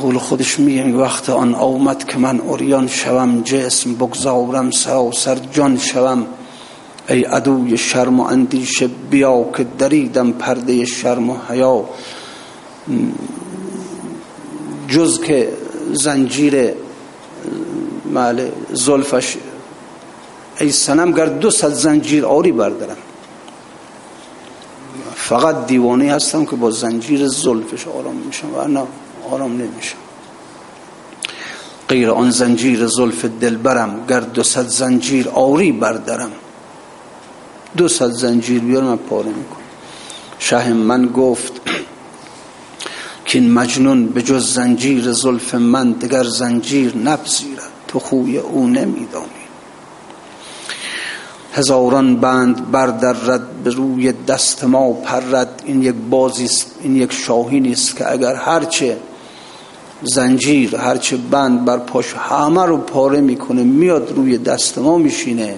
قول 0.00 0.18
خودش 0.18 0.58
میگه 0.58 0.92
وقت 0.92 1.30
آن 1.30 1.54
آمد 1.54 2.04
که 2.04 2.18
من 2.18 2.40
اوریان 2.40 2.88
شوم 2.88 3.42
جسم 3.42 3.94
بگذارم 3.94 4.70
سر 4.70 5.36
جان 5.52 5.78
شوم. 5.78 6.26
ای 7.08 7.22
عدوی 7.22 7.78
شرم 7.78 8.20
و 8.20 8.22
اندیشه 8.22 8.88
بیا 9.10 9.44
که 9.56 9.66
دریدم 9.78 10.32
پرده 10.32 10.84
شرم 10.84 11.30
و 11.30 11.36
حیا. 11.48 11.84
جز 14.88 15.20
که 15.20 15.52
زنجیر 15.92 16.74
مال 18.04 18.50
زلفش. 18.72 19.36
ای 20.60 20.72
سنم 20.72 21.12
گر 21.12 21.26
دو 21.26 21.50
صد 21.50 21.72
زنجیر 21.72 22.26
آری 22.26 22.52
بردارم. 22.52 22.96
فقط 25.28 25.66
دیوانه 25.66 26.12
هستم 26.12 26.44
که 26.44 26.56
با 26.56 26.70
زنجیر 26.70 27.28
زلفش 27.28 27.86
آرام 27.88 28.16
میشم 28.16 28.54
و 28.54 28.68
نه 28.68 28.82
آرام 29.30 29.52
نمیشم. 29.52 29.96
غیر 31.88 32.10
آن 32.10 32.30
زنجیر 32.30 32.86
زلف 32.86 33.24
دلبرم 33.24 34.06
گر 34.08 34.20
دو 34.20 34.42
صد 34.42 34.66
زنجیر 34.66 35.28
آری 35.28 35.72
بردارم 35.72 36.32
دو 37.76 37.88
صد 37.88 38.10
زنجیر 38.10 38.60
بیار 38.60 38.82
من 38.82 38.96
پاره 38.96 39.28
می‌کنم. 39.28 39.66
شه 40.38 40.72
من 40.72 41.06
گفت 41.06 41.52
که 43.26 43.38
این 43.38 43.52
مجنون 43.52 44.06
به 44.06 44.22
جز 44.22 44.54
زنجیر 44.54 45.12
زلف 45.12 45.54
من 45.54 45.92
دگر 45.92 46.24
زنجیر 46.24 46.96
نپذیرد 46.96 47.70
تو 47.88 47.98
خوی 47.98 48.38
او 48.38 48.66
نمیدانی. 48.66 49.35
هزاران 51.56 52.16
بند 52.16 52.70
بردرد 52.70 53.62
به 53.64 53.70
روی 53.70 54.12
دست 54.12 54.64
ما 54.64 54.92
پرد. 54.92 55.62
این 55.64 55.82
یک 55.82 55.94
بازی 56.10 56.44
است 56.44 56.74
این 56.82 56.96
یک 56.96 57.12
شاهی 57.12 57.72
است 57.72 57.96
که 57.96 58.12
اگر 58.12 58.34
هرچه 58.34 58.98
زنجیر 60.02 60.76
هرچه 60.76 61.16
بند 61.16 61.64
بر 61.64 61.78
پاش 61.78 62.14
همه 62.14 62.64
رو 62.64 62.76
پاره 62.76 63.20
می‌کنه 63.20 63.62
میاد 63.62 64.12
روی 64.16 64.38
دست 64.38 64.78
ما 64.78 64.98
میشینه. 64.98 65.54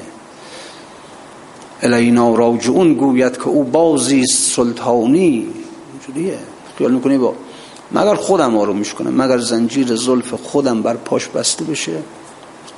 الینا 1.82 2.34
راجعون 2.34 2.94
گوید 2.94 3.36
که 3.36 3.48
او 3.48 3.64
بازی 3.64 4.20
است 4.20 4.56
سلطانی. 4.56 5.46
اینجوریه. 5.92 6.38
خیال 6.78 6.92
می‌کنی 6.92 7.18
با 7.18 7.34
مگر 7.92 8.14
خودم 8.14 8.56
آرومش 8.56 8.94
کنم؟ 8.94 9.22
مگر 9.22 9.38
زنجیر 9.38 9.96
زلف 9.96 10.34
خودم 10.34 10.82
بر 10.82 10.94
پاش 10.96 11.28
بسته 11.28 11.64
بشه؟ 11.64 11.92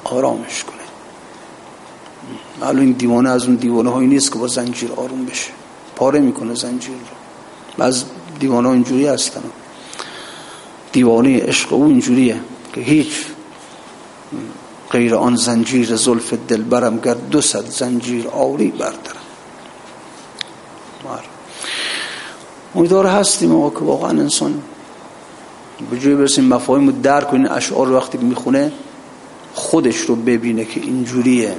آرامش 0.05 0.65
کنه 0.65 0.80
معلوم 2.61 2.81
این 2.81 2.93
دیوانه 2.93 3.31
از 3.31 3.45
اون 3.45 3.55
دیوانه 3.55 3.91
هایی 3.91 4.09
نیست 4.09 4.33
که 4.33 4.39
با 4.39 4.47
زنجیر 4.47 4.93
آروم 4.93 5.25
بشه. 5.25 5.51
پاره 5.97 6.21
می‌کنه 6.21 6.55
زنجیر. 6.55 6.95
رو 7.79 7.85
از 7.85 8.05
دیوانه 8.41 8.69
ها 8.69 8.75
اینجوری 8.75 9.07
هستن. 9.07 9.43
دیوانه 10.93 11.41
عشق 11.41 11.73
او 11.73 11.85
اینجوریه 11.85 12.41
که 12.73 12.81
هیچ 12.81 13.13
غیر 14.91 15.15
آن 15.15 15.37
زنجیر 15.37 15.97
زلف 15.97 16.35
دلبرم 16.49 16.99
گر 16.99 17.15
دو 17.15 17.41
صد 17.41 17.67
زنجیر 17.67 18.29
آوری 18.29 18.69
بردارم. 18.69 19.21
امیدوار 22.75 23.07
هستیم 23.07 23.55
آقا 23.55 23.71
که 23.71 23.85
واقعا 23.85 24.11
انسان 24.11 24.63
به 25.91 25.99
جوی 25.99 26.15
برسیم 26.15 26.45
مفاهیم 26.45 26.87
رو 26.87 26.93
درک 26.93 27.31
کنین 27.31 27.49
اشعار 27.49 27.93
وقتی 27.93 28.19
می‌خونه 28.19 28.73
خودش 29.55 29.97
رو 29.97 30.17
ببینه 30.17 30.65
که 30.65 30.81
اینجوریه. 30.81 31.57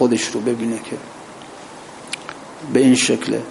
خودش 0.00 0.26
رو 0.26 0.40
ببینه 0.40 0.78
که 0.78 0.96
به 2.72 2.80
این 2.80 2.94
شکله. 2.94 3.42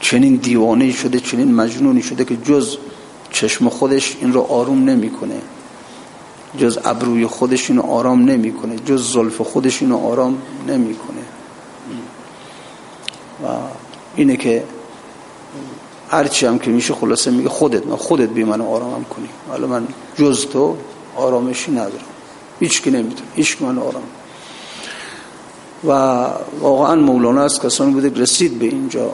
چنین 0.00 0.36
دیوانه 0.36 0.92
شده 0.92 1.20
چنین 1.20 1.54
مجنونی 1.54 2.02
شده 2.02 2.24
که 2.24 2.36
جز 2.36 2.76
چشم 3.30 3.68
خودش 3.68 4.16
این 4.20 4.32
رو 4.32 4.40
آروم 4.40 4.84
نمی‌کنه. 4.84 5.34
جز 6.58 6.78
ابروی 6.84 7.26
خودش 7.26 7.70
اینو 7.70 7.82
آرام 7.82 8.24
نمی‌کنه. 8.24 8.76
جز 8.76 9.12
زلف 9.12 9.40
خودش 9.40 9.82
اینو 9.82 9.98
آرام 9.98 10.38
نمی‌کنه. 10.68 11.22
و 13.44 13.46
اینه 14.16 14.36
که 14.36 14.64
هرچی 16.10 16.46
هم 16.46 16.58
که 16.58 16.70
میشه 16.70 16.94
خلاصه 16.94 17.30
میگه 17.30 17.48
خودت 17.48 17.86
من 17.86 17.96
خودت 17.96 18.28
بی 18.28 18.44
من 18.44 18.60
آرامم 18.60 19.04
کنی. 19.04 19.28
حالا 19.48 19.66
من 19.66 19.88
جز 20.16 20.46
تو 20.46 20.76
آرامشی 21.16 21.72
ندارم. 21.72 22.04
هیچ 22.60 22.82
که 22.82 22.90
نمی‌تونه. 22.90 23.28
هیچ 23.34 23.62
من 23.62 23.78
آرام 23.78 24.02
و 25.86 25.90
واقعا 26.60 26.94
مولانا 26.94 27.42
از 27.42 27.60
کسانی 27.60 27.92
بوده 27.92 28.20
رسید 28.22 28.58
به 28.58 28.66
اینجا 28.66 29.12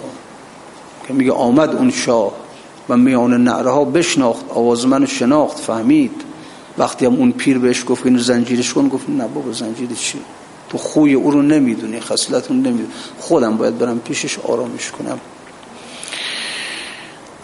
که 1.06 1.12
میگه 1.12 1.32
آمد 1.32 1.76
اون 1.76 1.90
شاه 1.90 2.32
و 2.88 2.96
میان 2.96 3.44
نعره 3.44 3.70
ها 3.70 3.84
بشناخت 3.84 4.44
آواز 4.48 4.86
من 4.86 5.06
شناخت 5.06 5.58
فهمید. 5.58 6.22
وقتی 6.78 7.06
هم 7.06 7.14
اون 7.14 7.32
پیر 7.32 7.58
بهش 7.58 7.84
گفت 7.88 8.06
اینو 8.06 8.18
زنجیرش 8.18 8.74
کن 8.74 8.88
گفت 8.88 9.10
نه 9.10 9.28
بابا 9.28 9.52
زنجیر 9.52 9.88
چی؟ 9.98 10.18
تو 10.68 10.78
خوی 10.78 11.14
او 11.14 11.30
رو 11.30 11.42
نمی‌دونی 11.42 12.00
خصلت 12.00 12.48
رو 12.48 12.54
نمی‌دونی. 12.54 12.88
خودم 13.18 13.56
باید 13.56 13.78
برم 13.78 13.98
پیشش 13.98 14.38
آرامش 14.38 14.90
کنم. 14.90 15.20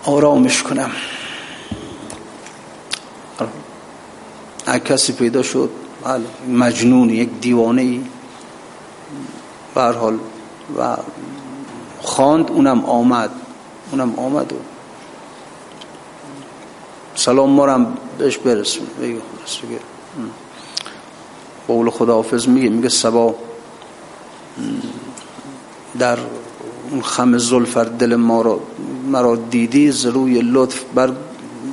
آرامش 0.04 0.62
کنم. 0.62 0.90
کسی 4.84 5.12
پیدا 5.12 5.42
شد 5.42 5.70
بله، 6.04 6.24
مجنون 6.58 7.10
یک 7.10 7.28
دیوانه 7.40 7.82
ای 7.82 8.00
حال 9.80 10.18
و 10.78 10.96
خواند 12.02 12.50
اونم 12.50 12.84
آمد. 12.84 13.30
اونم 13.90 14.14
آمد 14.18 14.52
و 14.52 14.56
سلام 17.14 17.50
ما 17.50 17.66
هم 17.66 17.96
بهش 18.18 18.38
برسون 18.38 18.86
بگه. 19.00 19.20
قول 21.68 21.90
خداحافظ 21.90 22.48
میگه 22.48 22.68
میگه 22.68 22.88
سبا 22.88 23.34
در 25.98 26.18
اون 26.90 27.02
خم 27.02 27.38
زلفر 27.38 27.84
دل 27.84 28.16
ما 28.16 28.42
را 28.42 28.60
مرا 29.06 29.36
دیدی 29.36 29.90
زروی 29.90 30.40
لطف 30.40 30.84
بر 30.94 31.12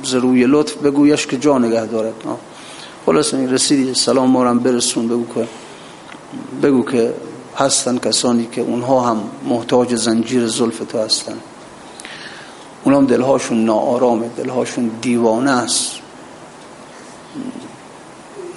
زروی 0.04 0.44
لطف 0.46 0.76
بگویش 0.76 1.26
که 1.26 1.36
جا 1.36 1.58
نگه 1.58 1.86
دارد. 1.86 2.14
خلاص 3.06 3.34
رسیدی 3.34 3.94
سلام 3.94 4.30
ما 4.30 4.44
هم 4.44 4.58
برسون 4.58 5.08
بگو 5.08 5.26
که 5.34 5.48
بگو 6.62 6.84
که 6.84 7.14
هستن 7.56 7.98
کسانی 7.98 8.48
که 8.52 8.60
اونها 8.60 9.00
هم 9.00 9.30
محتاج 9.44 9.94
زنجیر 9.94 10.46
زلف 10.46 10.78
تو 10.78 10.98
هستن. 10.98 11.38
اونا 12.84 12.96
هم 12.96 13.06
دلهاشون 13.06 13.64
ناآرامه 13.64 14.28
دلهاشون 14.28 14.90
دیوانه 15.02 15.50
است. 15.50 15.90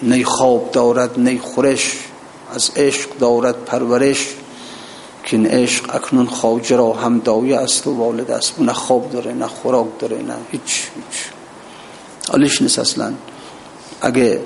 نی 0.04 0.24
خواب 0.24 0.72
دارد 0.72 1.20
نی 1.20 1.39
خورش. 1.39 1.93
از 2.56 2.72
عشق 2.76 3.18
دارد 3.18 3.56
پرورش. 3.66 4.28
که 5.24 5.38
این 5.38 5.48
عشق 5.48 5.95
اکنون 5.95 6.26
خواجه 6.26 6.76
را 6.76 6.93
هم 6.93 7.20
دایه 7.20 7.58
است 7.58 7.88
و 7.88 7.93
والد 7.93 8.32
است. 8.32 8.60
نه 8.60 8.74
خواب 8.74 9.10
داره 9.10 9.34
نه 9.34 9.48
خوراک 9.48 9.88
داره 10.00 10.18
نه 10.18 10.36
هیچ 10.52 10.62
هیچ. 10.95 11.26
حالش 12.30 12.62
نیست 12.62 12.80
اصلا. 12.80 13.14
اگه 14.02 14.41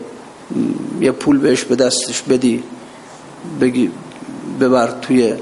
یه 1.01 1.11
پول 1.11 1.37
بهش 1.37 1.63
به 1.63 1.75
دستش 1.75 2.21
بدی 2.21 2.63
بگی 3.61 3.91
ببر 4.59 4.89
توی 5.01 5.33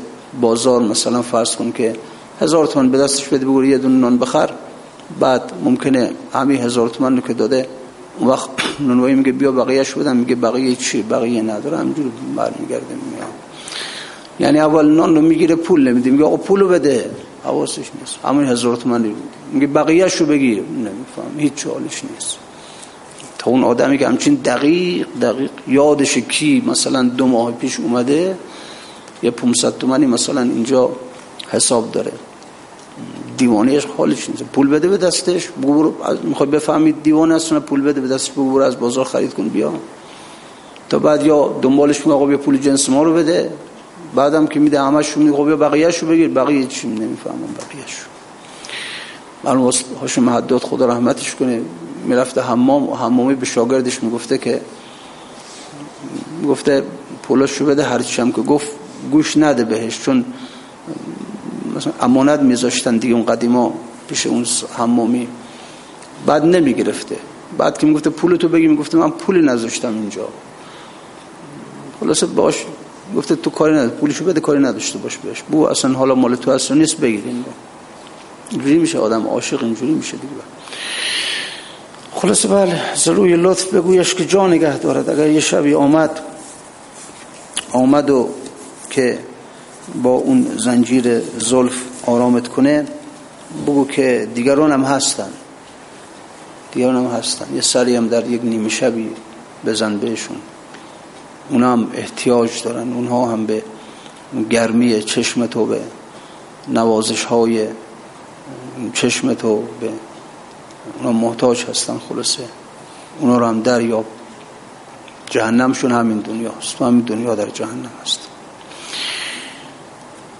بازار 0.41 0.81
مثلا 0.81 1.21
فرض 1.21 1.55
کن 1.55 1.71
که 1.71 1.95
هزار 2.41 2.67
تومن 2.67 2.89
به 2.89 2.97
دستش 2.97 3.27
بده 3.27 3.45
بگو 3.45 3.65
یه 3.65 3.77
دون 3.77 3.99
نان 3.99 4.17
بخر 4.17 4.49
بعد 5.19 5.51
ممکنه 5.63 6.11
همین 6.33 6.61
هزار 6.61 6.89
تومن 6.89 7.15
رو 7.15 7.21
که 7.21 7.33
داده 7.33 7.67
اون 8.19 8.29
وقت 8.29 8.49
نونوایی 8.87 9.15
میگه 9.15 9.31
بیا 9.31 9.51
بقیهش 9.51 9.93
بدم 9.93 10.17
میگه 10.17 10.35
بقیه 10.35 10.75
چی؟ 10.75 11.01
بقیه 11.01 11.41
نداره 11.41 11.77
همجور 11.77 12.05
برمیگرده 12.35 12.95
میاد 13.11 13.49
یعنی 14.39 14.59
اول 14.59 14.91
نان 14.91 15.15
رو 15.15 15.21
می‌گیره 15.21 15.55
پول 15.55 15.87
نمیده 15.87 16.09
میگه 16.09 16.23
آقا 16.23 16.37
پولو 16.37 16.67
بده. 16.67 17.09
حواسش 17.43 17.89
نیست. 17.99 18.19
همون 18.23 18.45
هزار 18.45 18.75
تومن 18.75 19.15
میگه 19.53 19.67
بقیهش 19.67 20.15
رو 20.15 20.25
بگیر. 20.25 20.63
نمیفهم. 20.63 21.39
هیچ 21.39 21.67
حالش 21.67 22.03
نیست. 22.03 22.37
تا 23.37 23.51
اون 23.51 23.63
آدمی 23.63 23.97
که 23.97 24.07
همچین 24.07 24.35
دقیق 24.35 25.07
دقیق 25.21 25.49
یادش 25.67 26.17
کی 26.17 26.63
مثلا 26.67 27.03
دو 27.03 27.27
ماه 27.27 27.51
پیش 27.51 27.79
اومده 27.79 28.37
یه 29.23 29.31
500 29.31 29.77
تومنی 29.77 30.05
مثلا 30.05 30.41
اینجا 30.41 30.89
حساب 31.49 31.91
داره. 31.91 32.11
دیوانه 33.37 33.81
حالش 33.97 34.29
نیست. 34.29 34.43
پول 34.43 34.69
بده 34.69 34.87
به 34.87 34.97
دستش 34.97 35.49
بگو 35.49 35.93
می‌خوای 36.23 36.49
بفهمید 36.49 37.03
دیوانه 37.03 37.35
است 37.35 37.53
پول 37.53 37.81
بده 37.81 38.01
به 38.01 38.07
دستش 38.07 38.31
بگو 38.31 38.61
از 38.61 38.79
بازار 38.79 39.05
خرید 39.05 39.33
کن 39.33 39.47
بیا. 39.49 39.73
تا 40.89 40.99
بعد 40.99 41.25
یا 41.25 41.59
دنبالش 41.61 41.99
میگه 41.99 42.11
آقا 42.11 42.37
پول 42.37 42.57
جنس 42.57 42.89
ما 42.89 43.03
رو 43.03 43.13
بده. 43.13 43.51
بعدم 44.15 44.47
که 44.47 44.59
میده 44.59 44.81
همش 44.81 45.17
میگه 45.17 45.43
بیا 45.43 45.57
بقیه‌شو 45.57 46.07
بگیر. 46.07 46.29
بقیه 46.29 46.65
چی 46.65 46.87
نمی‌فهمم 46.87 47.55
بقیه‌شو. 47.57 48.05
معلوم 49.43 49.71
هاشم 50.01 50.23
محدود 50.23 50.63
خدا 50.63 50.85
رحمتش 50.85 51.35
کنه. 51.35 51.61
می‌رفته 52.05 52.41
حمام 52.41 52.89
و 52.89 52.95
حمامی 52.95 53.35
به 53.35 53.45
شاگردش 53.45 54.03
می‌گفته 54.03 54.37
که 54.37 54.61
گفته 56.47 56.83
پولاشو 57.23 57.65
بده 57.65 57.83
هر 57.83 58.01
هم 58.17 58.31
که 58.31 58.41
گفت 58.41 58.67
گوش 59.11 59.37
نده 59.37 59.63
بهش 59.63 59.99
چون 59.99 60.25
مثلا 61.75 61.93
امانت 62.01 62.39
میذاشتن 62.39 62.97
دیگه 62.97 63.13
اون 63.13 63.25
قدیما 63.25 63.73
پیش 64.07 64.27
اون 64.27 64.45
حمامی. 64.77 65.27
بعد 66.25 66.45
نمی‌گرفته. 66.45 67.17
بعد 67.57 67.77
که 67.77 67.87
می‌گفته 67.87 68.09
پول 68.09 68.35
تو 68.35 68.47
بگی 68.47 68.67
می‌گفته 68.67 68.97
من 68.97 69.09
پولی 69.11 69.41
نذاشتم 69.41 69.93
اینجا. 69.93 70.27
خلاصه 71.99 72.25
باش 72.25 72.55
گفته 73.15 73.35
تو 73.35 73.49
کاری 73.49 73.75
نداشت 73.75 73.93
پولشو 73.93 74.25
بده 74.25 74.39
کاری 74.39 74.59
نداشته 74.59 74.99
باش 74.99 75.17
بهش. 75.17 75.41
بو 75.41 75.63
اصلا 75.63 75.93
حالا 75.93 76.15
مال 76.15 76.35
تو 76.35 76.51
اصلا 76.51 76.77
نیست 76.77 76.97
بگیرین 76.97 77.45
اینجوری 78.49 78.77
میشه 78.77 78.99
آدم 78.99 79.27
عاشق 79.27 79.63
اینجوری 79.63 79.91
میشه 79.93 80.17
دیگه. 80.17 80.33
خلاصه 82.13 82.47
بله 82.47 82.81
ضروری 82.95 83.35
لطف 83.35 83.73
بگویش 83.73 84.15
که 84.15 84.25
جا 84.25 84.47
نگه 84.47 84.77
دارد. 84.77 85.09
اگر 85.09 85.29
یه 85.29 85.39
شبی 85.39 85.73
آمد 85.73 86.19
آمد 87.71 88.09
و 88.09 88.29
که 88.89 89.19
با 90.03 90.09
اون 90.09 90.57
زنجیر 90.57 91.19
زلف 91.19 91.81
آرامت 92.05 92.47
کنه 92.47 92.85
بگو 93.67 93.87
که 93.87 94.29
دیگران 94.35 94.71
هم 94.71 94.83
هستن. 94.83 95.29
دیگران 96.71 96.95
هم 96.95 97.17
هستن. 97.17 97.55
یه 97.55 97.61
سری 97.61 97.95
هم 97.95 98.07
در 98.07 98.29
یک 98.29 98.41
نیمه 98.43 98.69
شبی 98.69 99.09
بزن 99.65 99.97
بهشون. 99.97 100.37
اونا 101.49 101.71
هم 101.71 101.91
احتیاج 101.93 102.63
دارن. 102.63 102.93
اونها 102.93 103.31
هم 103.31 103.45
به 103.45 103.63
گرمی 104.49 105.03
چشم 105.03 105.45
تو 105.45 105.65
به 105.65 105.81
نوازش 106.67 107.23
های 107.23 107.67
چشم 108.93 109.33
تو 109.33 109.63
به 109.79 109.89
اونا 110.97 111.11
محتاج 111.11 111.65
هستن. 111.65 111.99
خلاصه 112.09 112.43
اونا 113.19 113.37
رو 113.37 113.45
هم 113.45 113.61
دریاب. 113.61 114.05
جهنمشون 115.29 115.91
همین 115.91 116.17
دنیا 116.17 116.51
هست 116.51 116.81
همین 116.81 117.01
دنیا 117.01 117.35
در 117.35 117.49
جهنم 117.49 117.91
هست. 118.01 118.19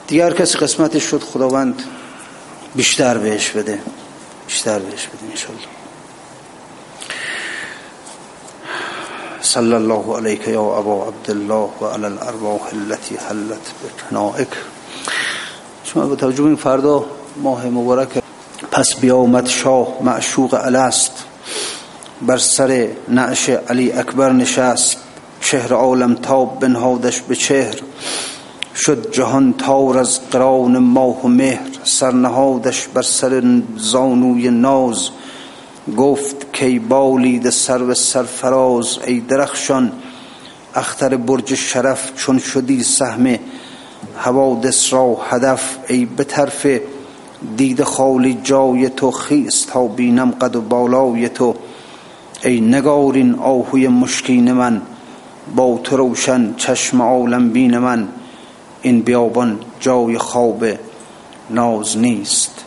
دیگر 0.10 0.34
کسی 0.34 0.58
قسمتش 0.58 1.04
شد 1.04 1.24
خداوند 1.24 1.84
بیشتر 2.76 3.18
بهش 3.18 3.50
بده 3.50 3.80
بیشتر 4.48 4.80
بهش 4.80 5.08
بده 5.08 5.32
انشالله 5.32 5.62
صلی 9.42 9.74
الله 9.74 10.18
علیک 10.18 10.48
یا 10.48 10.62
ابا 10.62 11.08
عبدالله 11.08 11.70
و 11.82 11.86
علی 11.86 12.06
الارواح 12.06 12.62
التي 12.74 13.16
حلت 13.16 13.72
بکنائک. 13.84 14.48
شما 15.84 16.06
به 16.06 16.16
توجه 16.16 16.44
این 16.44 16.56
فردا 16.56 17.06
ماه 17.44 17.66
مبارک 17.66 18.10
پس 18.72 18.96
بیامد 18.96 19.48
شاه 19.48 19.88
معشوق 20.02 20.54
الست 20.54 21.26
بر 22.22 22.38
سر 22.38 22.88
نعش 23.08 23.50
علی 23.50 23.92
اکبر 23.92 24.32
نشست 24.32 24.98
چهر 25.42 25.74
عالم 25.74 26.16
تاب 26.16 26.60
بنهادش 26.60 27.22
به 27.22 27.36
چهر. 27.36 27.76
شد 28.80 29.12
جهان 29.12 29.54
تار 29.54 29.98
از 29.98 30.30
قران 30.30 30.78
ماه 30.78 31.22
و 31.22 31.28
مهر 31.28 31.70
سرنهادش 31.84 32.88
بر 32.88 33.02
سر 33.02 33.62
زانوی 33.78 34.50
ناز. 34.50 35.10
گفت 35.98 36.54
کی 36.54 36.80
بالید 36.80 37.50
سرو 37.50 37.94
سرفراز 37.94 38.98
ای 39.08 39.20
درخشان 39.20 39.92
اختر 40.76 41.18
برج 41.18 41.56
شرف 41.56 42.16
چون 42.16 42.40
شدی 42.40 42.84
سهم. 42.84 43.40
حوادث 44.18 44.94
را 44.94 45.18
هدف 45.30 45.78
ای 45.88 46.06
به 46.06 46.24
طرف 46.24 46.68
دید 47.58 47.84
خالی 47.84 48.38
جای 48.44 48.90
تو 48.90 49.12
خیست 49.12 49.70
تا 49.70 49.88
بینم 49.88 50.32
قد 50.32 50.56
و 50.56 50.62
بالای 50.62 51.30
تو. 51.30 51.56
ای 52.44 52.62
نگارین 52.62 53.36
آهوی 53.36 53.88
مشکین 53.88 54.52
من 54.52 54.82
با 55.56 55.80
تو 55.84 55.98
روشن 55.98 56.54
چشم 56.58 57.02
عالم 57.02 57.50
بین 57.50 57.78
من. 57.78 58.08
این 58.82 59.02
بیابان 59.02 59.60
جای 59.80 60.18
خواب 60.18 60.66
ناز 61.50 61.98
نیست. 61.98 62.66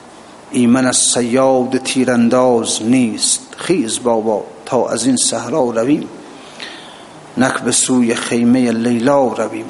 ایمن 0.50 0.86
از 0.86 0.96
سیاد 0.96 1.76
تیرانداز 1.76 2.82
نیست. 2.82 3.40
خیز 3.56 3.98
بابا 4.02 4.44
تا 4.66 4.88
از 4.88 5.06
این 5.06 5.16
صحرا 5.16 5.70
رویم. 5.70 6.08
نک 7.38 7.60
به 7.60 7.72
سوی 7.72 8.14
خیمه 8.14 8.70
لیلا 8.70 9.26
رویم. 9.26 9.66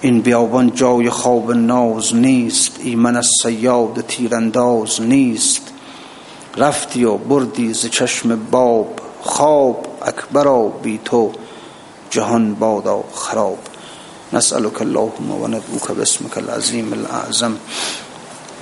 این 0.00 0.20
بیابان 0.20 0.74
جای 0.74 1.10
خواب 1.10 1.52
ناز 1.52 2.14
نیست. 2.14 2.80
ایمن 2.82 3.16
از 3.16 3.28
سیاد 3.42 4.00
تیرانداز 4.00 5.02
نیست. 5.02 5.62
رفتی 6.56 7.04
و 7.04 7.16
بردی 7.16 7.74
ز 7.74 7.86
چشم 7.86 8.36
باب. 8.50 9.00
خواب 9.22 9.86
اکبرا 10.02 10.62
بی 10.62 11.00
تو 11.04 11.32
جهان 12.10 12.54
بادا 12.54 13.04
خراب 13.14 13.58
نسألك 14.32 14.82
اللهم 14.82 15.30
وندعوك 15.30 15.92
باسمك 15.92 16.38
العظيم 16.38 16.92
الأعظم 16.92 17.54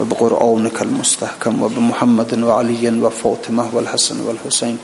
وبقرآنك 0.01 0.83
المستحكم 0.83 1.63
وبمحمد 1.63 2.39
وعلي 2.43 3.03
وفاطمة 3.03 3.65
والحسن 3.75 4.21
والحسين 4.21 4.79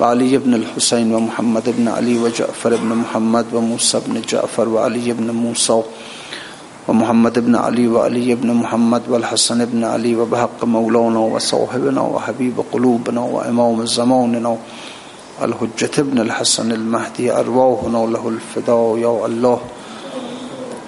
وعلي 0.00 0.38
بن 0.38 0.54
الحسين 0.54 1.14
ومحمد 1.14 1.62
بن 1.76 1.88
علي 1.88 2.18
وجعفر 2.18 2.76
بن 2.76 2.90
محمد 3.04 3.46
وموسى 3.54 4.00
بن 4.06 4.20
جعفر 4.20 4.68
وعلي 4.68 5.12
بن 5.12 5.30
موسى 5.30 5.82
ومحمد 6.88 7.38
بن 7.38 7.56
علي 7.56 7.88
وعلي 7.88 8.34
بن 8.34 8.52
محمد 8.54 9.02
والحسن 9.08 9.64
بن 9.64 9.84
علي 9.84 10.16
وبحق 10.16 10.64
مولانا 10.64 11.18
وصاحبنا 11.18 12.00
وحبيب 12.00 12.64
قلوبنا 12.72 13.20
وإمام 13.20 13.86
زماننا 13.86 14.56
الحجة 15.42 16.02
بن 16.02 16.18
الحسن 16.18 16.72
المهدي 16.72 17.32
أرواحنا 17.32 17.98
له 18.06 18.28
الفداء 18.28 18.98
يا 18.98 19.26
الله 19.26 19.60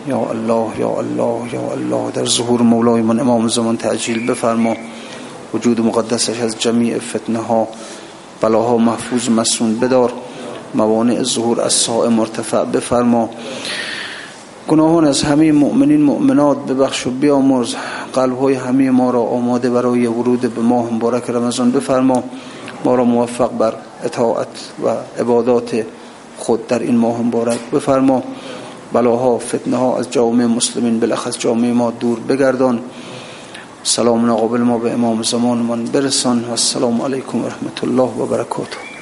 یا 0.06 0.18
الله 0.18 0.78
یا 0.78 0.88
الله 0.88 1.54
یا 1.54 1.72
الله. 1.72 2.10
در 2.10 2.24
ظهور 2.24 2.62
مولای 2.62 3.02
من 3.02 3.20
امام 3.20 3.48
زمان 3.48 3.76
تعجیل 3.76 4.26
بفرما. 4.26 4.76
وجود 5.54 5.80
مقدسش 5.80 6.40
از 6.40 6.58
جمیع 6.58 6.98
فتنه 6.98 7.38
ها 7.38 7.68
بلاها 8.40 8.76
محفوظ 8.76 9.28
مسون 9.28 9.78
بدار. 9.78 10.12
موانع 10.74 11.22
ظهور 11.22 11.60
از 11.60 11.72
ساء 11.72 12.08
مرتفع 12.08 12.64
بفرما. 12.64 13.30
گناهان 14.68 15.04
از 15.04 15.22
همه 15.22 15.52
مؤمنین 15.52 16.02
مؤمنات 16.02 16.66
ببخش 16.66 17.06
و 17.06 17.10
بیامرز. 17.10 17.74
قلب 18.12 18.38
های 18.38 18.54
همه 18.54 18.90
ما 18.90 19.10
را 19.10 19.22
آماده 19.22 19.70
برای 19.70 20.06
ورود 20.06 20.40
به 20.54 20.60
ماه 20.60 20.92
مبارک 20.92 21.30
رمضان 21.30 21.70
بفرما. 21.70 22.24
ما 22.84 22.94
را 22.94 23.04
موفق 23.04 23.50
بر 23.58 23.74
اطاعت 24.04 24.48
و 24.84 24.88
عبادات 25.20 25.84
خود 26.38 26.66
در 26.66 26.78
این 26.78 26.96
ماه 26.96 27.22
مبارک 27.22 27.58
بفرما. 27.72 28.22
بلاها 28.94 29.38
فتنه 29.38 29.76
ها 29.76 29.98
از 29.98 30.10
جامعه 30.10 30.46
مسلمین 30.46 31.00
بلخص 31.00 31.38
جامعه 31.38 31.72
ما 31.72 31.90
دور 31.90 32.20
بگردان. 32.20 32.80
سلام 33.82 34.32
قابل 34.34 34.60
ما 34.60 34.78
به 34.78 34.92
امام 34.92 35.22
زمان 35.22 35.58
من 35.58 35.84
برسان 35.84 36.44
و 36.44 36.50
السلام 36.50 37.02
علیکم 37.02 37.44
و 37.44 37.46
رحمت 37.46 37.84
الله 37.84 38.10
و 38.18 38.26
برکاته. 38.26 38.93